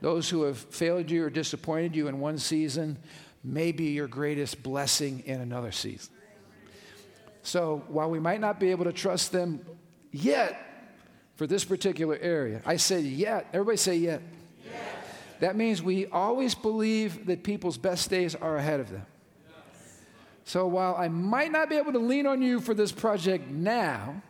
Those 0.00 0.28
who 0.28 0.42
have 0.42 0.58
failed 0.58 1.10
you 1.10 1.24
or 1.24 1.30
disappointed 1.30 1.96
you 1.96 2.08
in 2.08 2.20
one 2.20 2.38
season 2.38 2.98
may 3.42 3.72
be 3.72 3.86
your 3.86 4.08
greatest 4.08 4.62
blessing 4.62 5.22
in 5.26 5.40
another 5.40 5.72
season. 5.72 6.12
So, 7.42 7.82
while 7.88 8.10
we 8.10 8.20
might 8.20 8.40
not 8.40 8.60
be 8.60 8.70
able 8.70 8.84
to 8.84 8.92
trust 8.92 9.32
them 9.32 9.64
yet 10.12 10.60
for 11.36 11.46
this 11.46 11.64
particular 11.64 12.18
area, 12.20 12.60
I 12.66 12.76
say 12.76 13.00
yet. 13.00 13.46
Everybody 13.52 13.78
say 13.78 13.96
yet. 13.96 14.20
That 15.40 15.56
means 15.56 15.82
we 15.82 16.06
always 16.06 16.54
believe 16.54 17.26
that 17.26 17.44
people's 17.44 17.78
best 17.78 18.10
days 18.10 18.34
are 18.34 18.56
ahead 18.56 18.80
of 18.80 18.90
them. 18.90 19.06
So 20.44 20.66
while 20.66 20.96
I 20.96 21.08
might 21.08 21.52
not 21.52 21.68
be 21.68 21.76
able 21.76 21.92
to 21.92 21.98
lean 21.98 22.26
on 22.26 22.42
you 22.42 22.60
for 22.60 22.74
this 22.74 22.90
project 22.90 23.48
now, 23.48 24.22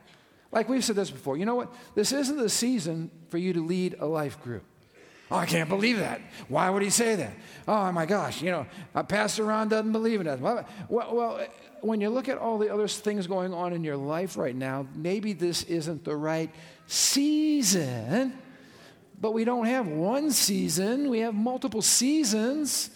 like 0.51 0.69
we've 0.69 0.85
said 0.85 0.97
this 0.97 1.11
before, 1.11 1.37
you 1.37 1.47
know 1.47 1.55
what? 1.55 1.73
This 1.95 2.12
isn't 2.12 2.37
the 2.37 2.49
season 2.49 3.11
for 3.29 3.39
you 3.39 3.53
to 3.53 3.64
lead 3.64 3.97
a 4.01 4.07
life 4.07 4.43
group. 4.43 4.64
Oh, 5.31 5.37
I 5.37 5.47
can't 5.47 5.68
believe 5.68 5.99
that. 5.99 6.20
Why 6.49 6.70
would 6.70 6.83
he 6.83 6.91
say 6.91 7.16
that? 7.16 7.33
Oh, 7.66 7.93
my 7.93 8.07
gosh, 8.07 8.41
you 8.41 8.51
know, 8.51 8.66
uh, 8.95 9.03
Pastor 9.03 9.45
Ron 9.45 9.68
doesn't 9.68 9.93
believe 9.93 10.20
in 10.20 10.26
that. 10.26 10.41
Well, 10.41 10.66
well, 10.89 11.47
when 11.81 12.01
you 12.01 12.09
look 12.09 12.29
at 12.29 12.39
all 12.39 12.59
the 12.59 12.72
other 12.72 12.89
things 12.89 13.26
going 13.26 13.53
on 13.53 13.72
in 13.72 13.85
your 13.85 13.97
life 13.97 14.37
right 14.37 14.57
now, 14.57 14.87
maybe 14.95 15.35
this 15.35 15.64
isn't 15.64 16.05
the 16.05 16.16
right 16.16 16.51
season 16.87 18.33
but 19.20 19.33
we 19.33 19.45
don't 19.45 19.66
have 19.66 19.87
one 19.87 20.31
season, 20.31 21.11
we 21.11 21.20
have 21.20 21.35
multiple 21.35 21.83
seasons. 21.83 22.91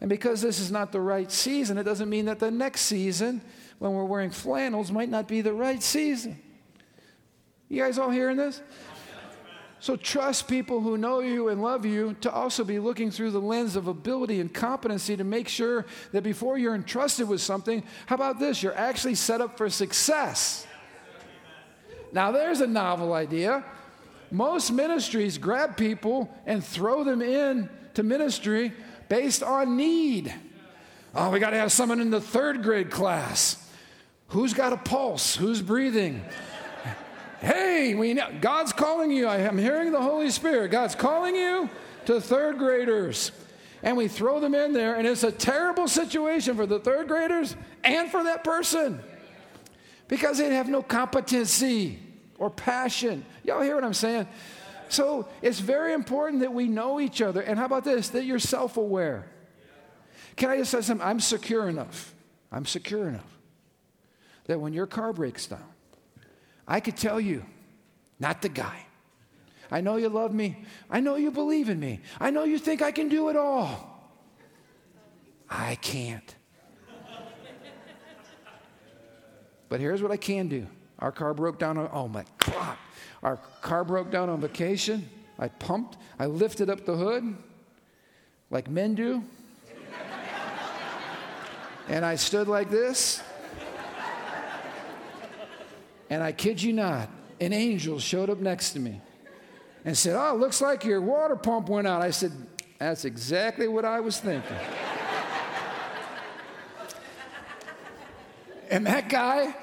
And 0.00 0.08
because 0.08 0.40
this 0.40 0.60
is 0.60 0.70
not 0.70 0.92
the 0.92 1.00
right 1.00 1.30
season, 1.30 1.78
it 1.78 1.84
doesn't 1.84 2.08
mean 2.08 2.26
that 2.26 2.38
the 2.38 2.50
next 2.50 2.82
season, 2.82 3.40
when 3.78 3.92
we're 3.92 4.04
wearing 4.04 4.30
flannels, 4.30 4.92
might 4.92 5.08
not 5.08 5.26
be 5.26 5.40
the 5.40 5.52
right 5.52 5.82
season. 5.82 6.40
You 7.68 7.82
guys 7.82 7.98
all 7.98 8.10
hearing 8.10 8.36
this? 8.36 8.60
So 9.84 9.96
trust 9.96 10.48
people 10.48 10.80
who 10.80 10.96
know 10.96 11.20
you 11.20 11.50
and 11.50 11.60
love 11.60 11.84
you 11.84 12.16
to 12.22 12.32
also 12.32 12.64
be 12.64 12.78
looking 12.78 13.10
through 13.10 13.32
the 13.32 13.38
lens 13.38 13.76
of 13.76 13.86
ability 13.86 14.40
and 14.40 14.50
competency 14.50 15.14
to 15.14 15.24
make 15.24 15.46
sure 15.46 15.84
that 16.12 16.22
before 16.22 16.56
you're 16.56 16.74
entrusted 16.74 17.28
with 17.28 17.42
something, 17.42 17.82
how 18.06 18.14
about 18.14 18.38
this? 18.38 18.62
You're 18.62 18.74
actually 18.74 19.14
set 19.14 19.42
up 19.42 19.58
for 19.58 19.68
success. 19.68 20.66
Now, 22.14 22.32
there's 22.32 22.62
a 22.62 22.66
novel 22.66 23.12
idea. 23.12 23.62
Most 24.30 24.70
ministries 24.70 25.36
grab 25.36 25.76
people 25.76 26.34
and 26.46 26.64
throw 26.64 27.04
them 27.04 27.20
in 27.20 27.68
to 27.92 28.02
ministry 28.02 28.72
based 29.10 29.42
on 29.42 29.76
need. 29.76 30.34
Oh, 31.14 31.28
we 31.28 31.40
got 31.40 31.50
to 31.50 31.58
have 31.58 31.72
someone 31.72 32.00
in 32.00 32.08
the 32.08 32.22
third 32.22 32.62
grade 32.62 32.90
class. 32.90 33.70
Who's 34.28 34.54
got 34.54 34.72
a 34.72 34.78
pulse? 34.78 35.36
Who's 35.36 35.60
breathing? 35.60 36.24
Hey, 37.44 37.94
we 37.94 38.14
know, 38.14 38.28
God's 38.40 38.72
calling 38.72 39.10
you. 39.10 39.26
I 39.26 39.38
am 39.38 39.58
hearing 39.58 39.92
the 39.92 40.00
Holy 40.00 40.30
Spirit. 40.30 40.70
God's 40.70 40.94
calling 40.94 41.34
you 41.34 41.68
to 42.06 42.20
third 42.20 42.58
graders. 42.58 43.32
And 43.82 43.96
we 43.96 44.08
throw 44.08 44.40
them 44.40 44.54
in 44.54 44.72
there, 44.72 44.94
and 44.94 45.06
it's 45.06 45.24
a 45.24 45.32
terrible 45.32 45.88
situation 45.88 46.56
for 46.56 46.64
the 46.64 46.78
third 46.78 47.06
graders 47.06 47.54
and 47.82 48.10
for 48.10 48.24
that 48.24 48.42
person 48.42 49.02
because 50.08 50.38
they 50.38 50.54
have 50.54 50.68
no 50.68 50.82
competency 50.82 51.98
or 52.38 52.48
passion. 52.48 53.24
Y'all 53.44 53.60
hear 53.60 53.74
what 53.74 53.84
I'm 53.84 53.94
saying? 53.94 54.26
So 54.88 55.28
it's 55.42 55.60
very 55.60 55.92
important 55.92 56.40
that 56.40 56.52
we 56.52 56.66
know 56.66 56.98
each 56.98 57.20
other. 57.20 57.42
And 57.42 57.58
how 57.58 57.66
about 57.66 57.84
this? 57.84 58.08
That 58.10 58.24
you're 58.24 58.38
self 58.38 58.76
aware. 58.76 59.26
Can 60.36 60.50
I 60.50 60.56
just 60.56 60.70
say 60.70 60.80
something? 60.80 61.06
I'm 61.06 61.20
secure 61.20 61.68
enough. 61.68 62.14
I'm 62.50 62.64
secure 62.66 63.08
enough 63.08 63.38
that 64.46 64.60
when 64.60 64.72
your 64.72 64.86
car 64.86 65.12
breaks 65.12 65.46
down, 65.46 65.73
I 66.66 66.80
could 66.80 66.96
tell 66.96 67.20
you, 67.20 67.44
not 68.18 68.42
the 68.42 68.48
guy. 68.48 68.86
I 69.70 69.80
know 69.80 69.96
you 69.96 70.08
love 70.08 70.32
me. 70.32 70.64
I 70.90 71.00
know 71.00 71.16
you 71.16 71.30
believe 71.30 71.68
in 71.68 71.80
me. 71.80 72.00
I 72.20 72.30
know 72.30 72.44
you 72.44 72.58
think 72.58 72.82
I 72.82 72.92
can 72.92 73.08
do 73.08 73.28
it 73.28 73.36
all. 73.36 73.90
I 75.48 75.76
can't. 75.76 76.34
But 79.68 79.80
here's 79.80 80.02
what 80.02 80.12
I 80.12 80.16
can 80.16 80.48
do 80.48 80.66
our 80.98 81.10
car 81.10 81.34
broke 81.34 81.58
down. 81.58 81.76
On, 81.76 81.90
oh 81.92 82.08
my 82.08 82.24
God. 82.46 82.76
Our 83.22 83.38
car 83.62 83.84
broke 83.84 84.10
down 84.10 84.28
on 84.28 84.40
vacation. 84.40 85.08
I 85.38 85.48
pumped, 85.48 85.96
I 86.18 86.26
lifted 86.26 86.70
up 86.70 86.84
the 86.84 86.96
hood 86.96 87.36
like 88.50 88.70
men 88.70 88.94
do. 88.94 89.24
and 91.88 92.04
I 92.04 92.14
stood 92.14 92.46
like 92.46 92.70
this. 92.70 93.22
And 96.10 96.22
I 96.22 96.32
kid 96.32 96.62
you 96.62 96.72
not, 96.72 97.08
an 97.40 97.52
angel 97.52 97.98
showed 97.98 98.30
up 98.30 98.38
next 98.38 98.72
to 98.72 98.80
me 98.80 99.00
and 99.84 99.96
said, 99.96 100.16
Oh, 100.16 100.36
looks 100.36 100.60
like 100.60 100.84
your 100.84 101.00
water 101.00 101.36
pump 101.36 101.68
went 101.68 101.86
out. 101.86 102.02
I 102.02 102.10
said, 102.10 102.32
That's 102.78 103.04
exactly 103.04 103.68
what 103.68 103.84
I 103.84 104.00
was 104.00 104.18
thinking. 104.20 104.56
and 108.70 108.86
that 108.86 109.08
guy 109.08 109.54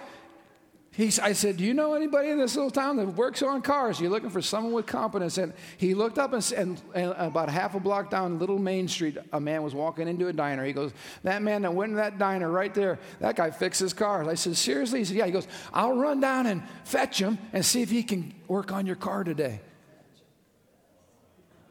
I 0.99 1.31
said, 1.31 1.55
Do 1.55 1.63
you 1.63 1.73
know 1.73 1.93
anybody 1.93 2.29
in 2.29 2.37
this 2.37 2.55
little 2.55 2.69
town 2.69 2.97
that 2.97 3.07
works 3.15 3.41
on 3.41 3.61
cars? 3.61 4.01
You're 4.01 4.09
looking 4.09 4.29
for 4.29 4.41
someone 4.41 4.73
with 4.73 4.87
competence. 4.87 5.37
And 5.37 5.53
he 5.77 5.93
looked 5.93 6.19
up 6.19 6.33
and, 6.33 6.53
and, 6.55 6.81
and 6.93 7.13
about 7.13 7.49
half 7.49 7.75
a 7.75 7.79
block 7.79 8.09
down 8.09 8.39
Little 8.39 8.59
Main 8.59 8.89
Street, 8.89 9.17
a 9.31 9.39
man 9.39 9.63
was 9.63 9.73
walking 9.73 10.09
into 10.09 10.27
a 10.27 10.33
diner. 10.33 10.65
He 10.65 10.73
goes, 10.73 10.91
That 11.23 11.41
man 11.43 11.61
that 11.61 11.73
went 11.73 11.91
in 11.91 11.95
that 11.95 12.19
diner 12.19 12.51
right 12.51 12.73
there, 12.73 12.99
that 13.19 13.37
guy 13.37 13.51
fixes 13.51 13.93
cars. 13.93 14.27
I 14.27 14.35
said, 14.35 14.57
Seriously? 14.57 14.99
He 14.99 15.05
said, 15.05 15.15
Yeah. 15.15 15.25
He 15.25 15.31
goes, 15.31 15.47
I'll 15.73 15.95
run 15.95 16.19
down 16.19 16.45
and 16.45 16.61
fetch 16.83 17.21
him 17.21 17.37
and 17.53 17.65
see 17.65 17.81
if 17.81 17.89
he 17.89 18.03
can 18.03 18.33
work 18.49 18.73
on 18.73 18.85
your 18.85 18.97
car 18.97 19.23
today. 19.23 19.61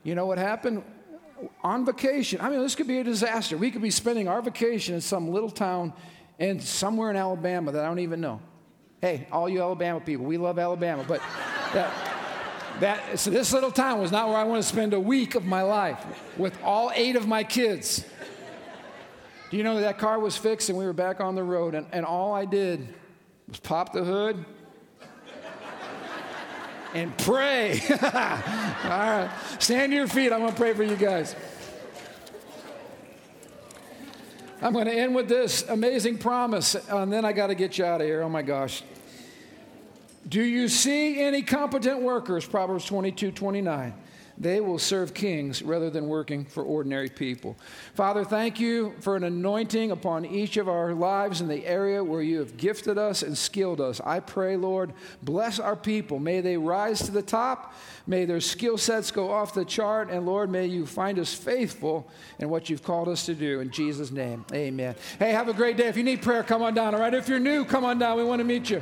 You 0.02 0.14
know 0.14 0.24
what 0.24 0.38
happened? 0.38 0.82
On 1.62 1.84
vacation, 1.84 2.40
I 2.40 2.48
mean, 2.48 2.60
this 2.60 2.74
could 2.74 2.88
be 2.88 3.00
a 3.00 3.04
disaster. 3.04 3.58
We 3.58 3.70
could 3.70 3.82
be 3.82 3.90
spending 3.90 4.28
our 4.28 4.40
vacation 4.40 4.94
in 4.94 5.02
some 5.02 5.28
little 5.28 5.50
town 5.50 5.92
and 6.38 6.62
somewhere 6.62 7.10
in 7.10 7.16
Alabama 7.16 7.72
that 7.72 7.84
I 7.84 7.88
don't 7.88 7.98
even 7.98 8.22
know. 8.22 8.40
Hey, 9.00 9.26
all 9.32 9.48
you 9.48 9.62
Alabama 9.62 9.98
people, 9.98 10.26
we 10.26 10.36
love 10.36 10.58
Alabama, 10.58 11.04
but 11.08 11.22
that, 11.72 11.90
that 12.80 13.18
so 13.18 13.30
this 13.30 13.50
little 13.50 13.70
town 13.70 13.98
was 13.98 14.12
not 14.12 14.28
where 14.28 14.36
I 14.36 14.44
want 14.44 14.62
to 14.62 14.68
spend 14.68 14.92
a 14.92 15.00
week 15.00 15.34
of 15.34 15.46
my 15.46 15.62
life 15.62 16.04
with 16.36 16.56
all 16.62 16.92
eight 16.94 17.16
of 17.16 17.26
my 17.26 17.42
kids. 17.42 18.04
Do 19.50 19.56
you 19.56 19.62
know 19.64 19.80
that, 19.80 19.98
car 19.98 20.18
was 20.18 20.36
fixed 20.36 20.68
and 20.68 20.76
we 20.76 20.84
were 20.84 20.92
back 20.92 21.20
on 21.20 21.34
the 21.34 21.42
road, 21.42 21.74
and, 21.74 21.86
and 21.92 22.04
all 22.04 22.34
I 22.34 22.44
did 22.44 22.86
was 23.48 23.58
pop 23.58 23.94
the 23.94 24.04
hood 24.04 24.44
and 26.94 27.16
pray. 27.16 27.80
all 27.90 27.98
right, 28.04 29.30
stand 29.58 29.92
to 29.92 29.96
your 29.96 30.08
feet. 30.08 30.30
I'm 30.30 30.40
going 30.40 30.52
to 30.52 30.56
pray 30.56 30.74
for 30.74 30.82
you 30.82 30.96
guys. 30.96 31.34
I'm 34.62 34.74
going 34.74 34.86
to 34.86 34.92
end 34.92 35.14
with 35.14 35.28
this 35.28 35.66
amazing 35.68 36.18
promise, 36.18 36.74
and 36.74 37.10
then 37.10 37.24
I 37.24 37.32
got 37.32 37.46
to 37.46 37.54
get 37.54 37.78
you 37.78 37.84
out 37.84 38.02
of 38.02 38.06
here. 38.06 38.22
Oh 38.22 38.28
my 38.28 38.42
gosh. 38.42 38.82
Do 40.28 40.42
you 40.42 40.68
see 40.68 41.20
any 41.20 41.42
competent 41.42 42.02
workers? 42.02 42.46
Proverbs 42.46 42.84
22 42.84 43.32
29. 43.32 43.94
They 44.40 44.62
will 44.62 44.78
serve 44.78 45.12
kings 45.12 45.60
rather 45.62 45.90
than 45.90 46.08
working 46.08 46.46
for 46.46 46.62
ordinary 46.62 47.10
people. 47.10 47.58
Father, 47.94 48.24
thank 48.24 48.58
you 48.58 48.94
for 49.00 49.14
an 49.14 49.22
anointing 49.22 49.90
upon 49.90 50.24
each 50.24 50.56
of 50.56 50.66
our 50.66 50.94
lives 50.94 51.42
in 51.42 51.48
the 51.48 51.66
area 51.66 52.02
where 52.02 52.22
you 52.22 52.38
have 52.38 52.56
gifted 52.56 52.96
us 52.96 53.22
and 53.22 53.36
skilled 53.36 53.82
us. 53.82 54.00
I 54.00 54.20
pray, 54.20 54.56
Lord, 54.56 54.94
bless 55.22 55.58
our 55.58 55.76
people. 55.76 56.18
May 56.18 56.40
they 56.40 56.56
rise 56.56 57.00
to 57.00 57.10
the 57.10 57.20
top. 57.20 57.74
May 58.06 58.24
their 58.24 58.40
skill 58.40 58.78
sets 58.78 59.10
go 59.10 59.30
off 59.30 59.52
the 59.52 59.66
chart. 59.66 60.08
And 60.08 60.24
Lord, 60.24 60.48
may 60.48 60.64
you 60.64 60.86
find 60.86 61.18
us 61.18 61.34
faithful 61.34 62.08
in 62.38 62.48
what 62.48 62.70
you've 62.70 62.82
called 62.82 63.08
us 63.08 63.26
to 63.26 63.34
do. 63.34 63.60
In 63.60 63.70
Jesus' 63.70 64.10
name, 64.10 64.46
amen. 64.54 64.94
Hey, 65.18 65.32
have 65.32 65.50
a 65.50 65.52
great 65.52 65.76
day. 65.76 65.88
If 65.88 65.98
you 65.98 66.02
need 66.02 66.22
prayer, 66.22 66.42
come 66.42 66.62
on 66.62 66.72
down. 66.72 66.94
All 66.94 67.00
right. 67.00 67.12
If 67.12 67.28
you're 67.28 67.38
new, 67.38 67.66
come 67.66 67.84
on 67.84 67.98
down. 67.98 68.16
We 68.16 68.24
want 68.24 68.40
to 68.40 68.44
meet 68.44 68.70
you. 68.70 68.80